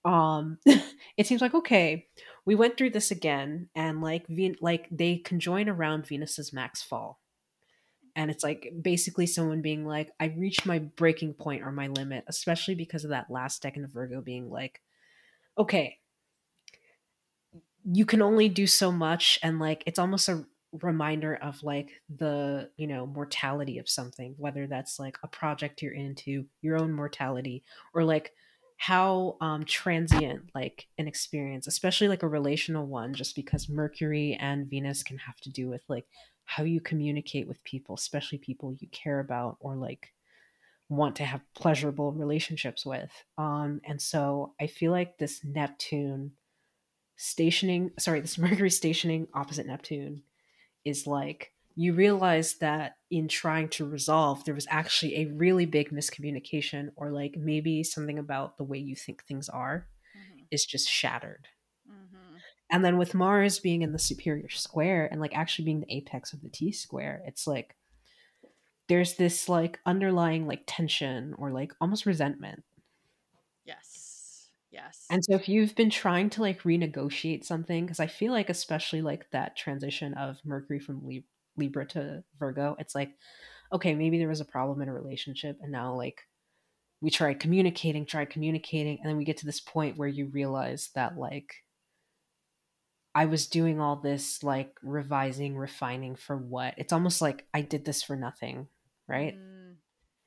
[0.03, 0.57] Um,
[1.17, 2.07] it seems like okay,
[2.45, 4.25] we went through this again, and like
[4.59, 7.21] like they conjoin around Venus's max fall
[8.15, 12.23] and it's like basically someone being like i reached my breaking point or my limit
[12.27, 14.81] especially because of that last decan of virgo being like
[15.57, 15.97] okay
[17.91, 20.45] you can only do so much and like it's almost a
[20.81, 25.93] reminder of like the you know mortality of something whether that's like a project you're
[25.93, 27.63] into your own mortality
[27.93, 28.31] or like
[28.77, 34.67] how um transient like an experience especially like a relational one just because mercury and
[34.67, 36.05] venus can have to do with like
[36.45, 40.13] how you communicate with people, especially people you care about or like
[40.89, 43.11] want to have pleasurable relationships with.
[43.37, 46.31] Um, and so I feel like this Neptune
[47.15, 50.23] stationing, sorry, this Mercury stationing opposite Neptune
[50.85, 55.89] is like you realize that in trying to resolve, there was actually a really big
[55.89, 60.45] miscommunication, or like maybe something about the way you think things are Mhm.
[60.51, 61.47] is just shattered.
[61.89, 62.41] Mhm.
[62.69, 66.33] And then with Mars being in the superior square and like actually being the apex
[66.33, 67.75] of the T square, it's like
[68.87, 72.63] there's this like underlying like tension or like almost resentment.
[73.65, 74.12] Yes.
[74.73, 75.05] Yes.
[75.09, 79.01] And so if you've been trying to like renegotiate something, because I feel like especially
[79.01, 81.23] like that transition of Mercury from Lib-
[81.57, 83.11] Libra to Virgo, it's like,
[83.71, 86.21] okay, maybe there was a problem in a relationship, and now like
[87.01, 90.91] we tried communicating, tried communicating, and then we get to this point where you realize
[90.95, 91.55] that like
[93.15, 96.73] I was doing all this like revising, refining for what?
[96.77, 98.67] It's almost like I did this for nothing,
[99.07, 99.35] right?
[99.35, 99.75] Mm,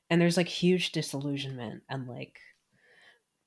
[0.09, 2.39] And there's like huge disillusionment and like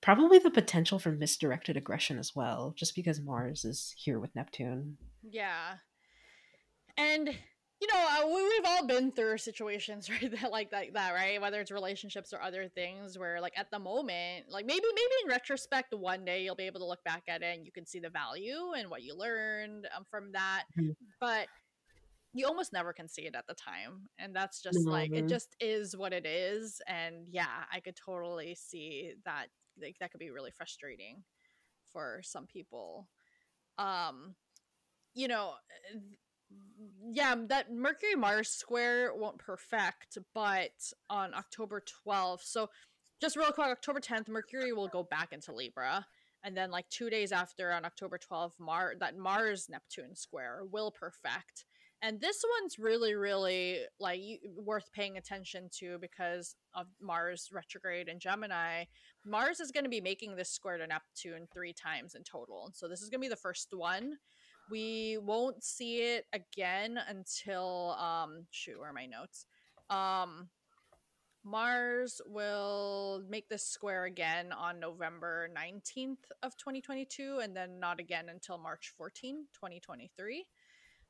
[0.00, 4.96] probably the potential for misdirected aggression as well, just because Mars is here with Neptune.
[5.22, 5.76] yeah.
[6.96, 7.28] And
[7.80, 11.40] you know, uh, we, we've all been through situations right that like that, that right
[11.40, 15.28] whether it's relationships or other things where like at the moment like maybe maybe in
[15.30, 17.98] retrospect one day you'll be able to look back at it and you can see
[17.98, 20.94] the value and what you learned um, from that Mhm.
[21.20, 21.46] but
[22.34, 25.56] you almost never can see it at the time and that's just like it just
[25.58, 29.46] is what it is and yeah i could totally see that
[29.82, 31.22] like that could be really frustrating
[31.92, 33.08] for some people.
[33.78, 34.34] Um
[35.14, 35.54] you know
[35.94, 35.98] uh,
[37.10, 40.70] yeah that mercury mars square won't perfect but
[41.08, 42.68] on october 12th so
[43.20, 46.04] just real quick october 10th mercury will go back into libra
[46.42, 50.90] and then like two days after on october 12th mar that mars neptune square will
[50.90, 51.64] perfect
[52.02, 54.20] and this one's really really like
[54.56, 58.84] worth paying attention to because of mars retrograde in gemini.
[59.24, 62.88] Mars is going to be making this square to neptune three times in total so
[62.88, 64.16] this is going to be the first one.
[64.70, 69.46] We won't see it again until um shoot where are my notes?
[69.90, 70.48] Um
[71.44, 78.28] mars will make this square again on november 19th of 2022 and then not again
[78.28, 80.44] until march 14 2023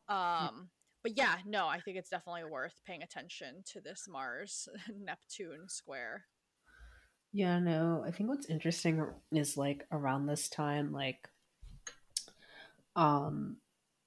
[0.09, 0.69] um
[1.03, 6.25] but yeah no i think it's definitely worth paying attention to this mars neptune square.
[7.33, 11.29] Yeah, no, I think what's interesting is like around this time, like,
[12.97, 13.57] um,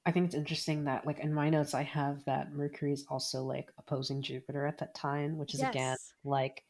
[0.06, 3.44] I think it's interesting that like in my notes I have that Mercury is also
[3.44, 6.64] like opposing Jupiter at that time, which is again like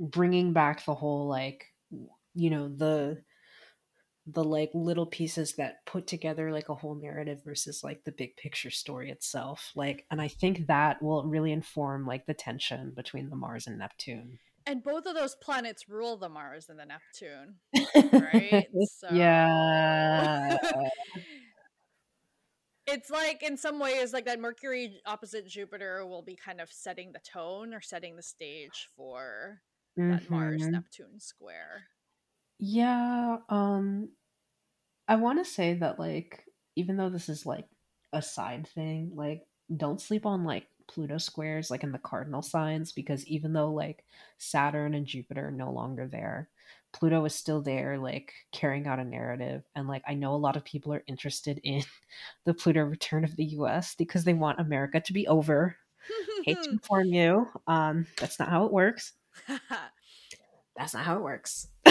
[0.00, 1.66] bringing back the whole like
[2.34, 3.22] you know the
[4.26, 8.36] the like little pieces that put together like a whole narrative versus like the big
[8.36, 13.28] picture story itself like and i think that will really inform like the tension between
[13.30, 14.38] the mars and neptune.
[14.66, 17.56] And both of those planets rule the mars and the neptune
[18.12, 18.66] right?
[18.98, 20.56] So yeah.
[22.86, 27.12] It's like in some ways like that mercury opposite jupiter will be kind of setting
[27.12, 29.62] the tone or setting the stage for
[29.96, 30.70] that mars Mhm.
[30.72, 31.86] neptune square
[32.58, 34.08] yeah um
[35.08, 36.44] i want to say that like
[36.76, 37.66] even though this is like
[38.12, 39.42] a side thing like
[39.76, 44.04] don't sleep on like pluto squares like in the cardinal signs because even though like
[44.38, 46.48] saturn and jupiter are no longer there
[46.92, 50.56] pluto is still there like carrying out a narrative and like i know a lot
[50.56, 51.82] of people are interested in
[52.44, 55.76] the pluto return of the us because they want america to be over.
[56.44, 59.14] Hate to inform you um that's not how it works
[60.76, 61.68] that's not how it works.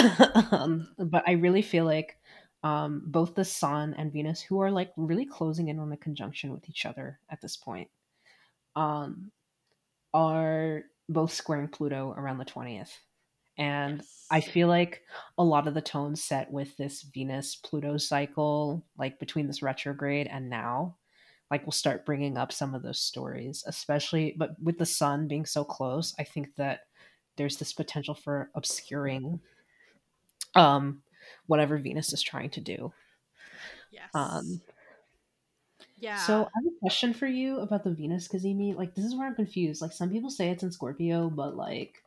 [0.50, 2.18] um, but I really feel like
[2.62, 6.52] um, both the Sun and Venus, who are like really closing in on the conjunction
[6.52, 7.88] with each other at this point,
[8.76, 9.30] um,
[10.12, 12.92] are both squaring Pluto around the 20th.
[13.56, 15.02] And I feel like
[15.38, 20.26] a lot of the tones set with this Venus Pluto cycle, like between this retrograde
[20.26, 20.96] and now,
[21.50, 25.46] like we'll start bringing up some of those stories, especially, but with the sun being
[25.46, 26.80] so close, I think that
[27.36, 29.40] there's this potential for obscuring
[30.54, 31.02] um
[31.46, 32.92] whatever Venus is trying to do.
[33.90, 34.60] yes Um
[35.98, 38.76] yeah so I have a question for you about the Venus Cazimi.
[38.76, 39.82] Like this is where I'm confused.
[39.82, 42.02] Like some people say it's in Scorpio, but like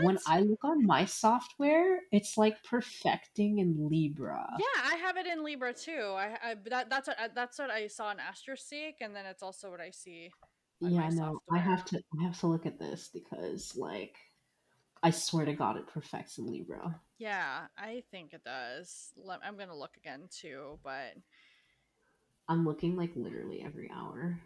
[0.00, 4.46] when I look on my software, it's like perfecting in Libra.
[4.58, 6.14] Yeah, I have it in Libra too.
[6.16, 9.70] I, I that, that's what that's what I saw in AstroSeek, and then it's also
[9.70, 10.30] what I see.
[10.82, 14.16] On Yeah, my no, I have to I have to look at this because like
[15.02, 17.00] I swear to God it perfects in Libra.
[17.18, 19.12] Yeah, I think it does.
[19.42, 21.14] I'm gonna look again too, but
[22.48, 24.40] I'm looking like literally every hour.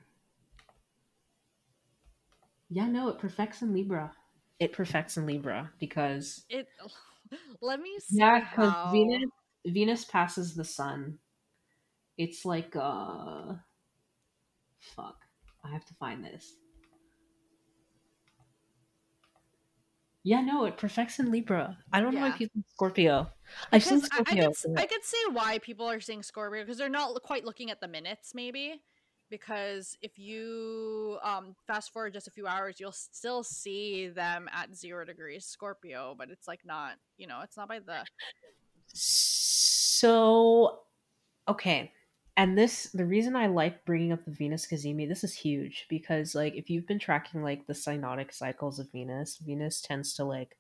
[2.71, 4.15] Yeah, no, it perfects in Libra.
[4.59, 6.69] It perfects in Libra because it.
[7.63, 8.91] Let me see yeah, because how.
[8.91, 9.31] Venus
[9.67, 11.19] Venus passes the sun.
[12.19, 13.55] It's like uh
[14.81, 15.28] fuck.
[15.65, 16.57] I have to find this.
[20.25, 21.79] Yeah, no, it perfects in Libra.
[21.93, 22.37] I don't know why Yeah.
[22.37, 23.31] people Scorpio.
[23.73, 26.77] I've seen Because I, I could I could see why people are seeing Scorpio because
[26.79, 28.83] they're not quite looking at the minutes, maybe.
[29.31, 34.75] Because if you um, fast forward just a few hours, you'll still see them at
[34.75, 38.05] zero degrees Scorpio, but it's like not, you know, it's not by the.
[38.95, 40.81] So,
[41.47, 41.93] okay.
[42.39, 46.37] And this, the reason I like bringing up the Venus Cazimi, this is huge because,
[46.37, 50.57] like, if you've been tracking, like, the synodic cycles of Venus, Venus tends to, like,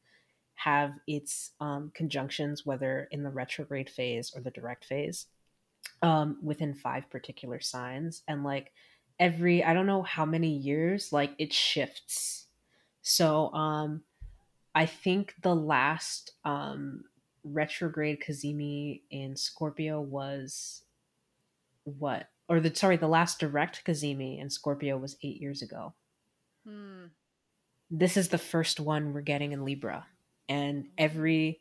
[0.57, 5.26] have its um, conjunctions, whether in the retrograde phase or the direct phase,
[6.03, 8.22] um, within five particular signs.
[8.26, 8.72] And, like,
[9.20, 12.47] every, I don't know how many years, like, it shifts.
[13.03, 14.03] So, um,
[14.74, 17.05] I think the last um,
[17.45, 20.83] retrograde Cazimi in Scorpio was
[21.99, 22.28] what?
[22.49, 25.95] Or the sorry, the last direct Cazimi in Scorpio was eight years ago.
[26.66, 27.07] Hmm.
[27.91, 30.07] This is the first one we're getting in Libra,
[30.49, 31.61] and every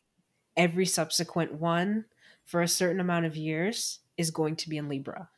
[0.56, 2.06] every subsequent one
[2.46, 5.30] for a certain amount of years is going to be in Libra.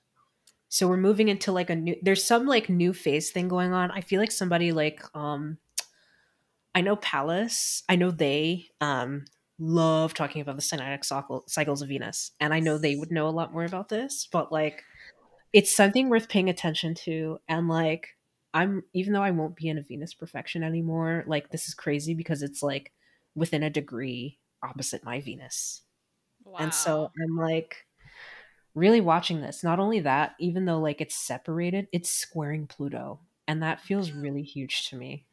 [0.69, 1.95] So we're moving into like a new.
[2.01, 3.91] There's some like new phase thing going on.
[3.91, 5.57] I feel like somebody like um
[6.75, 9.25] I know Palace, I know they um,
[9.59, 11.03] love talking about the synodic
[11.49, 14.51] cycles of Venus, and I know they would know a lot more about this, but
[14.51, 14.83] like
[15.53, 17.39] it's something worth paying attention to.
[17.47, 18.09] And like
[18.53, 22.13] I'm, even though I won't be in a Venus perfection anymore, like this is crazy
[22.13, 22.93] because it's like
[23.35, 25.83] within a degree opposite my Venus,
[26.43, 26.59] Wow.
[26.59, 27.85] and so I'm like
[28.75, 29.63] really watching this.
[29.63, 34.43] Not only that, even though like it's separated, it's squaring Pluto, and that feels really
[34.43, 35.27] huge to me.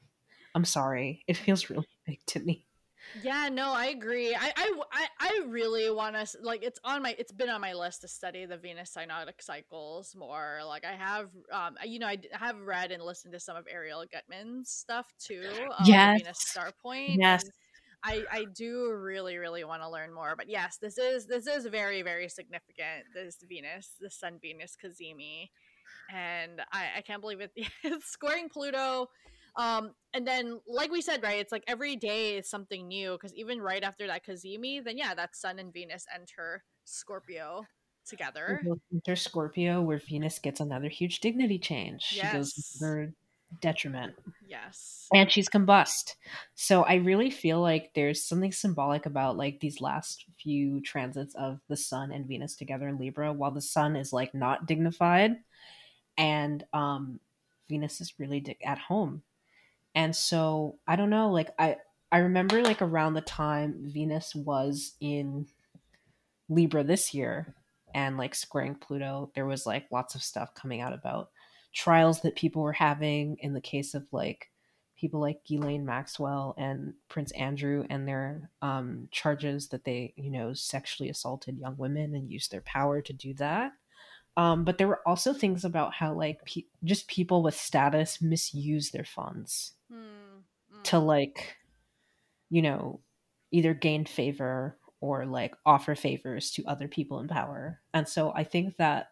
[0.55, 1.23] I'm sorry.
[1.29, 2.66] It feels really big to me.
[3.15, 4.35] Yeah, no, I agree.
[4.35, 7.73] I I I, I really want to like it's on my it's been on my
[7.73, 10.61] list to study the Venus synodic cycles more.
[10.67, 14.05] Like I have um you know I have read and listened to some of Arielle
[14.07, 15.71] Guttman's stuff too.
[15.79, 16.19] Um, Yes.
[16.19, 17.21] Venus Star Point.
[17.21, 17.45] Yes.
[18.05, 20.35] I I do really really want to learn more.
[20.37, 23.07] But yes, this is this is very very significant.
[23.15, 25.51] This Venus, the Sun Venus Cazimi,
[26.09, 27.53] and I I can't believe it.
[27.85, 29.09] It's squaring Pluto
[29.57, 33.35] um and then like we said right it's like every day is something new because
[33.35, 37.65] even right after that cazimi then yeah that's sun and venus enter scorpio
[38.07, 38.61] together
[38.93, 42.03] Enter Scorpio, where Venus gets another huge dignity change.
[42.03, 42.79] She goes Yes.
[42.81, 43.13] her
[43.61, 44.15] detriment.
[44.47, 46.15] yes And she's combust.
[46.55, 51.61] So I really feel like there's something symbolic about like these last few transits of
[51.69, 55.37] the Sun and Venus together in Libra, while the Sun is like not dignified
[56.19, 57.21] and um
[57.69, 59.23] Venus is really at home.
[59.97, 61.79] And so I don't know, like I
[62.13, 65.47] I remember like around the time Venus was in
[66.51, 67.55] Libra this year
[67.95, 71.31] and like squaring Pluto, there was like lots of stuff coming out about
[71.75, 74.51] trials that people were having in the case of like
[74.99, 80.53] people like Ghislaine Maxwell and Prince Andrew and their um, charges that they, you know,
[80.53, 83.73] sexually assaulted young women and used their power to do that.
[84.37, 88.91] Um, but there were also things about how like pe- just people with status misuse
[88.91, 90.41] their funds Hmm,
[90.75, 90.83] mm.
[90.85, 91.57] to like
[92.51, 93.01] you know
[93.53, 98.43] either gain favor or like offer favors to other people in power and so i
[98.43, 99.09] think that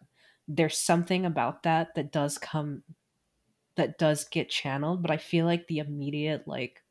[0.47, 2.83] there's something about that that does come
[3.75, 6.81] that does get channeled but i feel like the immediate like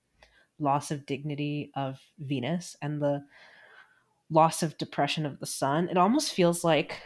[0.58, 3.22] loss of dignity of venus and the
[4.30, 7.02] loss of depression of the sun it almost feels like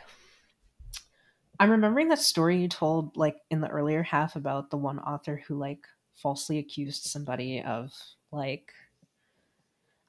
[1.58, 5.42] i'm remembering that story you told like in the earlier half about the one author
[5.46, 5.86] who like
[6.22, 7.92] falsely accused somebody of
[8.32, 8.72] like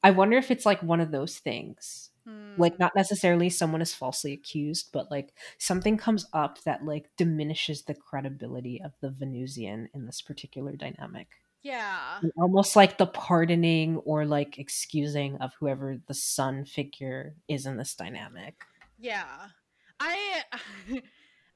[0.04, 2.10] I wonder if it's like one of those things.
[2.26, 2.54] Hmm.
[2.58, 7.84] Like not necessarily someone is falsely accused, but like something comes up that like diminishes
[7.84, 11.28] the credibility of the Venusian in this particular dynamic.
[11.64, 17.78] yeah Almost like the pardoning or like excusing of whoever the sun figure is in
[17.78, 18.56] this dynamic.
[18.98, 19.48] yeah
[20.00, 20.44] i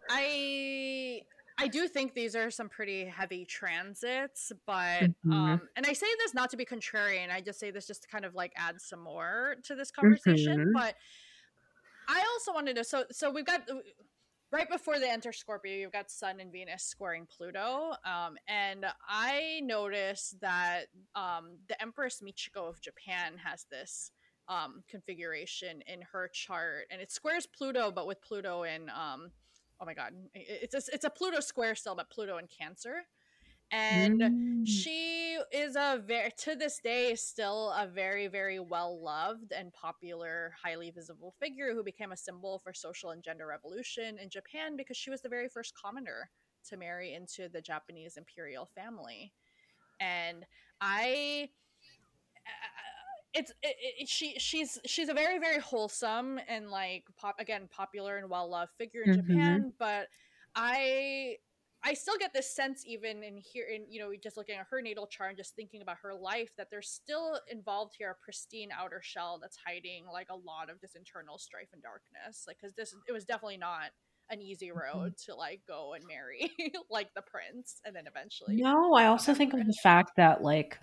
[0.09, 1.21] i
[1.57, 5.31] i do think these are some pretty heavy transits but Mhm.
[5.33, 8.07] um and i say this not to be contrarian i just say this just to
[8.07, 10.73] kind of like add some more to this conversation Mhm.
[10.73, 10.95] but
[12.07, 13.67] i also wanted to so so we've got
[14.51, 19.59] right before they enter scorpio you've got sun and venus squaring pluto um and i
[19.63, 20.85] noticed that
[21.15, 24.11] um the empress michiko of japan has this
[24.49, 29.31] um configuration in her chart and it squares pluto but with pluto in um
[29.81, 33.03] oh my god it's a, it's a pluto square still but pluto in cancer
[33.71, 34.67] and Mm.
[34.67, 39.73] she is is a very to this day still a very very well loved and
[39.73, 44.75] popular highly visible figure who became a symbol for social and gender revolution in Japan
[44.77, 46.29] because she was the very first commoner
[46.69, 49.33] to marry into the Japanese imperial family.
[49.99, 50.45] And
[50.81, 51.49] I
[53.33, 58.17] it's it, it, she she's she's a very very wholesome and like pop again popular
[58.17, 59.11] and well loved figure in Mhm.
[59.11, 60.07] Japan, but
[60.55, 61.37] I
[61.85, 64.81] I still get this sense even in here in you know just looking at her
[64.81, 68.69] natal chart and just thinking about her life that there's still involved here a pristine
[68.71, 72.73] outer shell that's hiding like a lot of this internal strife and darkness like because
[72.75, 73.91] this it was definitely not
[74.29, 76.49] an easy road to like go and marry
[76.89, 80.77] like the prince and then eventually No, I also think of the fact that like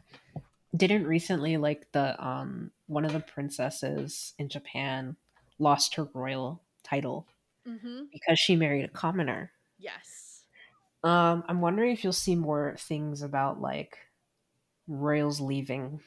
[0.76, 5.16] didn't recently like the um one of the princesses in Japan
[5.58, 7.26] lost her royal title
[7.66, 8.02] mm-hmm.
[8.12, 9.50] because she married a commoner.
[9.78, 10.44] yes
[11.02, 13.98] Um, I'm wondering if you'll see more things about like
[14.86, 16.00] royals leaving.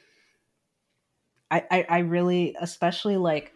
[1.50, 3.52] I, I, I really, especially like,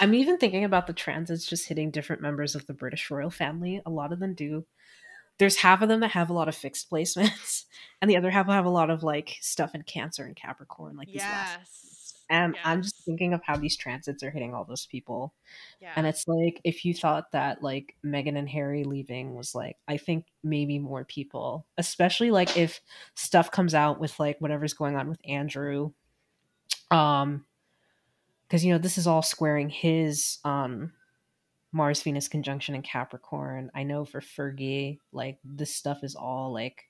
[0.00, 3.80] I'm even thinking about the transits just hitting different members of the British royal family.
[3.84, 4.64] A lot of them do.
[5.40, 7.64] There's half of them that have a lot of fixed placements,
[8.00, 10.96] and the other half will have a lot of like stuff in Cancer and Capricorn,
[10.96, 11.58] like these last.
[11.58, 15.34] yes And I'm just thinking of how these transits are hitting all those people.
[15.80, 19.76] yeah And it's like if you thought that like Meghan and Harry leaving was like,
[19.88, 22.80] I think maybe more people, especially like if
[23.16, 25.90] stuff comes out with like whatever's going on with Andrew,
[26.92, 27.44] um,
[28.46, 30.92] because you know this is all squaring his um
[31.72, 33.70] Mars Venus conjunction in Capricorn.
[33.74, 36.84] I know for Fergie, like this stuff is all like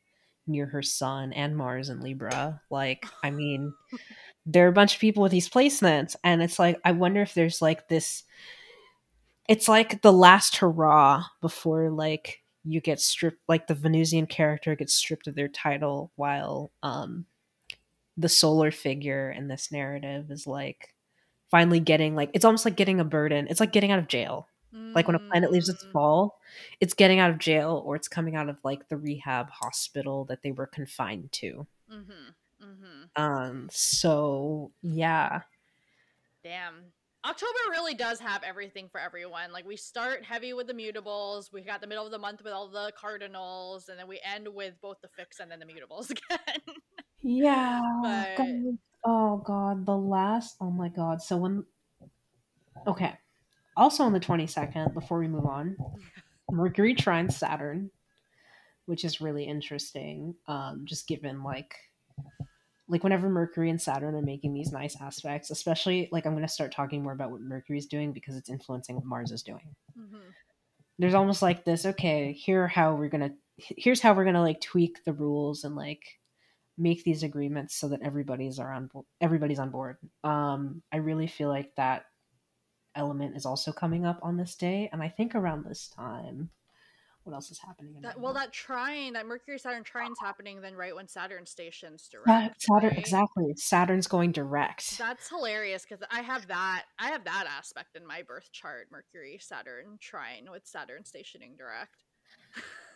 [0.46, 2.60] near her sun and Mars in Libra.
[2.70, 3.74] Like, I mean,
[4.46, 7.34] there are a bunch of people with these placements, and it's like I wonder if
[7.34, 8.24] there's like this.
[9.48, 14.94] It's like the last hurrah before like you get stripped, like the Venusian character gets
[14.94, 17.26] stripped of their title, while um
[18.16, 20.94] the solar figure in this narrative is like
[21.50, 23.46] finally getting like it's almost like getting a burden.
[23.50, 24.46] It's like getting out of jail
[24.94, 26.40] like when a planet leaves its Mm, ball
[26.80, 30.42] it's getting out of jail or it's coming out of like the rehab hospital that
[30.42, 33.20] they were confined to mhm, mhm.
[33.20, 35.42] um so yeah
[36.42, 36.92] Damn.
[37.22, 39.52] October really does have everything for everyone.
[39.52, 42.54] Like we start heavy with the mutables, we got the middle of the month with
[42.54, 46.08] all the cardinals, and then we end with both the fix and then the mutables
[46.10, 46.76] again.
[47.20, 48.78] yeah But- God.
[49.04, 51.64] oh god the last oh my god so when
[52.86, 53.18] okay
[53.80, 55.76] also on the 22nd before we move on
[56.50, 57.90] mercury trines saturn
[58.86, 61.74] which is really interesting um just given like
[62.88, 66.52] like whenever mercury and saturn are making these nice aspects especially like i'm going to
[66.52, 70.20] start talking more about what mercury's doing because it's influencing what mars is doing Mhm.
[70.98, 74.40] there's almost like this okay here how we're going to here's how we're going to
[74.40, 76.02] like tweak the rules and like
[76.78, 81.26] make these agreements so that everybody's are on bo- everybody's on board um i really
[81.26, 82.06] feel like that
[83.00, 86.50] element is also coming up on this day and i think around this time
[87.24, 88.46] what else is happening in That, well, month?
[88.46, 92.62] that trine, that Mercury Saturn trine's happening then right when Saturn stations direct.
[92.62, 92.98] Saturn right?
[92.98, 96.84] exactly saturn's going direct That's hilarious because I have that.
[96.98, 102.04] I have that aspect in my birth chart: Mercury Saturn trine with Saturn stationing direct.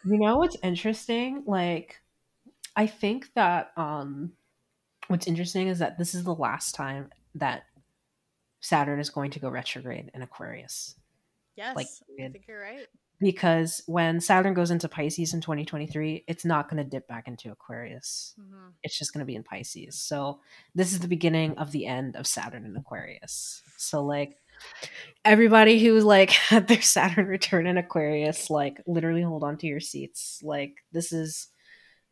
[0.06, 1.44] You know what's interesting?
[1.46, 2.00] Like,
[2.76, 4.32] I think that um,
[5.08, 7.64] what's interesting is that this is the last time that
[8.64, 10.94] Saturn is going to go retrograde in Aquarius.
[11.54, 11.86] Yes, like,
[12.18, 12.86] I think you're right.
[13.20, 17.52] Because when Saturn goes into Pisces in 2023, it's not going to dip back into
[17.52, 18.34] Aquarius.
[18.38, 20.00] hmm It's just going to be in Pisces.
[20.00, 20.40] So,
[20.74, 23.60] this is the beginning of the end of Saturn in Aquarius.
[23.76, 24.38] So, like,
[25.26, 29.80] everybody who like had their Saturn return in Aquarius, like literally hold on to your
[29.80, 30.40] seats.
[30.42, 31.48] Like this is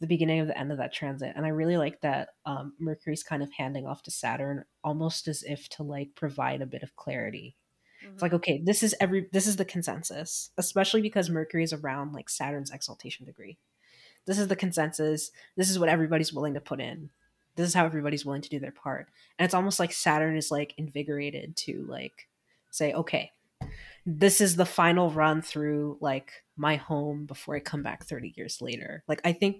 [0.02, 1.32] the beginning of the end of that transit.
[1.36, 5.42] And I really like that um Mercury's kind of handing off to Saturn almost as
[5.42, 7.56] if to like provide a bit of clarity.
[8.04, 12.12] It's like, okay, this is every this is the consensus, especially because Mercury is around
[12.12, 13.58] like Saturn's exaltation degree.
[14.26, 15.30] This is the consensus.
[15.56, 17.10] This is what everybody's willing to put in.
[17.54, 19.08] This is how everybody's willing to do their part.
[19.38, 22.28] And it's almost like Saturn is like invigorated to like
[22.70, 23.30] say, okay,
[24.04, 28.60] this is the final run through like my home before I come back 30 years
[28.60, 29.04] later.
[29.06, 29.58] Like I think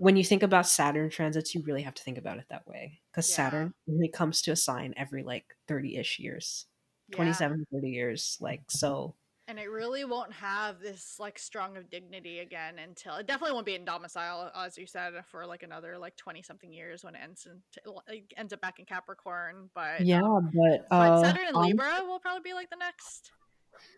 [0.00, 3.00] when you think about Saturn transits, you really have to think about it that way.
[3.12, 3.36] Because Yeah.
[3.36, 6.66] Saturn only comes to a sign every like 30-ish years.
[7.08, 7.16] yeah.
[7.16, 9.16] 27 30 years like so
[9.48, 13.66] and it really won't have this like strong of dignity again until it definitely won't
[13.66, 17.20] be in domicile as you said for like another like 20 something years when it
[17.20, 17.60] ends in,
[18.08, 22.20] like, ends up back in capricorn but yeah but but uh saturn and libra will
[22.20, 23.32] probably be like the next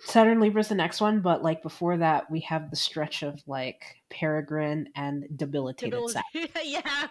[0.04, 3.40] Saturn Libra is the next one, but like before that, we have the stretch of
[3.46, 6.48] like Peregrine and debilitated Debil- Saturn.
[6.64, 7.06] yeah,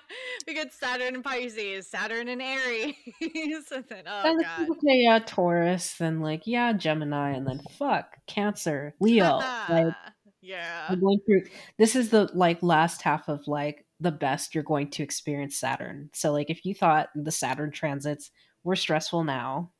[0.45, 5.19] we got Saturn and Pisces, Saturn and Aries, and then oh And god, okay, yeah,
[5.25, 9.37] Taurus, then like yeah, Gemini, and then fuck Cancer, Leo.
[9.69, 9.93] like
[10.41, 11.43] yeah, we're going through.
[11.77, 16.09] This is the like last half of like the best you're going to experience Saturn.
[16.13, 18.31] So like if you thought the Saturn transits
[18.63, 19.71] were stressful now,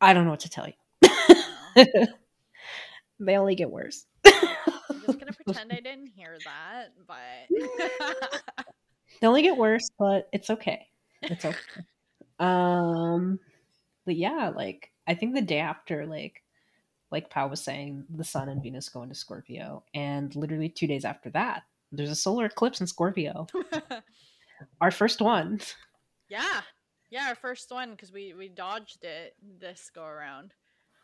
[0.00, 0.74] I don't know what to tell you.
[3.20, 4.06] they only get worse.
[4.26, 7.16] I'm just gonna pretend I didn't hear that, but
[9.20, 10.86] They only get worse, but it's okay.
[11.22, 11.58] It's okay.
[12.38, 13.40] um,
[14.04, 16.42] but yeah, like I think the day after, like,
[17.10, 21.04] like Pau was saying, the Sun and Venus go into Scorpio, and literally two days
[21.04, 23.46] after that, there's a solar eclipse in Scorpio.
[24.80, 25.60] Our first one.
[26.28, 26.60] yeah,
[27.10, 30.52] yeah, our first one because we we dodged it this go around,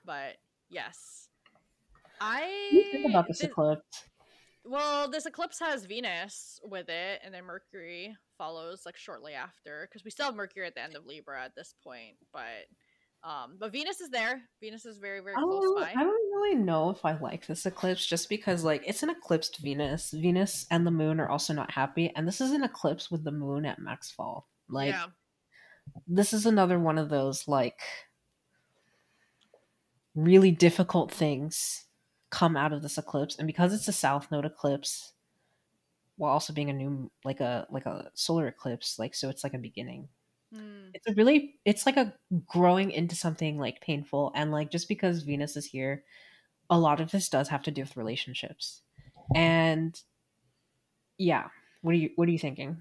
[0.05, 0.37] but
[0.75, 1.29] yes,
[2.21, 4.05] I What do you think about this did- eclipse?
[4.67, 10.05] Well, this eclipse has Venus with it, and then Mercury follows like shortly after because
[10.05, 12.67] we still have Mercury at the end of Libra at this point, but
[13.29, 14.41] um, but Venus is there.
[14.63, 15.91] Venus is very very I close by.
[15.91, 19.59] I don't really know if I like this eclipse just because like it's an eclipsed
[19.59, 20.11] Venus.
[20.13, 23.33] Venus and the moon are also not happy, and this is an eclipse with the
[23.33, 24.49] moon at max fall.
[24.71, 25.07] Like yeah,
[26.07, 27.81] this is another one of those like
[30.15, 31.85] really difficult things
[32.31, 33.37] come out of this eclipse.
[33.37, 35.13] And because it's a south node eclipse
[36.17, 39.55] while also being a new like a like a solar eclipse like so it's like
[39.55, 40.09] a beginning.
[40.55, 40.91] Hmm.
[40.95, 42.15] it's a really it's like a
[42.47, 44.33] growing into something like painful.
[44.35, 46.05] And like just because venus is here
[46.71, 48.83] a lot of this does have to do with relationships.
[49.35, 49.99] And
[51.19, 51.49] yeah.
[51.83, 52.79] What are you what are you thinking?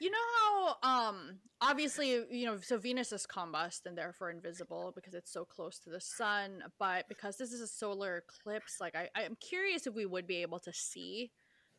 [0.00, 0.45] You know how
[0.82, 5.78] um obviously you know so Venus is combust and therefore invisible because it's so close
[5.80, 9.94] to the sun, but because this is a solar eclipse, like I I'm curious if
[9.94, 11.30] we would be able to see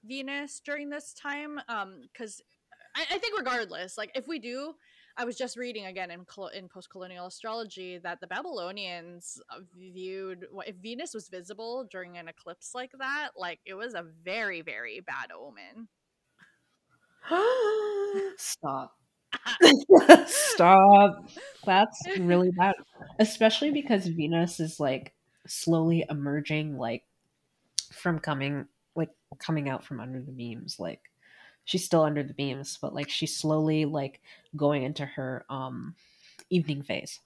[0.04, 2.42] Venus during this time um cuz
[2.96, 4.76] I, I think regardless, like if we do
[5.20, 9.42] I was just reading again in in post-colonial astrology that the Babylonians
[9.76, 14.62] viewed if Venus was visible during an eclipse like that, like it was a very
[14.62, 15.88] very bad omen.
[18.38, 18.96] Stop.
[20.28, 21.30] Stop.
[21.66, 22.76] That's really bad.
[23.20, 25.14] Especially because Venus is like
[25.48, 27.04] slowly emerging like
[27.94, 28.66] from coming
[28.96, 29.10] like
[29.40, 30.80] coming out from under the beams.
[30.80, 31.02] Like
[31.66, 34.22] she's still under the beams, but like she's slowly like
[34.56, 35.96] going into her um
[36.50, 37.20] evening phase.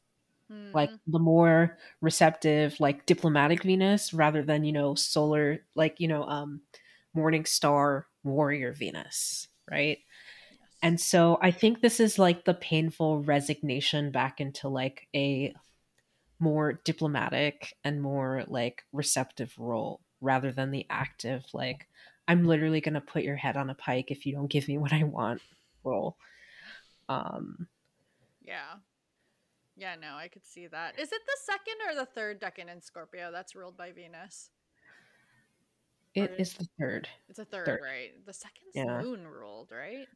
[0.73, 0.95] Like Hmm.
[1.07, 6.61] the more receptive, like diplomatic Venus rather than, you know, solar like, you know, um
[7.13, 9.99] morning star warrior Venus, right?
[10.49, 10.59] Yes.
[10.83, 15.53] And so I think this is like the painful resignation back into like a
[16.39, 21.87] more diplomatic and more like receptive role rather than the active, like,
[22.27, 24.77] I'm literally going to put your head on a pike if you don't give me
[24.77, 25.41] what I want
[25.83, 26.15] role.
[27.09, 27.67] Um,
[28.43, 28.75] Yeah.
[29.75, 30.99] Yeah, no, I could see that.
[30.99, 34.51] Is it the second or the third decan in Scorpio that's ruled by Venus?
[36.15, 37.07] It is the third.
[37.29, 37.81] It's a third, Third.
[37.83, 38.25] right?
[38.25, 39.01] The second's Yeah.
[39.01, 40.07] moon ruled, right?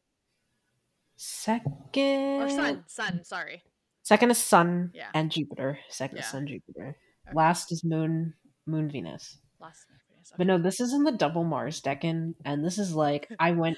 [1.18, 2.42] Second.
[2.42, 3.64] Or sun, sun, sorry.
[4.04, 5.10] Second is Sun Yeah.
[5.14, 5.80] and Jupiter.
[5.90, 6.98] Second is Sun, Jupiter.
[7.28, 7.34] Okay.
[7.36, 8.36] Last is Moon,
[8.66, 9.40] Moon, Venus.
[9.60, 10.34] Last Venus.
[10.38, 13.78] But no, this is in the double Mars decan, and this is like I went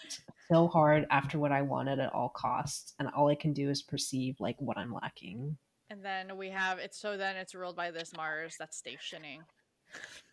[0.50, 3.84] so hard after what I wanted at all costs, and all I can do is
[3.84, 5.58] perceive like what I'm lacking.
[5.90, 9.44] And then we have it's so then it's ruled by this Mars that's stationing.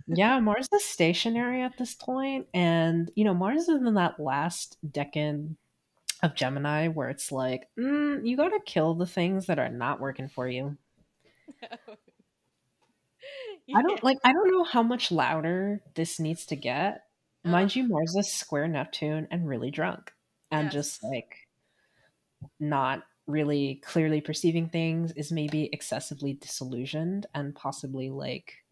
[0.06, 4.76] Yeah, Mars is stationary at this point, and you know Mars is in that last
[4.86, 5.56] decan
[6.22, 10.28] of Gemini where it's like, mm, you gotta kill the things that are not working
[10.28, 10.76] for you.
[13.74, 14.18] I don't like.
[14.24, 17.04] I don't know how much louder this needs to get.
[17.44, 20.12] Mind you, Mars is square Neptune and really drunk,
[20.50, 21.36] and just like
[22.60, 28.63] not really clearly perceiving things is maybe excessively disillusioned and possibly like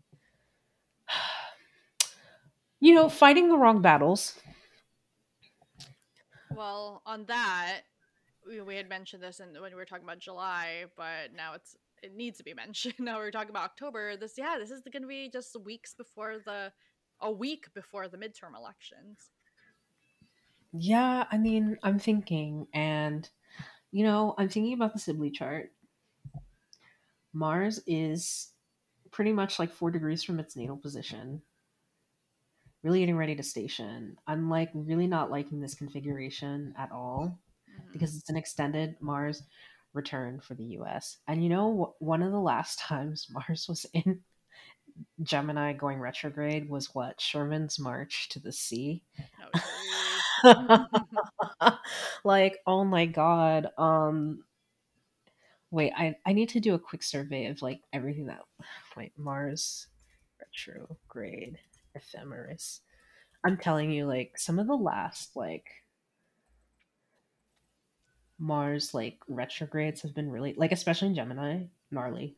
[2.82, 4.38] you know fighting the wrong battles.
[6.54, 7.82] Well, on that,
[8.46, 11.76] we, we had mentioned this in, when we were talking about July, but now it's
[12.02, 12.94] it needs to be mentioned.
[12.98, 14.16] Now we're talking about October.
[14.16, 16.72] This yeah, this is going to be just weeks before the
[17.20, 19.30] a week before the midterm elections.
[20.72, 23.28] Yeah, I mean, I'm thinking, and
[23.92, 25.70] you know, I'm thinking about the Sibley chart.
[27.32, 28.50] Mars is
[29.12, 31.42] pretty much like four degrees from its natal position.
[32.82, 34.16] Really getting ready to station.
[34.26, 37.38] I'm like really not liking this configuration at all
[37.70, 37.92] Mhm.
[37.92, 39.42] because it's an extended Mars
[39.92, 41.18] return for the US.
[41.28, 44.22] And you know, one of the last times Mars was in
[45.22, 47.20] Gemini going retrograde was what?
[47.20, 49.02] Sherman's March to the Sea.
[50.44, 50.86] Oh,
[52.24, 53.68] like, oh my god.
[53.78, 54.44] Um
[55.70, 58.42] wait, I I need to do a quick survey of like everything that
[58.96, 59.86] wait, Mars
[60.40, 61.58] retrograde
[61.94, 62.80] ephemeris.
[63.44, 65.66] I'm telling you, like some of the last like
[68.38, 72.36] Mars like retrogrades have been really like especially in Gemini, gnarly.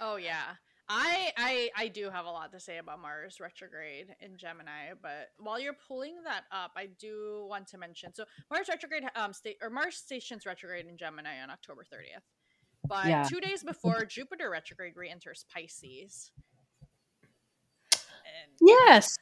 [0.00, 0.54] oh yeah.
[0.88, 5.30] I, I I do have a lot to say about Mars retrograde in Gemini, but
[5.38, 9.56] while you're pulling that up, I do want to mention so Mars retrograde um state
[9.62, 12.22] or Mars stations retrograde in Gemini on October 30th.
[12.88, 13.24] But Yeah.
[13.24, 16.30] two days before Jupiter retrograde re-enters Pisces.
[18.60, 19.16] Yes.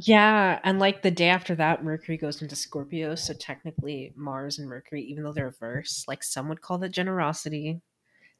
[0.00, 3.14] Yeah, and like the day after that, Mercury goes into Scorpio.
[3.14, 7.80] So technically, Mars and Mercury, even though they're reversed, like some would call that generosity.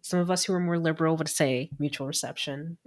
[0.02, 2.78] Some of us who are more liberal would say mutual reception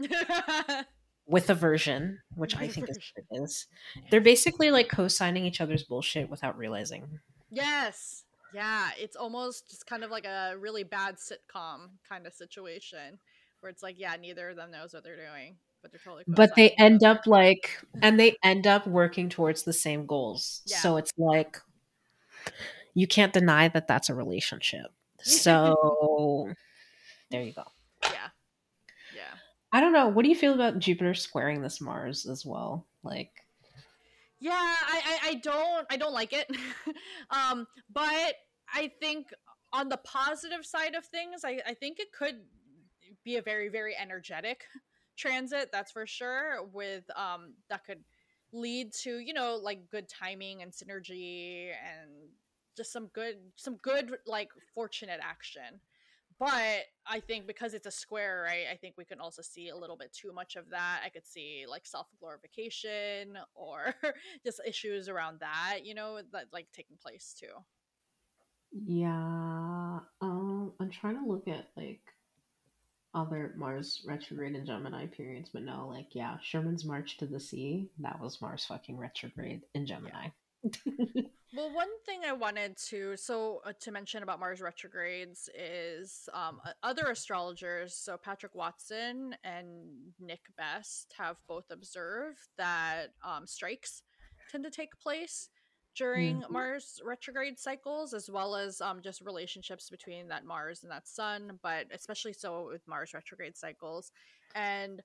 [1.27, 3.68] with aversion, which I think is what it is.
[4.09, 7.19] They're basically like co-signing each other's bullshit without realizing.
[7.49, 8.23] Yes.
[8.53, 13.18] Yeah, it's almost just kind of like a really bad sitcom kind of situation
[13.61, 16.24] where it's like, yeah, neither of them knows what they're doing, but they're totally.
[16.28, 20.62] But they end up like, and they end up working towards the same goals.
[20.66, 20.78] Yeah.
[20.78, 21.58] So it's like,
[22.94, 24.88] you can't deny that that's a relationship.
[25.20, 26.49] So
[27.32, 27.64] there you go.
[28.03, 28.30] Yeah.
[29.16, 29.34] Yeah.
[29.72, 30.08] I don't know.
[30.08, 32.86] What do you feel about Jupiter squaring this Mars as well?
[33.03, 33.32] Like,
[34.40, 36.49] Yeah, I, I, I don't I don't like it.
[37.30, 38.36] um, but
[38.74, 39.28] I think
[39.74, 42.41] on the positive side of things, I, I think it could
[43.24, 44.66] be a very, very energetic
[45.22, 48.03] transit, that's for sure, with um that could
[48.53, 52.11] lead to, you know, like good timing and synergy and
[52.76, 55.81] just some good some good like fortunate action.
[56.39, 58.65] But I think because it's a square, right?
[58.72, 61.02] I think we can also see a little bit too much of that.
[61.06, 63.95] I could see like self glorification or
[64.43, 67.53] just issues around that, you know, that like taking place too.
[68.72, 69.99] yeah.
[70.22, 72.02] Um, I'm trying to look at like
[73.13, 77.89] other Mars retrograde and Gemini periods, but no, like, yeah, Sherman's March to the Sea,
[77.99, 80.29] that was Mars fucking retrograde in Gemini.
[81.53, 86.61] Well, one thing I wanted to so uh, to mention about Mars retrogrades is um,
[86.65, 87.93] o- other astrologers.
[87.93, 89.65] So Patrick Watson and
[90.17, 94.03] Nick Best have both observed that um, strikes
[94.49, 95.49] tend to take place
[95.95, 96.49] during Mhm.
[96.49, 101.59] Mars retrograde cycles, as well as um, just relationships between that Mars and that Sun,
[101.61, 104.11] but especially so with Mars retrograde cycles,
[104.55, 105.03] and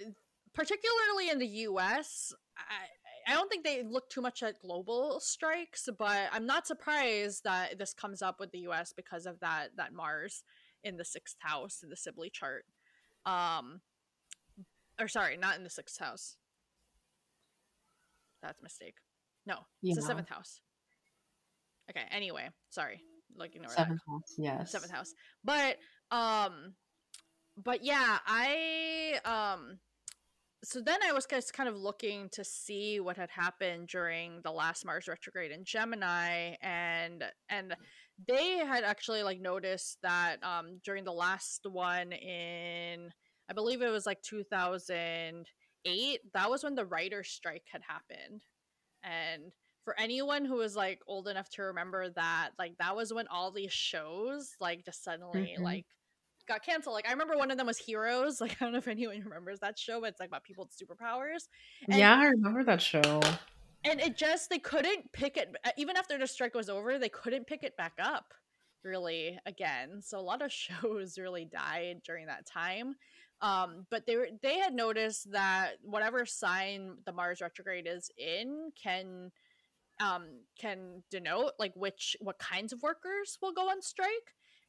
[0.00, 0.10] uh,
[0.54, 2.32] particularly in the U.S.
[2.56, 2.86] I,
[3.26, 7.78] I don't think they look too much at global strikes, but I'm not surprised that
[7.78, 10.44] this comes up with the US because of that that Mars
[10.82, 12.66] in the sixth house in the Sibley chart.
[13.26, 13.82] Um
[15.00, 16.36] or sorry, not in the sixth house.
[18.42, 18.96] That's a mistake.
[19.46, 20.60] No, it's the seventh house.
[21.90, 23.02] Okay, anyway, sorry.
[23.36, 24.70] Like ignore that Seventh house, yes.
[24.70, 25.12] seventh house
[25.42, 25.76] but
[26.10, 26.74] um
[27.56, 29.78] but yeah i um
[30.62, 34.50] so then i was just kind of looking to see what had happened during the
[34.50, 37.74] last mars retrograde in gemini and and
[38.28, 43.10] they had actually like noticed that um during the last one in
[43.50, 48.44] i believe it was like 2008 that was when the writer's strike had happened
[49.04, 49.52] and
[49.84, 53.50] for anyone who was like old enough to remember that like that was when all
[53.50, 55.62] these shows like just suddenly Mhm.
[55.62, 55.84] like
[56.48, 56.94] got canceled.
[56.94, 58.38] Like i remember one of them was heroes.
[58.40, 60.76] Like i don't know if anyone remembers that show but it's like about people with
[60.88, 61.48] superpowers.
[61.88, 63.20] And- yeah, I remember that show.
[63.84, 67.08] and it just they couldn't pick it uh, even after the strike was over they
[67.10, 68.32] couldn't pick it back up
[68.84, 70.00] really again.
[70.02, 70.50] So a lot of
[70.82, 72.94] shows really died during that time
[73.44, 78.72] um but they were they had noticed that whatever sign the mars retrograde is in
[78.82, 79.30] can
[80.00, 80.24] um
[80.58, 84.08] can denote like which what kinds of workers will go on strike.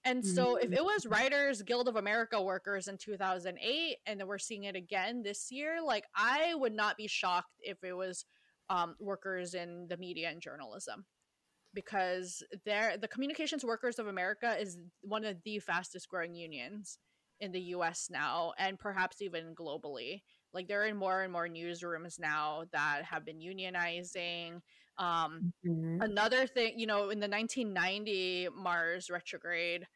[0.08, 4.38] And so if it was writers guild of america workers in 2008 and then we're
[4.38, 8.26] seeing it again this year like i would not be shocked if it was
[8.70, 11.06] um, workers in the media and journalism
[11.74, 17.00] because they're the communications workers of america is one of the fastest growing unions
[17.40, 20.22] in the us now and perhaps even globally
[20.54, 24.62] like there are more and more newsrooms now that have been unionizing
[24.98, 26.06] um, Mhm.
[26.06, 29.88] another thing you know in the 1990 mars retrograde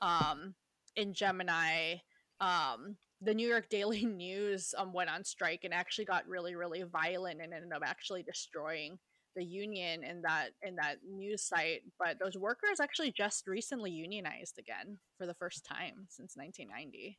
[0.00, 0.54] um
[0.96, 1.96] in gemini
[2.40, 6.82] um the new york daily news um went on strike and actually got really really
[6.84, 8.98] violent and ended up actually destroying
[9.38, 14.58] the union in that in that news site but those workers actually just recently unionized
[14.58, 17.16] again for the first time since 1990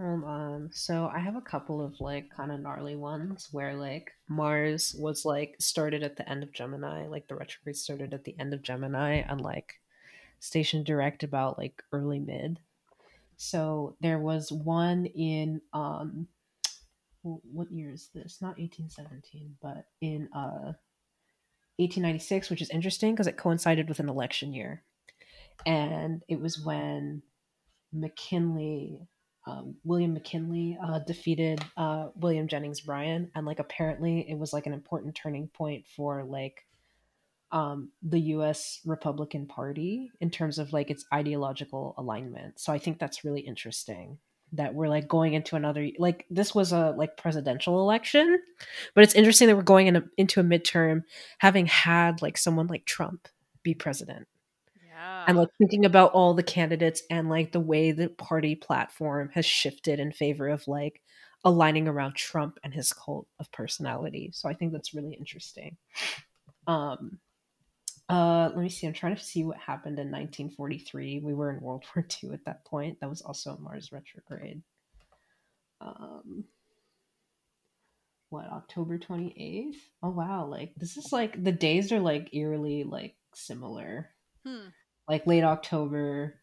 [0.00, 0.70] Hold on.
[0.72, 5.24] So I have a couple of like kind of gnarly ones where like Mars was
[5.24, 8.62] like started at the end of Gemini, like the retrograde started at the end of
[8.62, 9.74] Gemini and like
[10.40, 12.58] station direct about like early mid.
[13.36, 16.26] So there was one in um
[17.22, 18.38] what year is this?
[18.40, 20.72] Not 1817, but in uh
[21.76, 24.82] 1896, which is interesting because it coincided with an election year.
[25.66, 27.22] And it was when
[27.92, 29.00] McKinley
[29.46, 34.66] um, William McKinley uh, defeated uh, William Jennings Bryan, and like apparently it was like
[34.66, 36.64] an important turning point for like
[37.50, 38.80] um, the U.S.
[38.86, 42.60] Republican Party in terms of like its ideological alignment.
[42.60, 44.18] So I think that's really interesting
[44.52, 48.38] that we're like going into another like this was a like presidential election,
[48.94, 51.02] but it's interesting that we're going in a, into a midterm
[51.38, 53.28] having had like someone like Trump
[53.62, 54.26] be president
[54.86, 55.24] yeah.
[55.26, 59.46] and like thinking about all the candidates and like the way the party platform has
[59.46, 61.00] shifted in favor of like
[61.44, 64.30] aligning around Trump and his cult of personality.
[64.32, 65.76] So I think that's really interesting.
[66.66, 67.18] Um
[68.08, 68.86] uh let me see.
[68.86, 71.20] I'm trying to see what happened in 1943.
[71.22, 73.00] We were in World War II at that point.
[73.00, 74.62] That was also Mars retrograde.
[75.80, 76.44] Um
[78.30, 79.76] what October 28th?
[80.02, 84.10] Oh wow, like this is like the days are like eerily like similar.
[84.46, 84.68] Hmm
[85.08, 86.34] like late October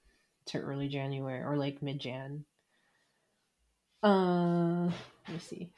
[0.48, 2.45] to early January or like mid Jan.
[4.02, 5.72] Uh, let me see.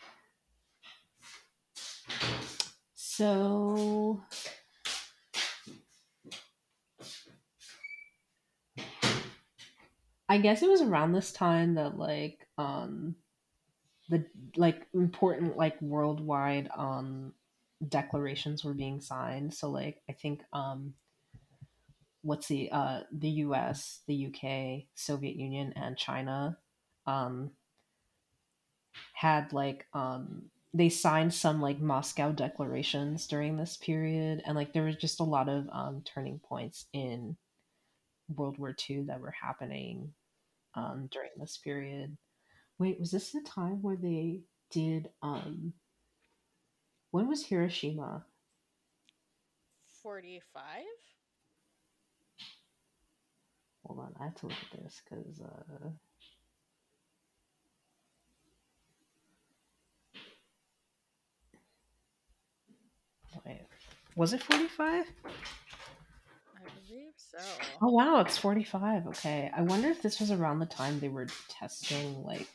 [2.93, 4.21] So
[10.31, 13.15] I guess it was around this time that like um
[14.07, 14.25] the
[14.55, 17.33] like important like worldwide um
[17.85, 19.53] declarations were being signed.
[19.53, 20.93] So like I think um
[22.21, 26.57] what's the uh, the U.S., the U.K., Soviet Union, and China
[27.05, 27.51] um,
[29.13, 30.43] had like um,
[30.73, 35.23] they signed some like Moscow declarations during this period, and like there was just a
[35.25, 37.35] lot of um, turning points in
[38.29, 40.13] World War II that were happening
[40.75, 42.17] um, during this period.
[42.79, 44.41] Wait, was this the time where they
[44.71, 45.09] did?
[45.21, 45.73] Um,
[47.11, 48.25] when was Hiroshima?
[50.01, 50.83] Forty-five.
[53.85, 55.41] Hold on, I have to look at this because.
[55.41, 55.89] Uh...
[63.45, 63.61] Wait,
[64.15, 65.05] was it 45?
[67.31, 67.37] So.
[67.81, 69.07] Oh wow, it's 45.
[69.07, 69.51] Okay.
[69.55, 72.47] I wonder if this was around the time they were testing like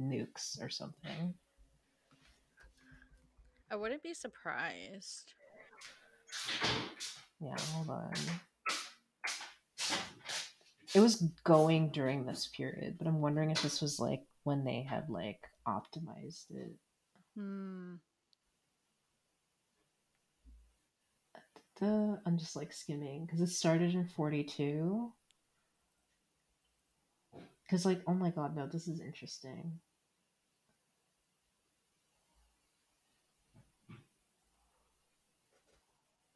[0.00, 1.34] nukes or something.
[3.70, 5.32] I wouldn't be surprised.
[7.40, 8.12] Yeah, hold on
[10.94, 14.82] it was going during this period, but I'm wondering if this was like when they
[14.82, 16.72] had like optimized it.
[17.36, 17.94] Hmm.
[21.80, 25.12] I'm just like skimming because it started in 42.
[27.64, 29.80] Because, like, oh my god, no, this is interesting.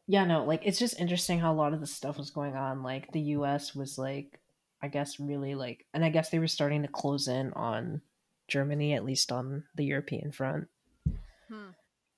[0.08, 2.82] Yeah, no, like, it's just interesting how a lot of the stuff was going on.
[2.82, 4.40] Like, the US was like
[4.82, 8.02] I guess really like and I guess they were starting to close in on
[8.48, 10.68] Germany at least on the European front.
[11.48, 11.70] Hmm.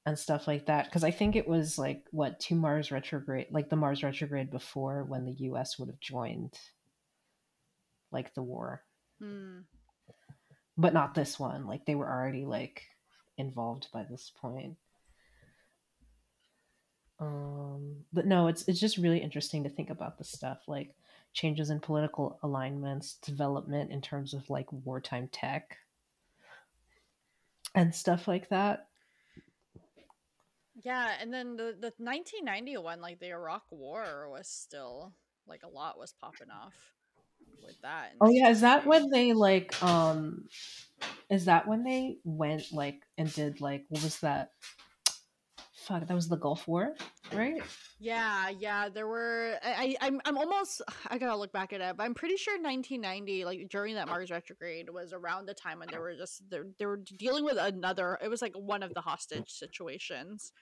[0.09, 3.69] And stuff like that because I think it was like what two Mars retrograde like
[3.69, 6.59] the Mars retrograde before when the US would have joined
[8.11, 8.83] like the war.
[9.19, 9.59] Hmm.
[10.79, 11.67] But not this one.
[11.67, 12.85] Like they were already like
[13.37, 14.79] involved by this point.
[17.21, 20.95] Um but no, it's it's just really interesting to think about the stuff like
[21.35, 25.77] changes in political alignments, development in terms of like wartime tech
[27.75, 28.88] and stuff like that.
[30.85, 35.13] Yeah, and then the the 1991 like the Iraq war was still
[35.47, 36.75] like a lot was popping off
[37.65, 38.13] with that.
[38.21, 40.45] Oh yeah, is that when they like um
[41.31, 44.53] is that when they went like and did like what was that
[45.89, 46.95] fuck, that was the Gulf War,
[47.33, 47.63] right?
[47.99, 48.89] Yeah, yeah.
[48.91, 49.59] There were.
[49.65, 50.83] I, I, am I'm almost.
[51.09, 54.31] I gotta look back at it, but I'm pretty sure 1990, like during that Mars
[54.31, 58.19] retrograde, was around the time when they were just they, they were dealing with another.
[58.23, 60.53] It was like one of the hostage situations.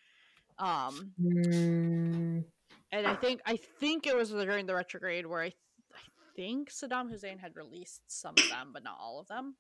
[0.59, 2.45] Um, mm.
[2.93, 5.57] and I think I think it was during the retrograde where I, th-
[5.95, 5.99] I
[6.35, 9.57] think Saddam Hussein had released some of them, but not all of them.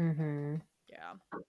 [0.00, 0.56] Mm-hmm.
[0.88, 1.42] Yeah.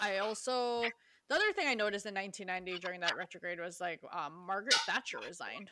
[0.00, 0.82] I also
[1.28, 5.18] the other thing I noticed in 1990 during that retrograde was like um, Margaret Thatcher
[5.26, 5.70] resigned.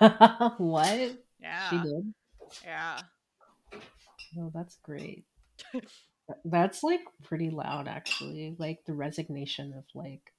[0.58, 1.18] what?
[1.40, 1.70] Yeah.
[1.70, 2.14] She did.
[2.64, 3.00] Yeah.
[4.34, 5.24] No, that's great.
[6.44, 8.56] that's like pretty loud actually.
[8.58, 10.32] Like the resignation of like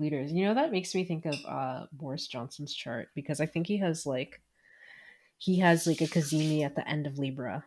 [0.00, 0.32] leaders.
[0.32, 3.78] You know, that makes me think of uh Boris Johnson's chart because I think he
[3.78, 4.40] has like
[5.40, 7.64] he has like a cazimi at the end of Libra.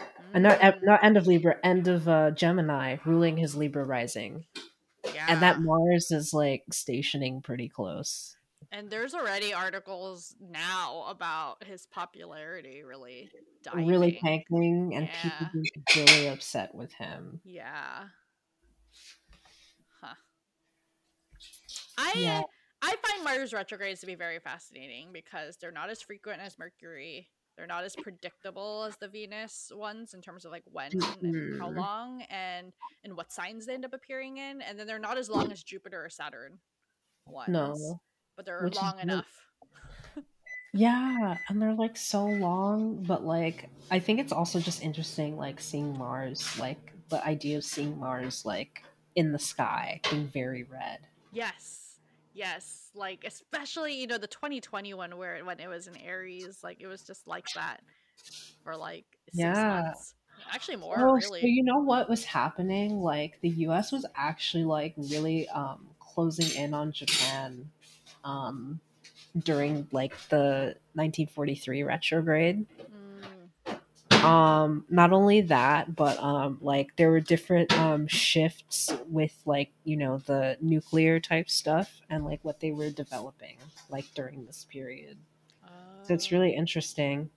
[0.00, 0.06] Mm.
[0.34, 4.44] And not not end of Libra, end of uh, Gemini, ruling his Libra rising.
[5.14, 5.26] Yeah.
[5.28, 8.36] And that Mars is like stationing pretty close.
[8.72, 13.30] And there's already articles now about his popularity really
[13.62, 13.86] diving.
[13.86, 15.30] Really tanking, and yeah.
[15.38, 15.62] people
[15.94, 17.40] being really upset with him.
[17.44, 18.04] Yeah.
[21.98, 22.42] I yeah.
[22.84, 27.28] I find Mars retrogrades to be very fascinating because they're not as frequent as Mercury.
[27.56, 31.24] They're not as predictable as the Venus ones in terms of like when mm-hmm.
[31.24, 31.78] and how mm-hmm.
[31.78, 32.72] long and
[33.04, 35.62] and what signs they end up appearing in, and then they're not as long as
[35.62, 36.58] Jupiter or Saturn
[37.26, 37.48] ones.
[37.48, 38.00] No,
[38.36, 39.26] but they're Which long enough.
[40.74, 45.58] yeah, and they're like so long, but like I think it's also just interesting, like
[45.58, 48.82] seeing Mars, like the idea of seeing Mars like
[49.14, 50.98] in the sky being very red.
[51.32, 51.83] Yes
[52.34, 56.80] Yes, like especially you know the 2020 one where when it was in Aries, like
[56.80, 57.80] it was just like that
[58.64, 59.82] for like yeah.
[59.84, 60.14] Months.
[60.52, 61.40] Actually, more oh, really.
[61.40, 63.00] So you know what was happening?
[63.00, 63.92] Like the U.S.
[63.92, 67.70] was actually like really um, closing in on Japan
[68.24, 68.80] um,
[69.44, 72.66] during like the 1943 retrograde.
[72.80, 73.03] Mm
[74.24, 79.96] um not only that but um like there were different um shifts with like you
[79.96, 83.56] know the nuclear type stuff and like what they were developing
[83.88, 85.16] like during this period
[86.02, 86.58] so it's really oh.
[86.58, 87.30] interesting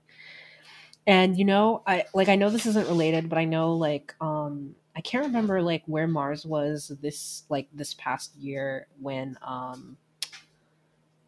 [1.05, 4.76] and you know i like i know this isn't related but i know like um
[4.95, 9.97] i can't remember like where mars was this like this past year when um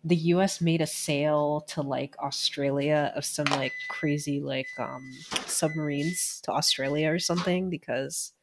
[0.03, 5.11] the US made a sale to like Australia of some like crazy like um
[5.45, 8.33] submarines to Australia or something because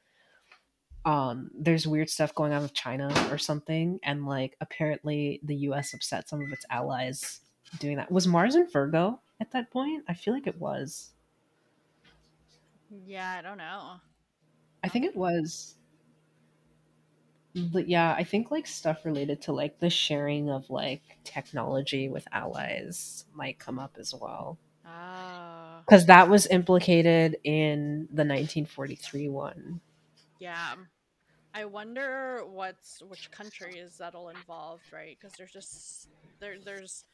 [1.05, 5.95] um there's weird stuff going on with China or something and like apparently the US
[5.95, 7.41] upset some of its allies
[7.79, 8.11] doing that.
[8.11, 10.05] Was Mars in Virgo at that point?
[10.09, 11.13] I feel like it was.
[13.07, 13.95] Yeah, I don't know.
[14.85, 15.75] I think it was
[17.57, 23.25] yeah, I think like stuff related to like the sharing of like technology with allies
[23.35, 24.59] might come up as well.
[24.85, 25.81] Ah.
[25.87, 29.81] Because that was implicated in the 1943 one.
[30.39, 30.75] Yeah.
[31.55, 35.17] I wonder what's which countries that'll involve, right?
[35.19, 36.09] Because there's just
[36.39, 37.05] there there's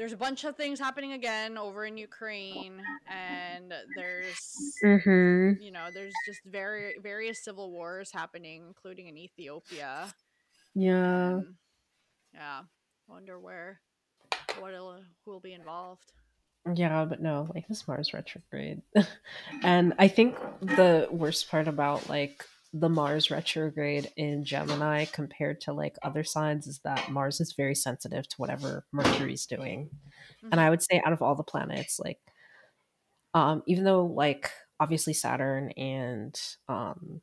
[0.00, 5.62] there's a bunch of things happening again over in Ukraine, and there's mm-hmm.
[5.62, 10.06] you know there's just very various civil wars happening, including in Ethiopia.
[10.74, 11.54] Yeah, and,
[12.32, 12.60] yeah.
[13.08, 13.82] Wonder where
[14.58, 16.12] what who will be involved.
[16.74, 18.80] Yeah, but no, like this Mars retrograde,
[19.62, 25.72] and I think the worst part about like the Mars retrograde in Gemini compared to
[25.72, 29.90] like other signs is that Mars is very sensitive to whatever Mercury's doing.
[29.90, 30.48] Mm-hmm.
[30.52, 32.18] And I would say out of all the planets, like
[33.34, 37.20] um even though like obviously Saturn and um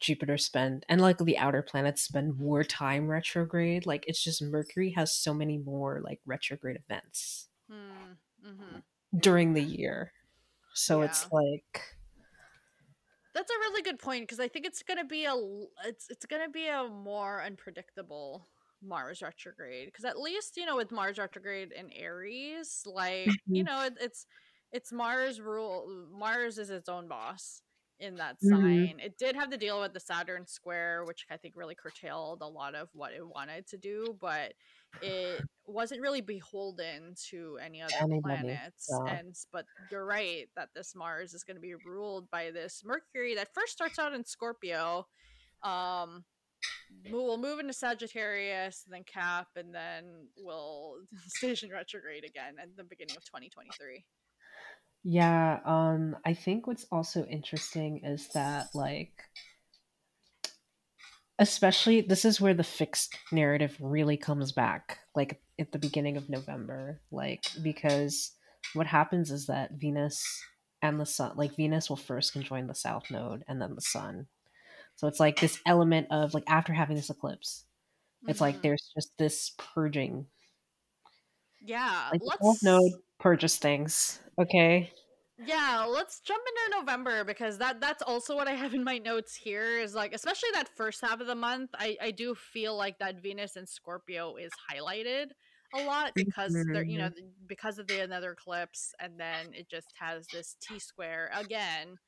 [0.00, 4.90] Jupiter spend and like the outer planets spend more time retrograde, like it's just Mercury
[4.90, 8.16] has so many more like retrograde events mm,
[8.46, 8.78] mm-hmm.
[9.18, 10.12] during the year.
[10.74, 11.06] So yeah.
[11.06, 11.95] it's like
[13.36, 15.34] that's a really good point because I think it's gonna be a
[15.84, 18.48] it's it's gonna be a more unpredictable
[18.82, 23.66] Mars retrograde because at least you know with Mars retrograde in Aries, like you mm-hmm.
[23.66, 24.26] know it, it's
[24.72, 26.06] it's Mars rule.
[26.10, 27.60] Mars is its own boss
[28.00, 28.48] in that mm-hmm.
[28.48, 29.00] sign.
[29.04, 32.48] It did have to deal with the Saturn square, which I think really curtailed a
[32.48, 34.54] lot of what it wanted to do, but
[35.02, 39.14] it wasn't really beholden to any other planets yeah.
[39.16, 43.34] and but you're right that this mars is going to be ruled by this mercury
[43.34, 45.06] that first starts out in scorpio
[45.62, 46.24] um
[47.10, 50.04] we'll move into sagittarius and then cap and then
[50.38, 50.96] we'll
[51.26, 54.04] station retrograde again at the beginning of 2023
[55.02, 59.12] yeah um i think what's also interesting is that like
[61.38, 66.28] especially this is where the fixed narrative really comes back like at the beginning of
[66.28, 68.32] november like because
[68.74, 70.24] what happens is that venus
[70.82, 74.26] and the sun like venus will first conjoin the south node and then the sun
[74.96, 77.64] so it's like this element of like after having this eclipse
[78.22, 78.30] mm-hmm.
[78.30, 78.62] it's like mm-hmm.
[78.62, 80.26] there's just this purging
[81.60, 82.40] yeah like let's...
[82.40, 84.90] the south node purges things okay
[85.44, 89.34] yeah, let's jump into November because that that's also what I have in my notes
[89.34, 92.98] here is like especially that first half of the month, I I do feel like
[92.98, 95.26] that Venus and Scorpio is highlighted
[95.74, 97.10] a lot because they're you know
[97.46, 101.98] because of the another eclipse and then it just has this T square again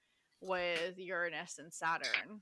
[0.41, 2.41] with Uranus and Saturn.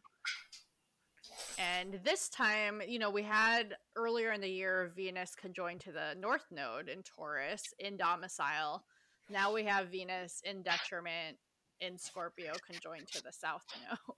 [1.59, 6.15] And this time, you know, we had earlier in the year Venus conjoined to the
[6.19, 8.85] North Node in Taurus in domicile.
[9.29, 11.39] Now we have Venus in detriment
[11.81, 14.17] in Scorpio conjoined to the South Node.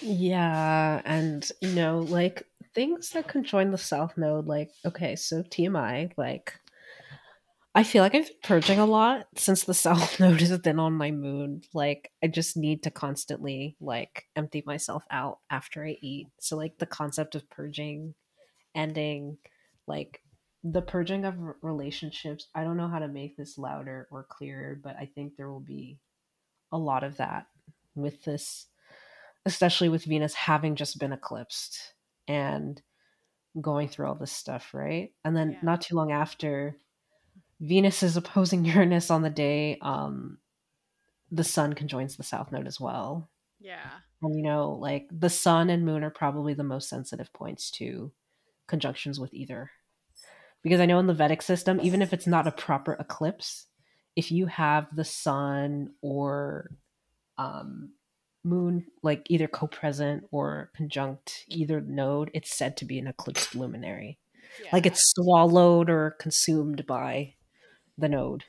[0.00, 2.44] Yeah, and you know, like
[2.74, 6.54] things that conjoin the South Node, like okay, so TMI, like
[7.74, 10.92] I feel like I've been purging a lot since the South Node has been on
[10.92, 11.62] my moon.
[11.72, 16.28] Like I just need to constantly like empty myself out after I eat.
[16.40, 18.14] So like the concept of purging,
[18.74, 19.38] ending,
[19.86, 20.20] like
[20.64, 22.46] the purging of relationships.
[22.54, 25.60] I don't know how to make this louder or clearer, but I think there will
[25.60, 25.98] be
[26.70, 27.46] a lot of that
[27.94, 28.66] with this
[29.44, 31.94] especially with Venus having just been eclipsed
[32.28, 32.80] and
[33.60, 35.12] going through all this stuff, right?
[35.24, 35.58] And then Yeah.
[35.62, 36.76] not too long after,
[37.60, 40.38] Venus is opposing Uranus on the day um,
[41.30, 43.30] the sun conjoins the south node as well.
[43.58, 43.90] Yeah.
[44.20, 48.12] And you know, like the sun and moon are probably the most sensitive points to
[48.68, 49.70] conjunctions with either.
[50.62, 53.66] Because I know in the Vedic system, even if it's not a proper eclipse,
[54.14, 56.70] if you have the sun or
[57.38, 57.90] um,
[58.44, 64.18] moon like either co-present or conjunct either node, it's said to be an eclipsed luminary.
[64.62, 64.70] yeah.
[64.72, 67.34] Like it's swallowed or consumed by
[67.98, 68.44] the node.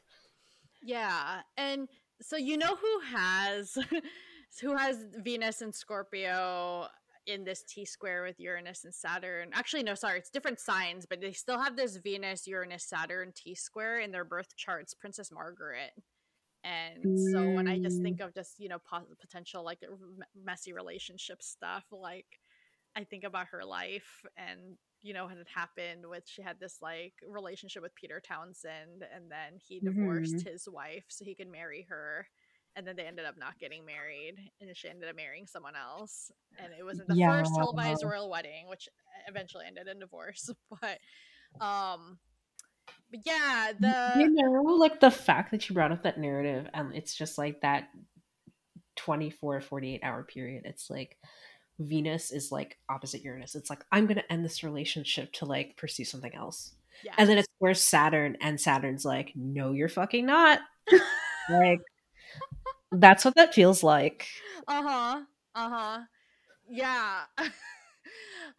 [0.84, 1.88] Yeah, and
[2.22, 3.78] so you know who has
[4.62, 6.88] who has Venus and Scorpio
[7.26, 9.50] in this T square with Uranus and Saturn.
[9.54, 13.56] Actually, no, sorry, it's different signs, but they still have this Venus, Uranus, Saturn T
[13.56, 14.94] square in their birth charts.
[14.94, 15.92] Princess Margaret.
[16.64, 19.80] And so when I just think of just you know pos- potential like
[20.36, 22.40] messy relationship stuff, like
[22.96, 26.78] I think about her life and you know what had happened with she had this
[26.82, 30.48] like relationship with Peter Townsend and then he divorced Mhm.
[30.48, 32.28] his wife so he could marry her
[32.76, 36.32] and then they ended up not getting married and she ended up marrying someone else
[36.60, 38.88] and it wasn't the first televised royal wedding which
[39.28, 40.50] eventually ended in divorce
[40.82, 41.00] but
[41.64, 42.18] um
[43.12, 46.96] but yeah the you know, like the fact that you brought up that narrative and
[46.96, 47.90] it's just like that
[48.96, 50.64] 24 48 hour period.
[50.66, 51.18] It's like
[51.80, 53.56] Venus is like opposite Uranus.
[53.56, 56.74] It's like I'm going to end this relationship to like pursue something else.
[57.04, 60.60] yeah And then it's where Saturn and Saturn's like, "No, you're fucking not."
[61.50, 61.82] like
[63.00, 64.28] that's what that feels like.
[64.68, 65.22] uh-huh
[65.56, 66.00] uh-huh.
[66.70, 67.22] Yeah.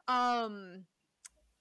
[0.08, 0.84] Um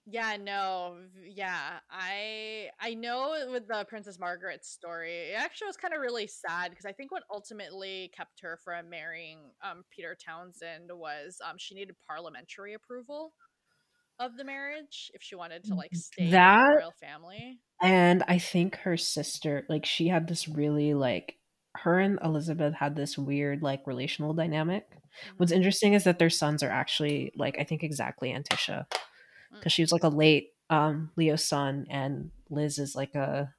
[0.05, 5.93] yeah no yeah i i know with the princess margaret story it actually was kind
[5.93, 10.89] of really sad because i think what ultimately kept her from marrying um peter townsend
[10.91, 13.33] was um she needed parliamentary approval
[14.19, 17.59] of the marriage if she wanted to like stay with That- the royal family.
[17.81, 21.37] And I think her sister, like she had this really like
[21.77, 24.87] her and Elizabeth had this weird like relational dynamic.
[25.37, 25.57] What's Mhm.
[25.57, 28.85] interesting is that their suns are actually like I think exactly antiscia
[29.51, 29.59] Mm.
[29.59, 33.53] because she was like a late um Leo sun and Liz is like a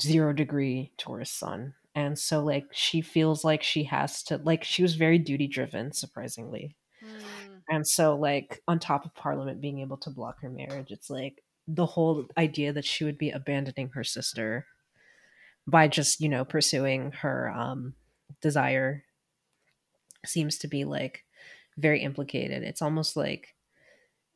[0.00, 1.74] zero degree Taurus sun.
[1.94, 5.92] And so like she feels like she has to like she was very duty driven
[5.92, 6.76] surprisingly.
[7.02, 11.10] Mm, And so like on top of parliament being able to block her marriage, it's
[11.10, 14.66] like the whole idea that she would be abandoning her sister
[15.66, 17.94] by just, you know, pursuing her um
[18.40, 19.04] desire
[20.26, 21.24] seems to be like
[21.76, 22.62] very implicated.
[22.62, 23.54] It's almost like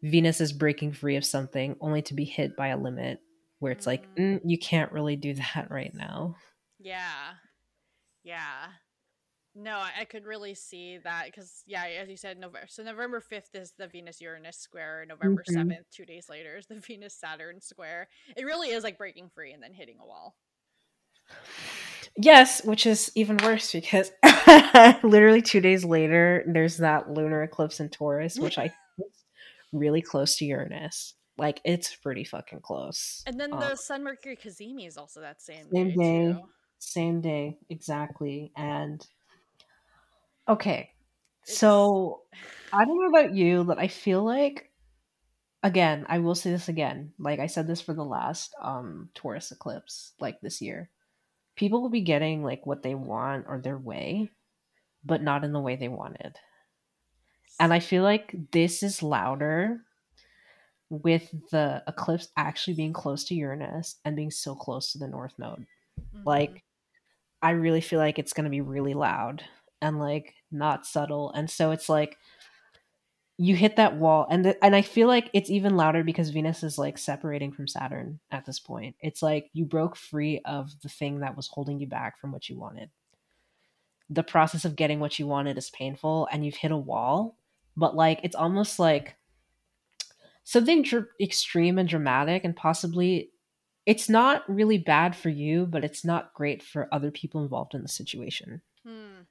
[0.03, 3.21] Venus is breaking free of something only to be hit by a limit
[3.59, 4.17] where it's like, Mm.
[4.17, 6.37] mm, you can't really do that right now.
[6.79, 7.35] yeah
[8.23, 8.67] yeah
[9.55, 13.55] no i could really see that because yeah as you said november so november 5th
[13.55, 15.55] is the venus uranus square november Mhm.
[15.73, 19.53] 7th two days later is the venus saturn square it really is like breaking free
[19.53, 20.37] and then hitting a wall
[22.17, 24.11] Yes, which is even worse because
[25.05, 28.73] literally two days later, there's that lunar eclipse in Taurus, which I
[29.73, 31.15] really close to Uranus.
[31.37, 33.23] Like it's pretty fucking close.
[33.27, 36.33] and then Um, the sun mercury cazimi is also that same, Same day, day.
[36.33, 36.49] too
[36.81, 38.53] same day, exactly.
[38.57, 39.05] And
[40.49, 40.91] okay,
[41.45, 42.23] It's- so
[42.73, 44.71] I don't know about you, but I feel like
[45.63, 47.13] again, I will say this again.
[47.19, 50.91] Like I said this for the last um Taurus eclipse, like this year.
[51.59, 54.31] People will be getting like what they want or their way,
[55.05, 56.39] but not in the way they wanted.
[57.61, 59.85] And I feel like this is louder
[60.91, 65.39] with the eclipse actually being close to Uranus and being so close to the North
[65.39, 65.67] Node.
[66.15, 66.25] Mhm.
[66.25, 66.65] Like,
[67.43, 69.45] I really feel like it's going to be really loud
[69.83, 71.33] and like not subtle.
[71.33, 72.19] And so it's like
[73.41, 76.65] you hit that wall and th- and I feel like it's even louder because Venus
[76.65, 78.97] is like separating from Saturn at this point.
[79.01, 82.49] It's like you broke free of the thing that was holding you back from what
[82.49, 82.91] you wanted.
[84.11, 87.37] The process of getting what you wanted is painful and you've hit a wall,
[87.77, 89.15] but like it's almost like
[90.43, 93.31] something dr- extreme and dramatic and possibly
[93.87, 97.83] it's not really bad for you, but it's not great for other people involved in
[97.83, 98.63] the situation.
[98.85, 99.23] Hmm.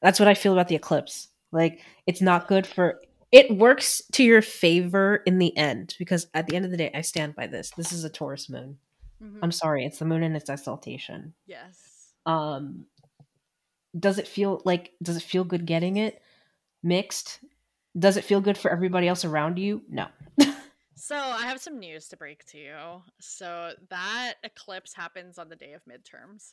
[0.00, 1.28] That's what I feel about the eclipse.
[1.50, 3.00] Like it's not good for
[3.32, 6.90] it works to your favor in the end because at the end of the day
[6.94, 7.70] I stand by this.
[7.76, 8.78] This is a Taurus moon.
[9.22, 9.38] Mhm.
[9.42, 11.34] I'm sorry, it's the moon in its exaltation.
[11.46, 12.12] yes.
[12.26, 12.86] Um
[13.98, 16.22] does it feel like does it feel good getting it?
[16.82, 17.40] Mixed.
[17.98, 19.82] Does it feel good for everybody else around you?
[19.88, 20.06] No.
[20.94, 22.76] So I have some news to break to you.
[23.20, 26.52] So that eclipse happens on the day of midterms.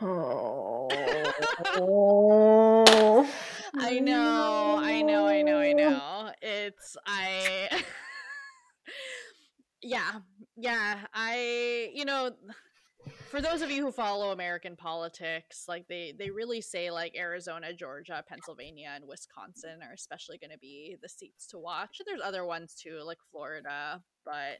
[0.00, 0.88] Oh.
[3.76, 6.30] I know, I know, I know, I know.
[6.40, 7.68] It's I
[9.82, 10.20] Yeah.
[10.56, 12.30] Yeah, I you know
[13.30, 17.72] for those of you who follow American politics, like they they really say like Arizona,
[17.72, 22.00] Georgia, Pennsylvania and Wisconsin are especially going to be the seats to watch.
[22.06, 24.58] There's other ones too like Florida, but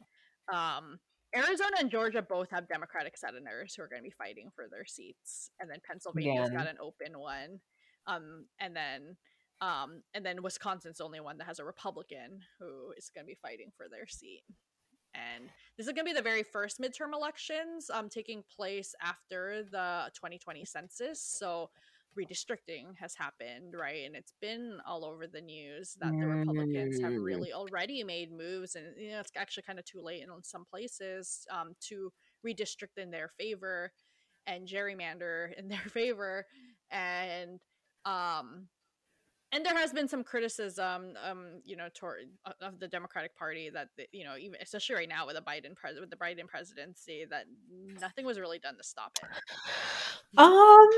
[0.53, 0.99] um
[1.35, 4.85] Arizona and Georgia both have Democratic senators who are going to be fighting for their
[4.85, 6.57] seats, and then Pennsylvania's Again.
[6.57, 7.59] got an open one,
[8.07, 9.15] um, and then
[9.61, 13.27] um, and then Wisconsin's the only one that has a Republican who is going to
[13.27, 14.43] be fighting for their seat.
[15.13, 19.63] And this is going to be the very first midterm elections um, taking place after
[19.63, 21.21] the 2020 census.
[21.21, 21.69] So
[22.17, 24.05] redistricting has happened, right?
[24.05, 27.23] And it's been all over the news that the Republicans have Mm.
[27.23, 30.65] really already made moves, and you know it's actually kind of too late in some
[30.69, 32.11] places um, to
[32.45, 33.91] redistrict in their favor
[34.47, 36.45] and gerrymander in their favor,
[36.91, 37.59] and
[38.05, 38.67] um,
[39.51, 42.29] and there has been some criticism, um, you know, toward
[42.61, 45.75] of the Democratic Party that the, you know, even especially right now with the Biden
[45.75, 47.45] pres with the Biden presidency, that
[47.99, 49.29] nothing was really done to stop it.
[50.37, 50.89] Um,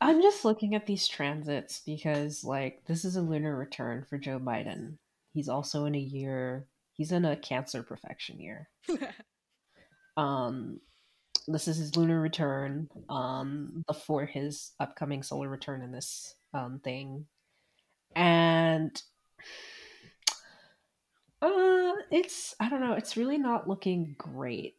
[0.00, 4.40] I'm just looking at these transits because, like, this is a lunar return for Joe
[4.40, 4.98] Biden.
[5.32, 6.66] He's also in a year.
[6.92, 8.68] He's in a Cancer perfection year.
[10.16, 10.80] Um,
[11.48, 12.88] this is his lunar return.
[13.08, 17.26] Um, before his upcoming solar return in this um thing,
[18.14, 19.02] and
[21.42, 22.94] uh, it's I don't know.
[22.94, 24.76] It's really not looking great.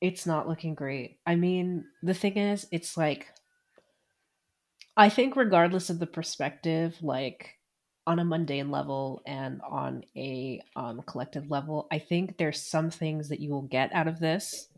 [0.00, 1.18] It's not looking great.
[1.26, 3.28] I mean, the thing is, it's like
[4.96, 7.54] I think regardless of the perspective, like
[8.06, 13.28] on a mundane level and on a um, collective level, I think there's some things
[13.28, 14.68] that you will get out of this.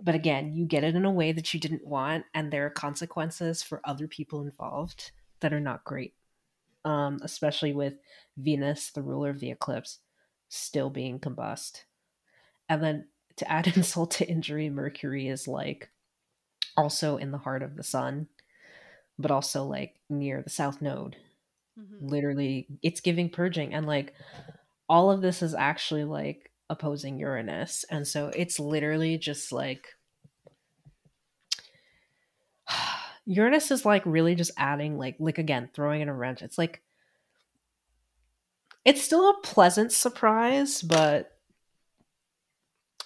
[0.00, 2.70] But again, you get it in a way that you didn't want, and there are
[2.70, 6.14] consequences for other people involved that are not great.
[6.84, 7.94] Um, especially with
[8.36, 9.98] Venus, the ruler of the eclipse,
[10.48, 11.84] still being combust.
[12.68, 15.90] And then to add insult to injury, Mercury is like
[16.76, 18.28] also in the heart of the sun,
[19.18, 21.16] but also like near the south node.
[21.78, 22.10] Mhm.
[22.10, 23.74] Literally, it's giving purging.
[23.74, 24.14] And like
[24.88, 27.84] all of this is actually like opposing Uranus.
[27.90, 29.88] And so it's literally just like
[33.26, 36.42] Uranus is like really just adding like like again throwing in a wrench.
[36.42, 36.82] It's like
[38.84, 41.38] it's still a pleasant surprise, but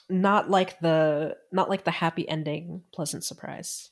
[0.09, 3.91] not like the not like the happy ending pleasant surprise.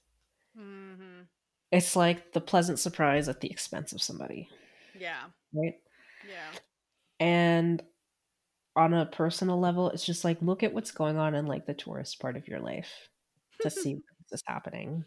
[0.59, 1.26] Mhm.
[1.70, 4.48] It's like the pleasant surprise at the expense of somebody,
[4.98, 5.74] Yeah, right?
[6.28, 6.52] yeah.
[7.18, 7.82] And
[8.76, 11.74] on a personal level, it's just like look at what's going on in like the
[11.74, 13.09] Taurus part of your life
[13.60, 15.05] to see what this happening.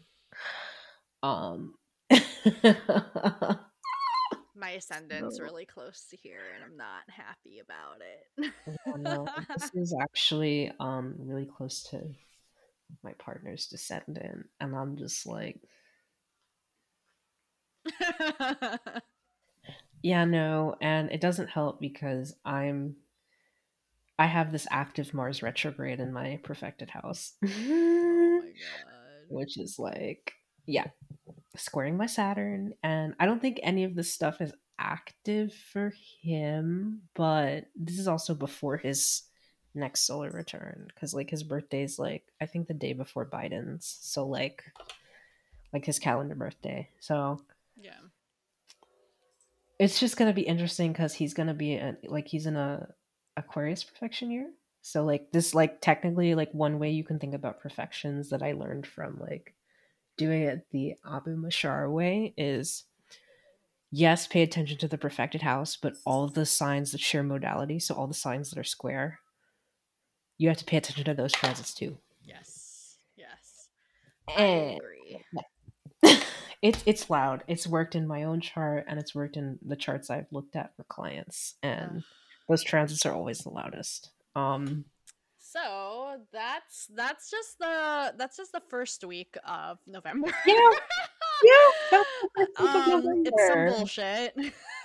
[1.22, 1.74] Um
[4.56, 8.52] My ascendant's really close to here, and I'm not happy about it.
[8.66, 9.26] Yeah, no,
[9.56, 12.02] this is actually um really close to
[13.04, 15.60] my partner's descendant, and I'm just like,
[20.02, 22.96] yeah, no, and it doesn't help because I'm
[24.18, 28.52] I have this active Mars retrograde in my perfected house, oh my god.
[29.28, 30.32] which is like,
[30.68, 30.86] yeah,
[31.56, 35.92] squaring my Saturn, and I don't think any of this stuff is active for
[36.22, 39.22] him, but this is also before his
[39.74, 44.26] next solar return because like his birthday's like I think the day before Biden's, so
[44.26, 44.62] like
[45.72, 46.88] like his calendar birthday.
[47.00, 47.40] So
[47.80, 47.98] Yeah.
[49.78, 52.88] it's just gonna be interesting because he's gonna be a, like he's in a
[53.36, 54.50] Aquarius perfection year.
[54.82, 58.52] So like this like technically like one way you can think about perfections that I
[58.52, 59.54] learned from like
[60.18, 62.84] doing it the Abu Mashar way is
[63.90, 67.78] yes, pay attention to the perfected house, but all of the signs that share modality,
[67.78, 69.20] so all the signs that are square,
[70.36, 71.96] you have to pay attention to those transits too.
[72.22, 72.98] Yes.
[73.16, 73.68] Yes.
[74.28, 75.24] I And agree.
[76.62, 77.44] it's it's loud.
[77.48, 80.76] It's worked in my own chart and it's worked in the charts I've looked at
[80.76, 81.54] for clients.
[81.62, 82.04] And
[82.48, 84.10] those transits are always the loudest.
[84.36, 84.84] Um
[85.38, 85.87] So
[86.32, 90.28] that's that's just the that's just the first week of November.
[90.46, 90.54] Yeah,
[91.44, 91.52] yeah,
[91.90, 94.34] that's the first week of um, it's some bullshit.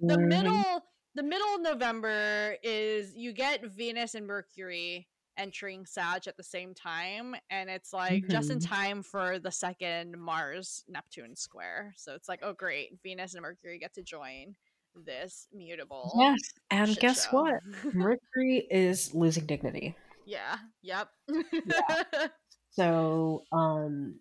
[0.00, 0.28] the Mhm.
[0.28, 0.84] middle
[1.14, 5.06] the middle of November is you get Venus and Mercury
[5.36, 8.68] entering Sag at the same time, and it's like just in Mhm.
[8.68, 11.92] time for the second Mars Neptune square.
[11.96, 14.54] So it's like, oh great, Venus and Mercury get to join
[14.96, 16.12] this mutable.
[16.16, 16.38] Yes.
[16.70, 17.42] And guess show.
[17.42, 17.94] what?
[17.94, 19.96] Mercury is losing dignity.
[20.26, 20.56] Yeah.
[20.82, 21.08] Yep.
[22.76, 24.18] So, um,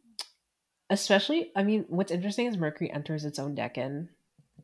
[0.89, 4.09] especially, I mean, what's interesting is Mercury enters its own decan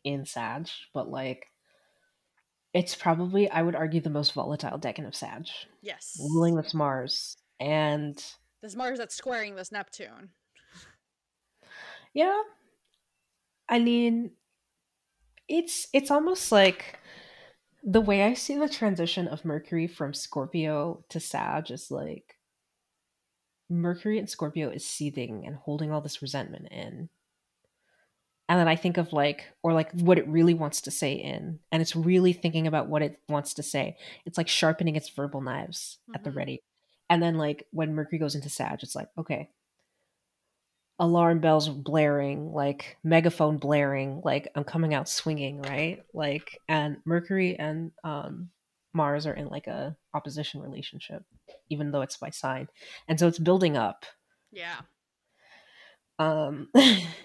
[0.03, 1.47] in Sag, but like,
[2.71, 5.47] it's probably, I would argue, the most volatile decan of Sag,
[5.81, 6.15] yes.
[6.19, 7.37] ruling this Mars.
[7.59, 8.23] And
[8.61, 10.29] This Mars that's squaring this Neptune.
[12.13, 12.39] yeah,
[13.67, 14.33] I mean,
[15.47, 16.98] it's it's almost like
[17.83, 22.37] the way I see the transition of Mercury from Scorpio to Sag is like
[23.69, 27.09] Mercury and Scorpio is seething and holding all this resentment in.
[28.47, 31.59] And then I think of like, or like what it really wants to say in,
[31.71, 33.95] and it's really thinking about what it wants to say.
[34.25, 36.35] It's like sharpening its verbal knives at the Mhm.
[36.35, 36.59] ready.
[37.09, 39.51] And then like when Mercury goes into Sag, it's like, okay,
[40.99, 46.03] alarm bells blaring, like megaphone blaring, like I'm coming out swinging, right?
[46.13, 48.49] Like, and Mercury and um,
[48.93, 51.23] Mars are in like a opposition relationship,
[51.69, 52.67] even though it's by sign,
[53.07, 54.05] and so it's building up.
[54.51, 54.81] Yeah.
[56.19, 56.67] Um,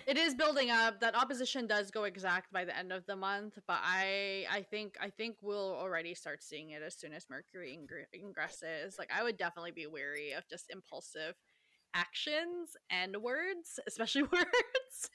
[0.06, 1.00] It is building up.
[1.00, 4.94] That opposition does go exact by the end of the month, but I I think
[5.00, 8.96] I think we'll already start seeing it as soon as Mercury ingr- ingresses.
[8.98, 11.34] Like I would definitely be wary of just impulsive
[11.94, 15.10] actions and words, especially words.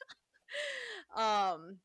[1.16, 1.78] um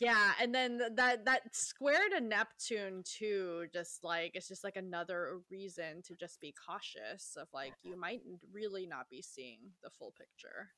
[0.00, 5.38] yeah, and then that that square to Neptune too just like it's just like another
[5.50, 8.20] reason to just be cautious of like you might
[8.52, 10.70] really not be seeing the full picture.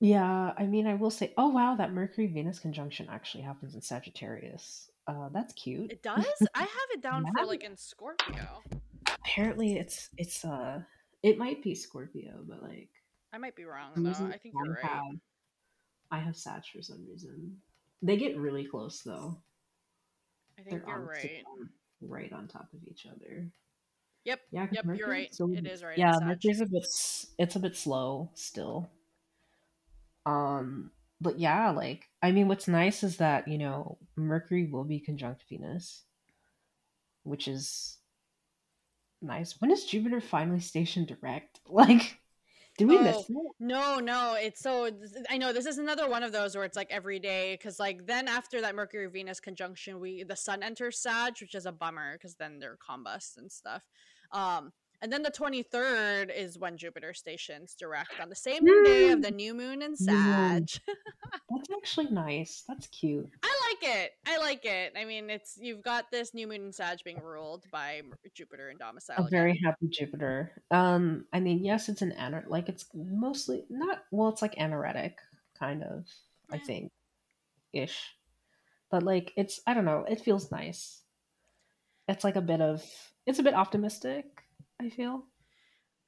[0.00, 3.82] yeah, I mean, I will say, oh wow, that Mercury Venus conjunction actually happens in
[3.82, 4.90] Sagittarius.
[5.06, 5.92] Uh, that's cute.
[5.92, 6.24] It does?
[6.54, 8.62] I have it down for like in Scorpio.
[9.24, 10.80] Apparently, it's it's uh,
[11.22, 12.88] it might be Scorpio, but like
[13.32, 14.10] I might be wrong though.
[14.10, 14.84] I think you're right.
[14.84, 15.02] have,
[16.10, 17.56] I have Sag for some reason.
[18.02, 19.38] They get really close though.
[20.58, 21.44] I think They're you're right.
[22.00, 23.48] right on top of each other.
[24.24, 24.40] Yep.
[24.50, 25.34] Yeah, Yep, you're right.
[25.38, 26.86] It is right Yeah, Mercury's a bit.
[27.38, 28.90] It's a bit slow still.
[30.26, 30.90] Um,
[31.20, 35.44] but yeah, like I mean, what's nice is that you know Mercury will be conjunct
[35.48, 36.02] Venus,
[37.22, 37.98] which is
[39.22, 39.60] nice.
[39.60, 41.60] When is Jupiter finally stationed direct?
[41.70, 42.19] Like,
[42.80, 43.52] did we miss Oh, it?
[43.60, 44.90] No, no, it's so
[45.28, 48.06] I know this is another one of those where it's like every day cuz like
[48.06, 52.16] then after that Mercury Venus conjunction we the sun enters Sag, which is a bummer
[52.18, 53.86] cuz then they're combust and stuff.
[54.32, 54.72] Um
[55.02, 59.30] and then the 23rd is when Jupiter stations direct on the same day of the
[59.30, 59.96] new moon in.
[59.96, 60.68] Sag.
[61.50, 62.64] That's actually nice.
[62.68, 63.28] That's cute.
[63.42, 64.12] I like it.
[64.26, 64.92] I like it.
[64.96, 68.02] I mean, it's you've got this new moon in Sag being ruled by
[68.34, 69.26] Jupiter and domicile.
[69.26, 70.52] A very happy Jupiter.
[70.70, 75.18] Um, I mean, yes, it's an anar like it's mostly not well, it's like anaretic,
[75.58, 76.04] kind of,
[76.50, 76.92] I think,
[77.72, 77.98] ish.
[78.90, 81.00] But like it's I don't know, it feels nice.
[82.08, 82.84] It's like a bit of
[83.26, 84.39] it's a bit optimistic,
[84.80, 85.24] I feel.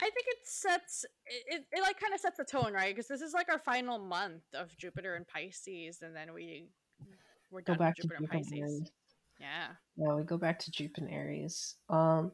[0.01, 2.95] I think it sets it, it, like kind of sets the tone, right?
[2.95, 6.69] Because this is like our final month of Jupiter and Pisces, and then we
[7.51, 8.79] we're Go back with to Jupiter and Pisces.
[8.79, 8.91] and-
[9.39, 9.67] Yeah.
[9.97, 11.77] Yeah, we go back to Jupiter and Aries.
[11.89, 12.33] Um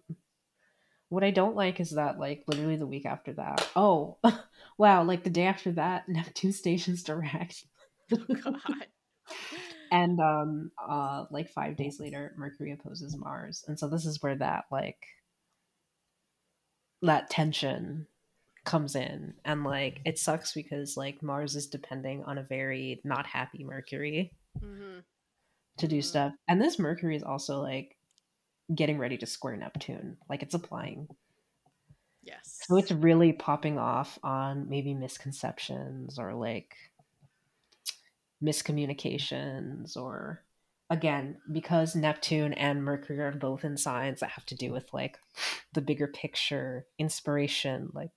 [1.10, 3.66] what I don't like is that like literally the week after that.
[3.74, 4.18] Oh,
[4.78, 7.64] wow, like the day after that, Neptune stations direct.
[8.10, 8.60] God.
[9.90, 14.36] and um uh like five days later mercury opposes mars and so this is where
[14.36, 14.98] that like
[17.02, 18.06] that tension
[18.64, 19.34] comes in.
[19.44, 24.32] And like it sucks because like mars is depending on a very not happy mercury
[24.60, 24.98] hmm
[25.78, 26.04] to do Mhm.
[26.04, 26.32] stuff.
[26.48, 27.96] And this mercury is also like
[28.74, 30.16] getting ready to square neptune.
[30.28, 31.08] Like it's applying.
[32.22, 32.58] Yes.
[32.68, 36.76] so it's really popping off on maybe misconceptions or like
[38.42, 40.44] miscommunications or
[40.90, 45.18] again because Neptune and Mercury are both in signs that have to do with like
[45.74, 48.10] the bigger picture, inspiration, like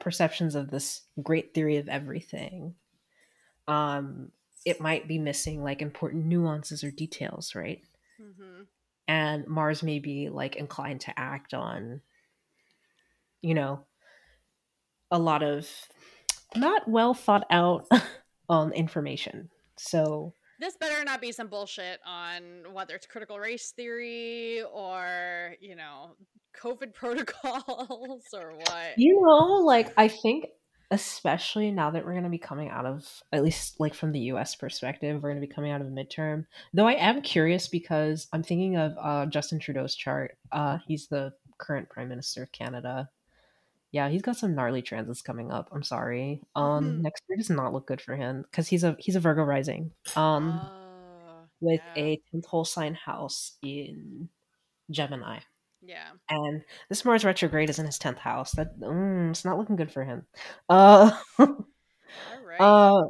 [0.00, 2.74] perceptions of this great theory of everything.
[3.66, 4.30] Um
[4.64, 7.82] it might be missing like important nuances or details, right?
[8.20, 8.62] Mm-hmm.
[9.08, 12.00] And Mars may be like inclined to act on,
[13.40, 13.80] you know,
[15.10, 15.68] a lot of
[16.54, 17.88] not well thought out
[18.48, 19.50] um, information.
[19.76, 25.76] So this better not be some bullshit on whether it's critical race theory or you
[25.76, 26.12] know
[26.60, 28.94] COVID protocols or what.
[28.96, 30.46] You know, like I think
[30.90, 34.20] especially now that we're going to be coming out of at least like from the
[34.20, 36.44] US perspective, we're going to be coming out of a midterm.
[36.74, 40.36] Though I am curious because I'm thinking of uh, Justin Trudeau's chart.
[40.52, 43.08] Uh, he's the current prime minister of Canada.
[43.92, 45.68] Yeah, he's got some gnarly transits coming up.
[45.72, 46.42] I'm sorry.
[46.56, 47.02] Um, Mhm.
[47.02, 49.92] next year does not look good for him because he's a he's a Virgo rising.
[50.16, 52.02] Um, Oh, with yeah.
[52.02, 54.28] a tenth whole sign house in
[54.90, 55.40] Gemini.
[55.84, 56.10] yeah.
[56.28, 58.52] And this Mars retrograde is in his tenth house.
[58.52, 60.26] That mm, it's not looking good for him.
[60.68, 61.56] Uh, All
[62.46, 62.60] right.
[62.60, 63.02] uh,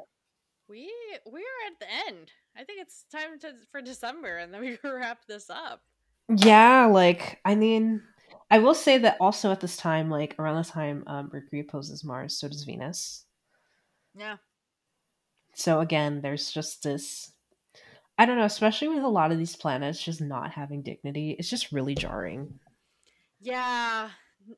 [0.68, 0.90] we
[1.26, 2.32] we're at the end.
[2.56, 5.82] I think it's time to for December, and then we wrap this up.
[6.28, 8.02] yeah, like I mean,
[8.50, 12.04] I will say that also at this time, like around the time um, Mercury opposes
[12.04, 13.24] Mars, so does Venus.
[14.14, 14.36] Yeah.
[15.54, 17.32] So again, there's just this.
[18.18, 21.34] I don't know, especially with a lot of these planets just not having dignity.
[21.38, 22.58] It's just really jarring.
[23.40, 24.10] Yeah.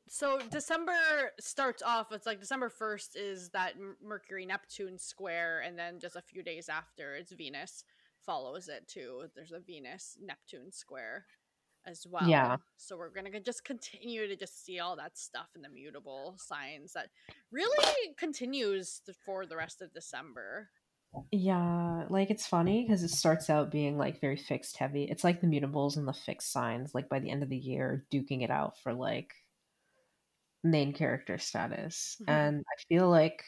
[0.09, 0.93] So December
[1.39, 2.11] starts off.
[2.11, 3.73] It's like December first is that
[4.03, 7.83] Mercury Neptune square, and then just a few days after, it's Venus
[8.25, 9.25] follows it too.
[9.35, 11.25] There's a Venus Neptune square
[11.85, 12.27] as well.
[12.27, 12.57] Yeah.
[12.77, 16.93] So we're gonna just continue to just see all that stuff in the mutable signs
[16.93, 17.09] that
[17.51, 20.69] really continues for the rest of December.
[21.31, 25.05] Yeah, like it's funny because it starts out being like very fixed heavy.
[25.05, 28.05] It's like the mutables and the fixed signs, like by the end of the year,
[28.11, 29.33] duking it out for like
[30.63, 32.17] main character status.
[32.21, 32.29] Mhm.
[32.29, 33.43] And I feel like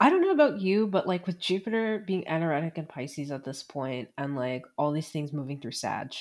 [0.00, 3.62] I don't know about you, but like with Jupiter being anaretic in Pisces at this
[3.62, 6.12] point, and like all these things moving through Sag,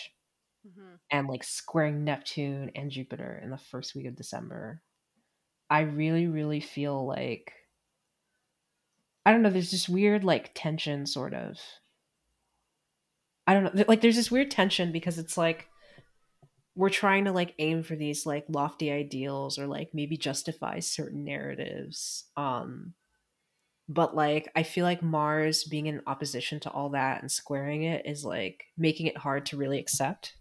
[0.64, 4.82] hmm and like squaring Neptune and Jupiter in the first week of December,
[5.70, 7.54] I really, really feel like
[9.26, 11.58] I don't know, there's this weird like tension sort of.
[13.48, 15.68] I don't know, like there's this weird tension because it's like
[16.76, 21.24] we're trying to like aim for these like lofty ideals or like maybe justify certain
[21.26, 22.26] narratives.
[22.38, 22.94] Um
[23.90, 28.06] but like I feel like Mars being in opposition to all that and squaring it
[28.06, 30.36] is like making it hard to really accept.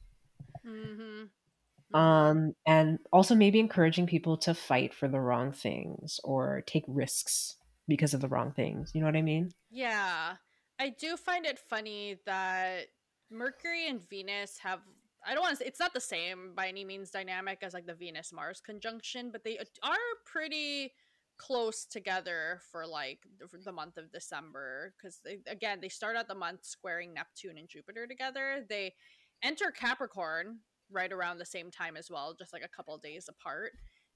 [0.66, 1.96] Mm-hmm.
[1.98, 7.56] um and also maybe encouraging people to fight for the wrong things or take risks
[7.86, 10.34] because of the wrong things you know what i mean Yeah.
[10.78, 12.86] I do find it funny that
[13.30, 14.80] Mercury and Venus have
[15.26, 17.86] I don't want to say it's not the same by any means dynamic as like
[17.86, 20.92] the Venus Mars conjunction, but they are pretty
[21.38, 26.34] close together for like the, month of December because they again they start out the
[26.34, 28.64] month squaring Neptune and Jupiter together.
[28.68, 28.94] They
[29.42, 30.58] enter Capricorn
[30.90, 33.72] right around the same time as well, just like a couple days apart.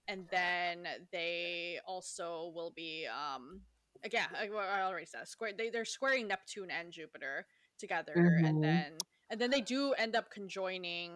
[0.08, 3.60] And then they also will be um
[4.04, 5.52] again, I, I already said square.
[5.56, 7.46] They they're squaring Neptune and Jupiter
[7.78, 8.48] together, Mhm.
[8.48, 8.92] and then
[9.30, 11.14] and then they do end up conjoining,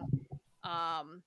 [0.63, 1.21] um,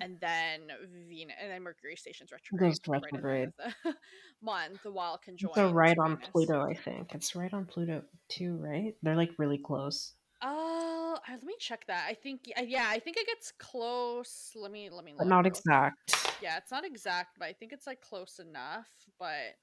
[0.00, 0.60] and then
[1.08, 3.48] Venus and then Mercury stations retrograde, Goes right at the end retrograde.
[3.84, 3.94] the
[4.42, 5.54] month while conjoined.
[5.54, 6.28] so right on Venus.
[6.30, 11.32] pluto i think it's right on pluto too right they're like really close Oh, uh,
[11.32, 12.06] let me check that.
[12.08, 14.52] I think yeah, I think it gets close.
[14.56, 17.86] Let me let me but not exact yeah it's not exact but i think it's
[17.86, 18.88] like close enough
[19.18, 19.54] but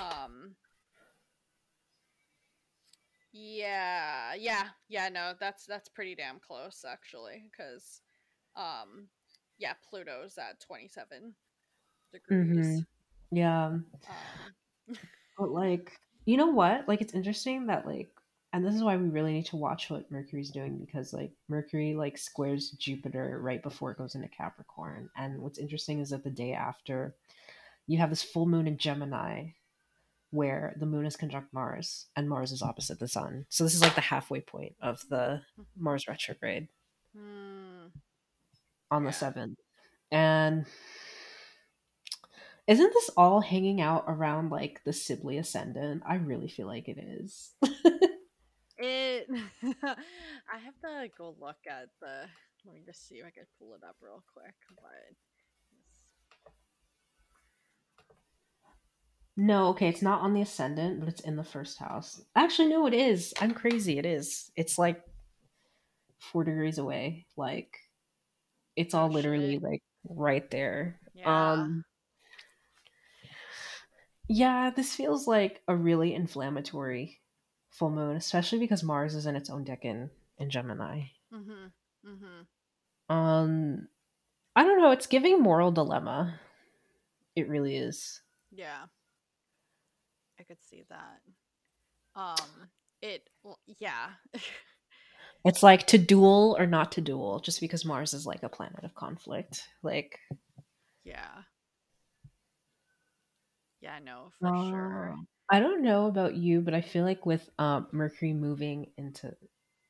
[0.00, 0.54] um
[3.32, 8.00] yeah yeah yeah no that's that's pretty damn close actually because
[8.56, 9.06] um
[9.58, 11.34] yeah pluto's at 27
[12.12, 12.84] degrees.
[13.30, 13.66] Yeah.
[13.66, 13.86] Um
[15.38, 15.92] but like
[16.24, 16.86] you know what?
[16.88, 18.10] Like it's interesting that like
[18.52, 21.94] and this is why we really need to watch what mercury's doing because like mercury
[21.94, 25.10] like squares jupiter right before it goes into capricorn.
[25.16, 27.14] And what's interesting is that the day after
[27.86, 29.48] you have this full moon in gemini
[30.30, 33.46] where the moon is conjunct mars and mars is opposite the sun.
[33.48, 35.40] So this is like the halfway point of the
[35.76, 36.68] mars retrograde.
[37.16, 37.86] Hmm,
[38.90, 39.56] on the 7th
[40.10, 40.66] and
[42.66, 46.98] isn't this all hanging out around like the Sibly ascendant i really feel like it
[46.98, 47.52] is
[48.78, 49.26] it
[49.82, 52.24] i have to go look at the
[52.64, 55.14] let me just see if i can pull it up real quick but
[59.40, 62.20] No, okay, it's not on the ascendant, but it's in the first house.
[62.34, 63.32] Actually, no, it is.
[63.40, 63.96] I'm crazy.
[63.96, 64.50] It is.
[64.56, 65.00] It's like
[66.18, 67.24] four degrees away.
[67.36, 67.78] Like,
[68.78, 69.62] it's all Oh, literally shit.
[69.62, 71.00] like right there.
[71.14, 71.84] yeah Um,
[74.28, 77.20] Yeah, this feels like a really inflammatory
[77.70, 81.04] full moon, especially because Mars is in its own decan in Gemini.
[81.32, 82.08] Mm-hmm.
[82.10, 83.14] Mm-hmm.
[83.14, 83.88] Um,
[84.54, 84.90] I don't know.
[84.90, 86.38] It's giving moral dilemma.
[87.36, 88.20] It really is.
[88.52, 88.84] Yeah.
[90.38, 91.20] I could see that.
[92.14, 92.68] Um,
[93.00, 93.28] it,
[93.78, 94.08] yeah.
[95.44, 98.84] It's like to duel or not to duel, just because Mars is like a planet
[98.84, 99.62] of conflict.
[99.82, 100.18] Like,
[101.04, 101.42] yeah.
[103.80, 105.16] Yeah, no, for uh, sure.
[105.50, 109.34] I don't know about you, but I feel like with uh, Mercury moving into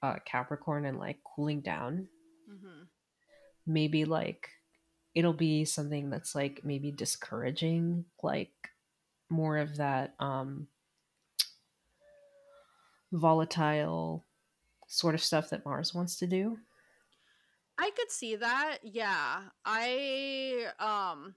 [0.02, 2.08] uh, Capricorn and like cooling down,
[2.48, 2.84] Mm-hmm.
[3.66, 4.48] maybe like
[5.14, 8.52] it'll be something that's like maybe discouraging, like
[9.30, 10.68] more of that um
[13.12, 14.24] volatile
[14.88, 16.58] sort of stuff that Mars wants to do.
[17.78, 18.78] I could see that.
[18.82, 19.42] Yeah.
[19.64, 21.34] I um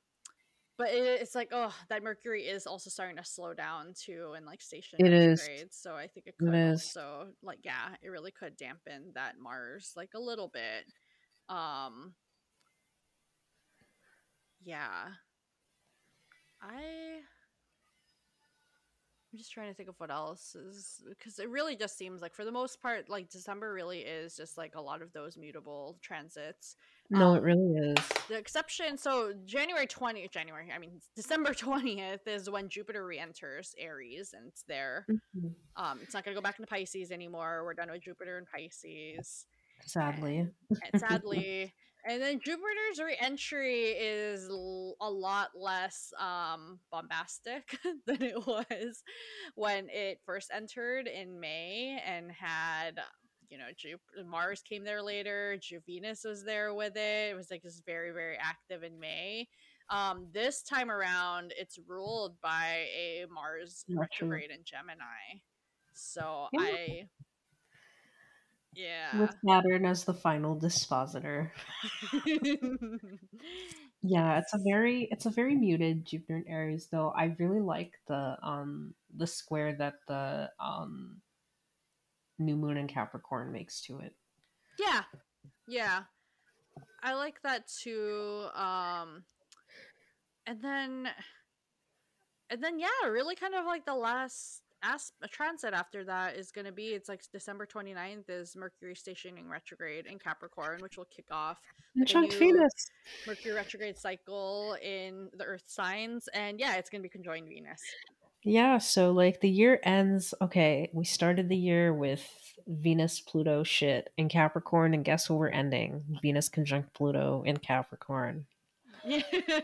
[0.77, 4.45] but it, it's like oh that Mercury is also starting to slow down too and
[4.45, 5.47] like station It is.
[5.69, 6.81] So I think it It could is.
[6.83, 10.85] also like yeah, it really could dampen that Mars like a little bit.
[11.47, 12.15] Um
[14.63, 15.09] yeah.
[16.61, 17.21] I
[19.33, 22.33] I'm just trying to think of what else is because it really just seems like
[22.35, 25.97] for the most part like December really is just like a lot of those mutable
[26.01, 26.75] transits.
[27.09, 28.07] No, it Um, really is.
[28.27, 34.33] the exception so January 20th January I mean December 20th is when Jupiter re-enters Aries
[34.37, 35.05] and it's there.
[35.09, 35.53] Mhm.
[35.77, 37.63] Um it's not going to go back into Pisces anymore.
[37.63, 39.45] We're done with Jupiter and Pisces.
[39.85, 40.39] Sadly.
[40.39, 40.51] And,
[40.91, 41.73] and sadly
[42.05, 49.03] and then Jupiter's re-entry is l- a lot less um bombastic than it was
[49.55, 52.99] when it first entered in May and had
[53.49, 57.31] you know Jup- Mars came there later, Venus was there with it.
[57.31, 59.47] It was like just very very active in May.
[59.89, 65.41] Um this time around it's ruled by a Mars retrograde in Gemini.
[65.93, 66.59] So Yeah.
[66.61, 67.07] I
[68.73, 69.19] yeah.
[69.19, 71.51] With Saturn as the final dispositor.
[74.03, 77.13] Yeah, it's a very it's a very muted Jupiter and Aries though.
[77.15, 81.21] I really like the um the square that the um
[82.39, 84.15] new moon and Capricorn makes to it.
[84.79, 85.03] Yeah.
[85.67, 86.01] Yeah.
[87.03, 88.47] I like that too.
[88.55, 89.23] Um
[90.47, 91.09] and then
[92.49, 96.51] and then yeah, really kind of like the last as a transit after that is
[96.51, 101.07] going to be it's like December 29th is Mercury stationing retrograde in Capricorn, which will
[101.15, 101.59] kick off
[101.95, 102.71] new- Venus.
[103.27, 107.81] Mercury retrograde cycle in the earth signs and yeah, it's going to be conjoined Venus.
[108.43, 110.33] Yeah, so like the year ends.
[110.41, 112.27] Okay, we started the year with
[112.67, 116.03] Venus Pluto shit in Capricorn, and guess what we're ending?
[116.23, 118.47] Venus conjunct Pluto in Capricorn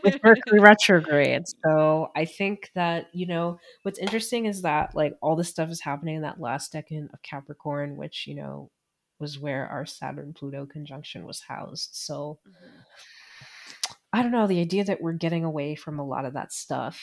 [0.02, 1.42] with Mercury retrograde.
[1.64, 5.80] So I think that, you know, what's interesting is that like all this stuff is
[5.80, 8.70] happening in that last decan of Capricorn, which, you know,
[9.20, 11.90] was where our Saturn Pluto conjunction was housed.
[11.92, 12.84] So Mhm.
[14.12, 17.00] I don't know, the idea that we're getting away from a lot of that stuff.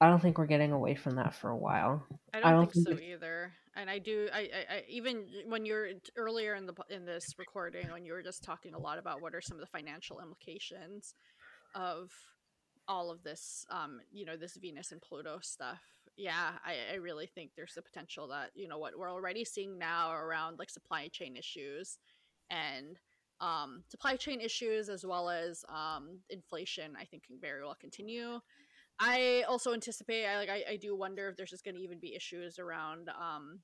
[0.00, 2.04] I don't think we're getting away from that for a while.
[2.32, 3.52] I I don't, don't think, think so either.
[3.76, 4.28] And I do.
[4.32, 8.22] I, I, I even when you're earlier in the in this recording, when you were
[8.22, 11.14] just talking a lot about what are some of the financial implications
[11.74, 12.10] of
[12.86, 15.80] all of this, um, you know, this Venus and Pluto stuff.
[16.16, 19.78] Yeah, I, I really think there's the potential that you know what we're already seeing
[19.78, 21.98] now around like supply chain issues
[22.50, 22.98] and
[23.40, 26.94] um, supply chain issues as well as um, inflation.
[27.00, 28.38] I think can very well continue.
[29.00, 30.26] I also anticipate.
[30.26, 30.50] I like.
[30.50, 33.60] I, I do wonder if there's just going to even be issues around um,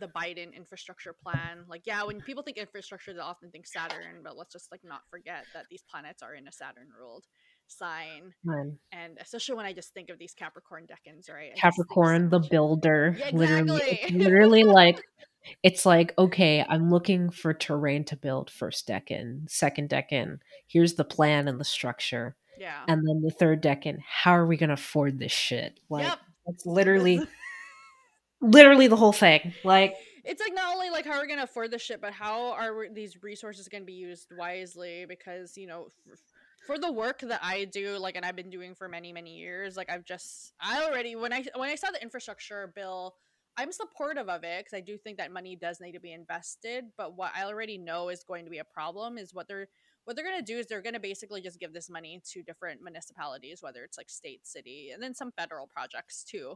[0.00, 1.64] the Biden infrastructure plan.
[1.68, 5.00] Like, yeah, when people think infrastructure, they often think Saturn, but let's just like not
[5.10, 7.24] forget that these planets are in a Saturn ruled
[7.66, 8.32] sign,
[8.92, 11.52] and especially when I just think of these Capricorn decans, right?
[11.52, 13.16] I just think so Capricorn, the builder.
[13.18, 13.98] Yeah, exactly.
[14.02, 15.00] it's literally like
[15.62, 20.38] it's like okay, I'm looking for terrain to build first decan, second decan.
[20.66, 22.82] Here's the plan and the structure, Yeah.
[22.88, 23.98] and then the third decan.
[24.06, 25.78] How are we gonna afford this shit?
[25.88, 26.18] Like Yep.
[26.46, 27.20] it's literally,
[28.40, 29.52] literally the whole thing.
[29.64, 29.94] Like
[30.24, 32.52] it's like not only like how are we're going to afford this shit, but how
[32.52, 35.06] are we- these resources going to be used wisely?
[35.08, 36.18] Because you know, f-
[36.66, 39.74] for the work that I do, like, and I've been doing for many, many years,
[39.74, 43.14] like, I've just, I already when I when I saw the infrastructure bill,
[43.56, 46.84] I'm supportive of it because I do think that money does need to be invested.
[46.98, 49.68] But what I already know is going to be a problem is what they're
[50.08, 52.42] what they're going to do is they're going to basically just give this money to
[52.42, 56.54] different municipalities, whether it's like state, city, and then some federal projects too.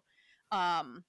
[0.50, 1.04] Um,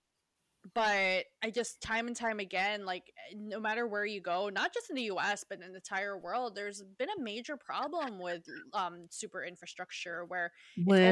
[0.75, 4.89] but I just time and time again, like no matter where you go, not just
[4.89, 5.45] in the U.S.
[5.47, 8.43] but in the entire world, there's been a major problem with
[8.73, 10.51] um, super infrastructure where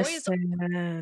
[0.04, 0.24] always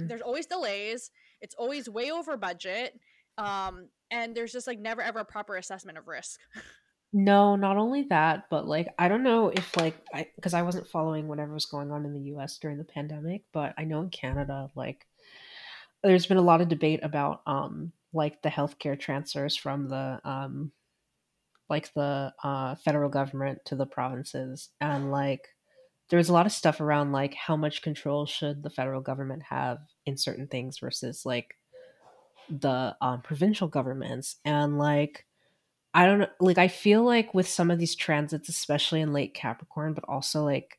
[0.07, 1.11] there's always delays.
[1.41, 3.01] It's always way over budget,
[3.37, 6.39] um, and there's just like never ever a proper assessment of risk.
[7.13, 10.87] No, not only that, but like I don't know if like I because I wasn't
[10.89, 14.11] following whatever was going on in the US during the pandemic, but I know in
[14.11, 15.07] Canada like
[16.03, 20.73] there's been a lot of debate about um like the healthcare transfers from the um
[21.69, 25.49] like the uh federal government to the provinces and like
[26.11, 29.43] there was a lot of stuff around like how much control should the federal government
[29.45, 31.57] have in certain things versus like
[32.49, 35.25] the um, provincial governments and like
[35.93, 36.29] I don't know.
[36.39, 40.45] Like, I feel like with some of these transits, especially in late Capricorn, but also
[40.45, 40.79] like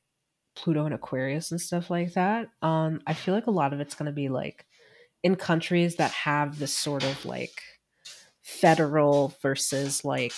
[0.56, 3.96] Pluto and Aquarius and stuff like that, um, I feel like a lot of it's
[3.96, 4.66] to be like
[5.24, 7.62] in countries that have this sort of like
[8.42, 10.34] federal versus like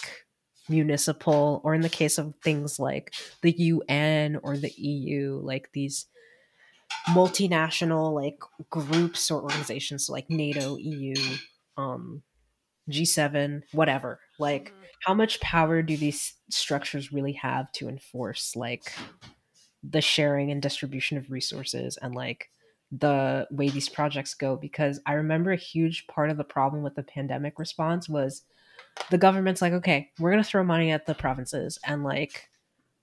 [0.70, 6.08] municipal, or in the case of things like the UN or the EU, like these
[7.10, 8.40] multinational like
[8.70, 11.16] groups or organizations so like NATO, EU,
[11.78, 12.24] um,
[12.90, 14.20] G7, whatever.
[14.40, 14.84] Like, mm-hmm.
[15.06, 18.94] how much power do these structures really have to enforce like
[19.84, 22.50] the sharing and distribution of resources and like
[22.92, 24.56] the way these projects go?
[24.56, 28.44] Because I remember a huge part of the problem with the pandemic response was
[29.10, 32.50] the government's like, okay, we're going to throw money at the provinces and like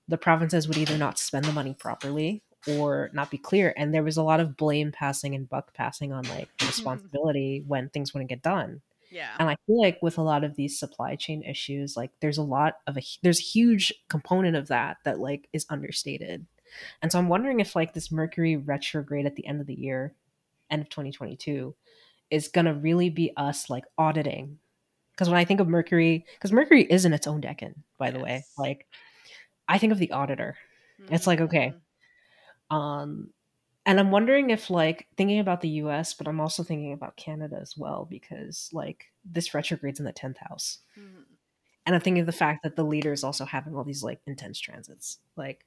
[0.07, 4.03] the provinces would either not spend the money properly or not be clear and there
[4.03, 8.29] was a lot of blame passing and buck passing on like responsibility when things wouldn't
[8.29, 8.81] get done
[9.11, 9.35] yeah.
[9.37, 12.43] And I feel like with a lot of these supply chain issues, like there's a
[12.43, 16.45] lot of a there's a huge component of that that like is understated.
[17.01, 20.15] And so I'm wondering if like this Mercury retrograde at the end of the year,
[20.69, 21.75] end of 2022,
[22.29, 24.57] is going to really be us like auditing.
[25.11, 28.13] Because when I think of Mercury, because Mercury is in its own decan, by yes.
[28.13, 28.87] the way, like
[29.67, 30.55] I think of the auditor.
[31.01, 31.13] Mm-hmm.
[31.13, 31.73] It's like, okay,
[32.71, 32.75] mm-hmm.
[32.75, 33.29] um,
[33.85, 37.57] and i'm wondering if like thinking about the us but i'm also thinking about canada
[37.61, 40.79] as well because like this retrogrades in the 10th house.
[40.97, 41.21] Mm-hmm.
[41.85, 44.19] and i'm thinking of the fact that the leader is also having all these like
[44.25, 45.17] intense transits.
[45.35, 45.65] Like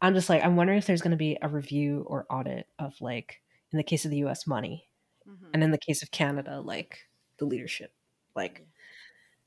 [0.00, 2.94] i'm just like i'm wondering if there's going to be a review or audit of
[3.00, 3.40] like
[3.72, 4.88] in the case of the us money
[5.28, 5.46] mm-hmm.
[5.52, 7.00] and in the case of canada like
[7.38, 7.92] the leadership.
[8.34, 8.66] Like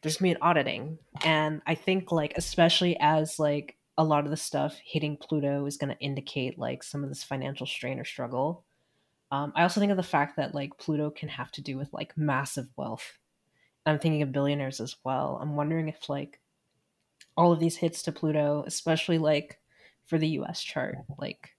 [0.01, 0.99] there's going to be an auditing.
[1.23, 5.75] And i think like especially as like a lot of the stuff hitting Pluto is
[5.75, 8.63] going to indicate like some of this financial strain or struggle.
[9.29, 11.91] Um, I also think of the fact that like Pluto can have to do with
[11.91, 13.19] like massive wealth.
[13.85, 15.37] I'm thinking of billionaires as well.
[15.41, 16.39] I'm wondering if like
[17.35, 19.59] all of these hits to Pluto, especially like
[20.05, 21.49] for the US chart, like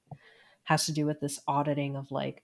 [0.64, 2.42] has to do with this auditing of like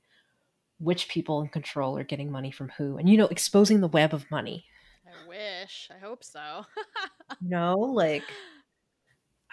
[0.79, 4.13] which people in control are getting money from who and you know exposing the web
[4.13, 4.67] of money.
[5.07, 5.89] I wish.
[5.91, 6.67] I hope so.
[7.41, 8.25] no, like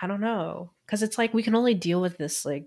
[0.04, 2.66] I don't know because it's like we can only deal with this like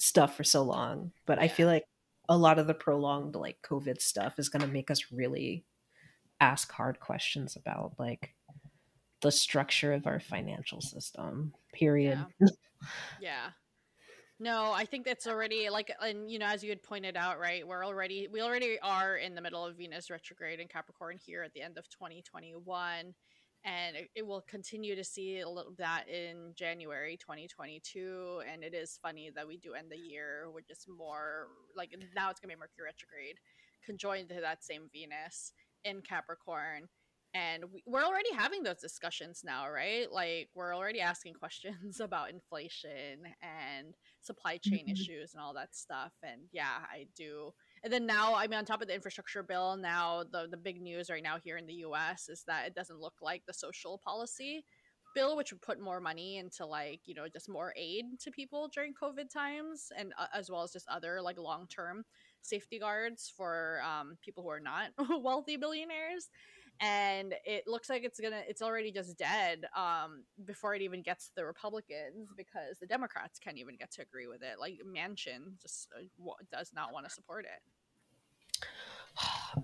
[0.00, 1.38] stuff for so long, but.
[1.38, 1.84] I feel like
[2.28, 5.64] a lot of the prolonged like COVID stuff is going to make us really
[6.40, 8.34] ask hard questions about like
[9.22, 11.54] the structure of our financial system.
[11.72, 12.24] Period.
[12.40, 12.48] Yeah.
[13.20, 13.50] yeah.
[14.40, 17.66] No, I think that's already like, and you know, as you had pointed out, right?
[17.66, 21.52] We're already we already are in the middle of Venus retrograde in Capricorn here at
[21.54, 23.14] the end of 2021
[23.64, 28.42] and it, it, will continue to see a little that in January 2022.
[28.50, 32.30] And it is funny that we do end the year with just more like now
[32.30, 33.38] it's gonna be Mercury retrograde,
[33.84, 35.52] conjoined to that same Venus
[35.84, 36.88] in Capricorn.
[37.34, 40.10] And we, we're already having those discussions now, right?
[40.10, 44.92] Like we're already asking questions about inflation and supply chain mm-hmm.
[44.92, 46.12] issues and all that stuff.
[46.22, 47.52] And yeah, I do
[47.84, 50.80] and then now, I mean, on top of the infrastructure bill, now the the big
[50.80, 52.28] news right now here in the U.S.
[52.28, 54.64] is that it doesn't look like the social policy
[55.14, 58.68] bill, which would put more money into like you know just more aid to people
[58.72, 62.04] during COVID times, and uh, as well as just other like long term
[62.42, 64.90] safety guards for um, people who are not
[65.22, 66.28] wealthy billionaires
[66.80, 71.28] and it looks like it's gonna it's already just dead um, before it even gets
[71.28, 74.60] to the republicans because the democrats can't even get to agree with it.
[74.60, 77.60] Like Manchin just uh, w- does not want to support it.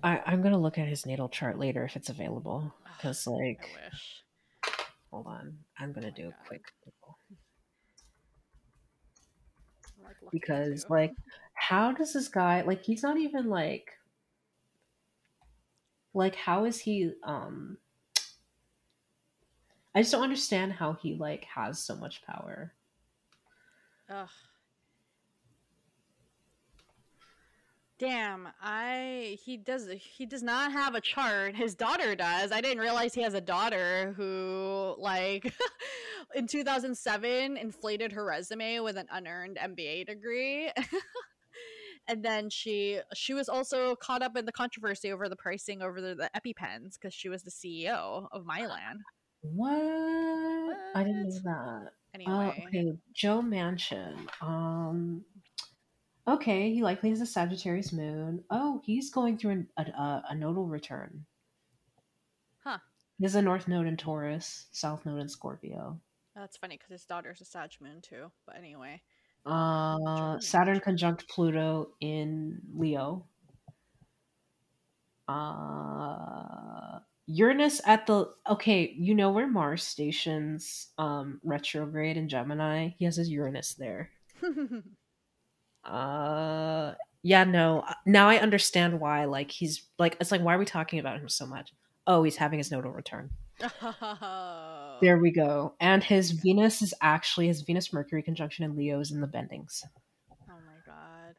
[0.02, 3.60] I, i'm gonna look at his natal chart later if it's available because like
[5.10, 5.58] hold on.
[5.78, 6.34] I'm gonna oh do God.
[6.44, 6.62] a quick
[10.02, 11.12] like because like
[11.54, 13.92] how does this guy like he's not even like
[16.14, 17.76] like how is he um
[19.94, 22.72] I just don't understand how he like has so much power.
[24.10, 24.28] Ugh.
[27.96, 31.54] Damn, I he does he does not have a chart.
[31.54, 32.50] His daughter does.
[32.50, 35.54] I didn't realize he has a daughter who like
[36.34, 40.72] in 2007 inflated her resume with an unearned MBA degree.
[42.08, 46.00] and then she she was also caught up in the controversy over the pricing over
[46.00, 48.98] the, the EpiPens because she was the CEO of Mylan.
[49.42, 49.70] What?
[49.72, 50.76] what?
[50.94, 51.92] I didn't know that.
[52.14, 54.28] Anyway, uh, okay, Joe Manchin.
[54.40, 55.24] Um,
[56.26, 58.44] Okay, he likely has a Sagittarius moon.
[58.48, 61.26] Oh, he's going through an, a, a, a nodal return.
[62.60, 62.78] Huh.
[63.18, 66.00] He has a North Node in Taurus, South Node in Scorpio.
[66.34, 68.32] That's funny because his daughter's a Sag moon too.
[68.46, 69.02] But anyway.
[69.46, 73.26] Uh, Saturn conjunct Pluto in Leo.
[75.28, 82.90] Uh, Uranus at the okay, you know where Mars stations um retrograde in Gemini.
[82.98, 84.10] He has his Uranus there.
[85.84, 90.58] uh yeah no uh, now i understand why like he's like it's like why are
[90.58, 91.74] we talking about him so much
[92.06, 93.30] oh he's having his nodal return.
[95.00, 95.20] there oh.
[95.20, 95.74] we go.
[95.80, 99.82] And his venus is actually his venus mercury conjunction in leo is in the bendings.
[100.30, 101.34] Oh my god.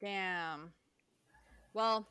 [0.00, 0.72] Damn.
[1.72, 2.08] Well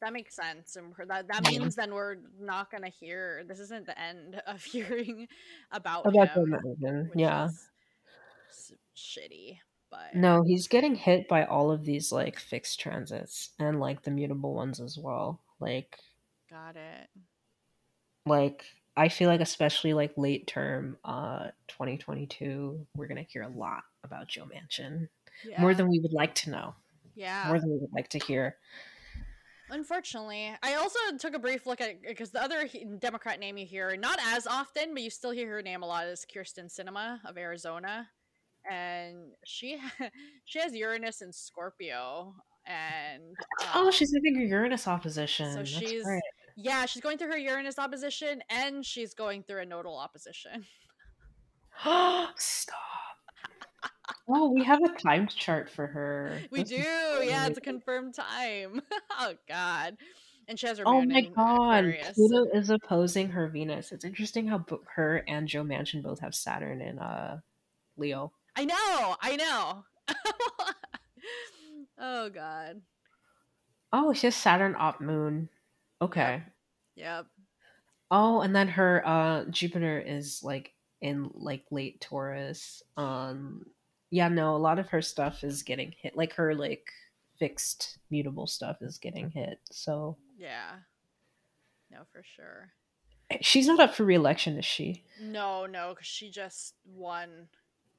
[0.00, 3.98] that makes sense and that, that means then we're not gonna hear this isn't the
[3.98, 5.26] end of hearing
[5.72, 7.48] about, about him, yeah.
[8.94, 9.56] shitty
[9.94, 14.10] but no, he's getting hit by all of these like fixed transits and like the
[14.10, 15.40] mutable ones as well.
[15.60, 15.98] Like,
[16.50, 17.08] got it.
[18.26, 18.64] Like,
[18.96, 24.28] I feel like especially like late term, uh, 2022, we're gonna hear a lot about
[24.28, 25.08] Joe Manchin
[25.48, 25.60] yeah.
[25.60, 26.74] more than we would like to know.
[27.14, 28.56] Yeah, more than we would like to hear.
[29.70, 32.68] Unfortunately, I also took a brief look at because the other
[32.98, 36.06] Democrat name you hear not as often, but you still hear her name a lot
[36.06, 38.08] is Kyrsten Sinema of Arizona
[38.70, 39.78] and she
[40.44, 42.34] she has Uranus in Scorpio
[42.66, 43.22] and
[43.60, 45.50] oh, um, oh she's having a Uranus opposition.
[45.50, 46.22] So That's she's great.
[46.56, 50.64] Yeah she's going through her Uranus opposition and she's going through a nodal opposition.
[52.36, 52.78] Stop.
[54.28, 56.40] Oh, we have a timed chart for her.
[56.50, 56.76] We That's do.
[56.76, 58.80] Yeah, it's a confirmed time.
[59.20, 59.96] oh God.
[60.48, 60.84] And she has her.
[60.86, 61.84] Oh my God!
[61.84, 62.12] Aquarius.
[62.14, 63.92] Pluto is opposing her Venus.
[63.92, 64.64] It's interesting how
[64.94, 67.40] her and Joe Manchin both have Saturn in uh
[67.96, 68.32] Leo.
[68.56, 69.84] I know, I know.
[71.98, 72.82] oh god.
[73.92, 75.48] Oh, it's just Saturn op moon.
[76.04, 76.42] Okay.
[76.96, 77.06] Yep.
[77.06, 77.26] yep.
[78.10, 82.82] Oh, and then her uh Jupiter is like in like late Taurus.
[82.96, 83.64] Um
[84.10, 86.16] yeah, no, a lot of her stuff is getting hit.
[86.16, 86.86] Like her like
[87.38, 89.58] fixed mutable stuff is getting hit.
[89.70, 90.76] So Yeah.
[91.90, 92.70] No, for sure.
[93.40, 95.04] She's not up for re-election, is she?
[95.20, 97.48] No, no, because she just won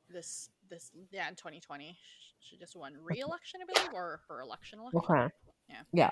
[0.10, 1.98] this this yeah in 2020
[2.40, 5.28] she just won re-election i believe or her election election okay
[5.70, 6.10] yeah yeah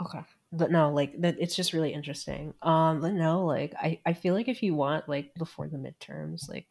[0.00, 0.20] okay.
[0.52, 2.54] But no like that it's just really interesting.
[2.62, 6.48] Um but no like i i feel like if you want like before the midterms
[6.48, 6.68] like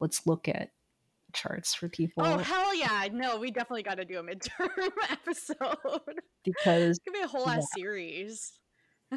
[0.00, 0.70] let's look at
[1.32, 2.24] charts for people.
[2.24, 3.08] oh hell yeah.
[3.12, 4.70] No we definitely got to do a midterm
[5.10, 6.20] episode.
[6.44, 8.52] Because it could be a whole ass series.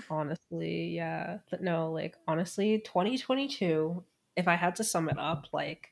[0.10, 1.40] Honestly yeah.
[1.50, 4.04] But no like honestly 2022
[4.36, 5.92] if i had to sum it up like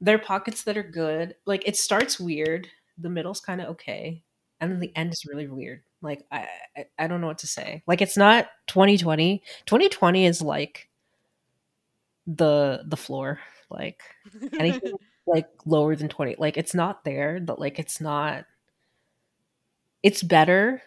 [0.00, 1.34] there are pockets that are good.
[1.46, 2.68] Like it starts weird,
[2.98, 4.22] the middle's kind of okay,
[4.60, 5.82] and then the end is really weird.
[6.02, 7.82] Like I, I, I don't know what to say.
[7.86, 9.42] Like it's not 2020.
[9.66, 10.88] 2020 is like
[12.26, 13.40] the the floor.
[13.70, 14.02] Like
[14.58, 14.92] anything
[15.26, 16.36] like lower than 20.
[16.38, 18.44] Like it's not there, but like it's not.
[20.02, 20.82] It's better,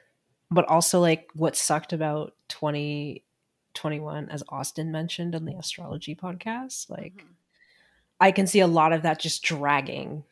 [0.51, 7.15] but also like what sucked about 2021, as Austin mentioned on the astrology podcast, like.
[7.15, 7.33] Mm-hmm
[8.19, 10.23] I can see a lot of that just dragging.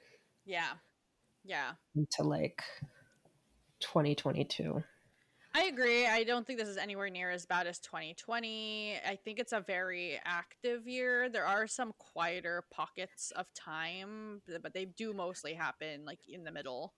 [0.46, 0.72] Yeah.
[1.44, 1.72] Yeah.
[1.96, 2.64] Into like
[3.80, 4.84] 2022.
[5.56, 6.06] I agree.
[6.06, 8.98] I don't think this is anywhere near as bad as 2020.
[9.08, 11.30] I think it's a very active year.
[11.30, 16.52] There are some quieter pockets of time, but they do mostly happen like in the
[16.52, 16.94] middle.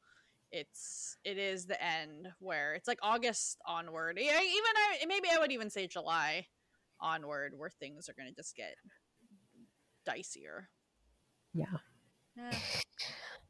[0.51, 4.17] It's it is the end where it's like August onward.
[4.19, 6.47] Yeah, even I maybe I would even say July
[6.99, 8.73] onward where things are going to just get
[10.07, 10.65] dicier.
[11.53, 11.65] Yeah.
[12.35, 12.51] Yeah.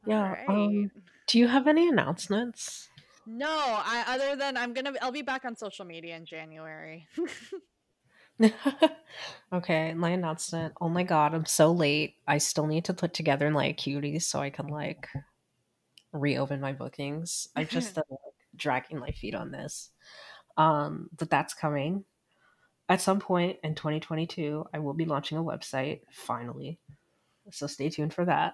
[0.06, 0.34] yeah.
[0.34, 0.50] Right.
[0.50, 0.92] Um,
[1.28, 2.90] do you have any announcements?
[3.30, 7.10] No, I other than I'm gonna I'll be back on social media in January.
[9.54, 10.74] okay, my announcement.
[10.80, 12.16] Oh my god, I'm so late.
[12.26, 15.10] I still need to put together like cuties so I can like
[16.14, 17.50] reopen my bookings.
[17.54, 18.06] I'm just like,
[18.56, 19.90] dragging my feet on this.
[20.56, 22.06] Um, but that's coming.
[22.88, 26.80] At some point in 2022, I will be launching a website finally.
[27.52, 28.54] So stay tuned for that.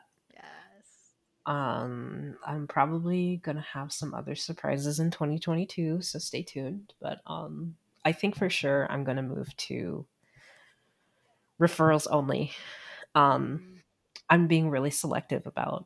[1.45, 6.93] Um, I'm probably gonna have some other surprises in 2022, so stay tuned.
[7.01, 7.75] But um,
[8.05, 10.05] I think for sure I'm gonna move to
[11.59, 12.51] referrals only.
[13.15, 13.79] Um, Mm.
[14.29, 15.85] I'm being really selective about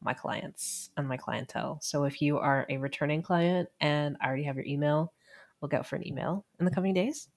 [0.00, 1.78] my clients and my clientele.
[1.82, 5.12] So if you are a returning client and I already have your email,
[5.60, 7.28] look out for an email in the coming days.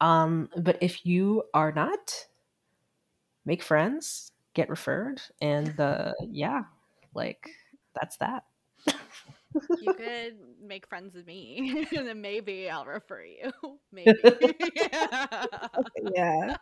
[0.00, 2.26] Um, but if you are not,
[3.44, 6.64] make friends, get referred, and uh, yeah,
[7.14, 7.48] like
[7.98, 8.42] that's that.
[9.80, 13.52] You could make friends with me, and then maybe I'll refer you.
[13.92, 14.12] Maybe.
[16.14, 16.56] yeah.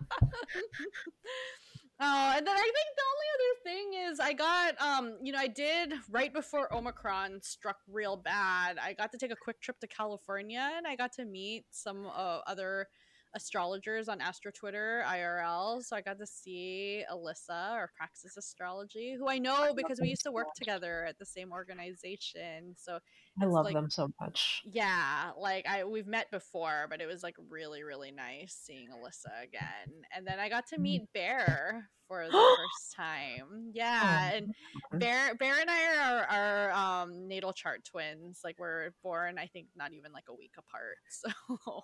[1.98, 5.38] Oh, and then I think the only other thing is I got um, you know,
[5.38, 8.76] I did right before Omicron struck real bad.
[8.78, 12.06] I got to take a quick trip to California and I got to meet some
[12.06, 12.88] uh, other
[13.36, 15.84] astrologers on Astro Twitter IRL.
[15.84, 20.24] So I got to see Alyssa or Praxis Astrology, who I know because we used
[20.24, 22.74] to work together at the same organization.
[22.76, 22.98] So
[23.40, 24.62] I love like them so much.
[24.70, 29.42] yeah, like I we've met before, but it was like really really nice seeing Alyssa
[29.44, 30.02] again.
[30.14, 33.70] And then I got to meet Bear for the first time.
[33.72, 34.54] Yeah, and
[34.92, 38.40] Oh, Bear Bear and I are are um natal chart twins.
[38.44, 40.96] Like we're born I think not even like a week apart.
[41.10, 41.82] So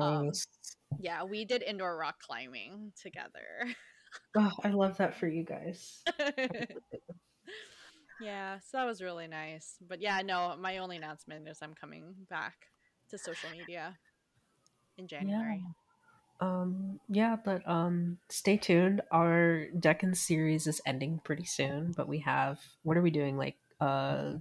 [0.00, 0.46] um nice.
[0.98, 3.74] yeah, we did indoor rock climbing together.
[4.36, 6.02] Oh, I love that for you guys.
[8.20, 9.76] yeah, so that was really nice.
[9.86, 12.68] But yeah, no, my only announcement is I'm coming back
[13.10, 13.96] to social media
[14.98, 15.62] in January.
[15.62, 15.72] Yeah.
[16.38, 19.00] Um, yeah, but um, stay tuned.
[19.10, 23.38] Our decan series is ending pretty soon, but we have what are we doing?
[23.38, 24.34] Like uh,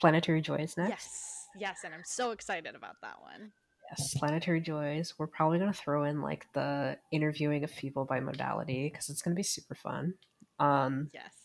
[0.00, 0.90] Planetary Joys next.
[0.90, 3.52] Yes, yes, and I'm so excited about that one.
[3.90, 5.14] Yes, Planetary Joys.
[5.18, 9.34] We're probably gonna throw in like the interviewing of people by modality because it's gonna
[9.34, 10.14] be super fun.
[10.60, 11.39] Um, Yes.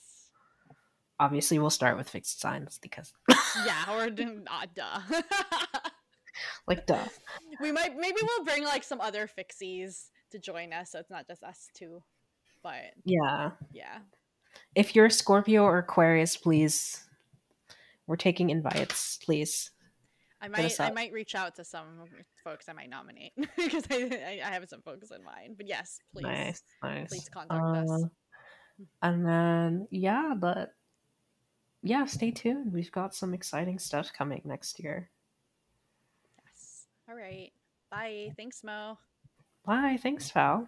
[1.20, 3.14] Obviously we'll start with fixed signs because,
[3.66, 4.10] Yeah, or
[4.44, 5.00] not duh.
[6.68, 7.06] like, duh.
[7.62, 11.28] we might maybe we'll bring like some other fixies to join us so it's not
[11.28, 12.02] just us two.
[12.64, 13.52] But Yeah.
[13.72, 14.00] yeah.
[14.74, 17.02] If you're Scorpio or Aquarius, please.
[18.08, 19.72] We're taking invites, please.
[20.42, 21.86] I might I might reach out to some
[22.44, 25.56] folks I might nominate because I, I I have some folks in mind.
[25.58, 26.24] But yes, please.
[26.24, 27.10] Nice, nice.
[27.10, 27.90] please contact us.
[28.04, 28.08] Uh,
[29.02, 30.74] And then, yeah, but
[31.86, 32.74] yeah, stay tuned.
[32.74, 35.12] We've got some exciting stuff coming next year.
[36.44, 36.88] Yes.
[37.08, 37.52] All right.
[37.92, 38.32] Bye.
[38.36, 38.98] Thanks, Mo.
[39.64, 40.00] Bye.
[40.02, 40.68] Thanks, Val.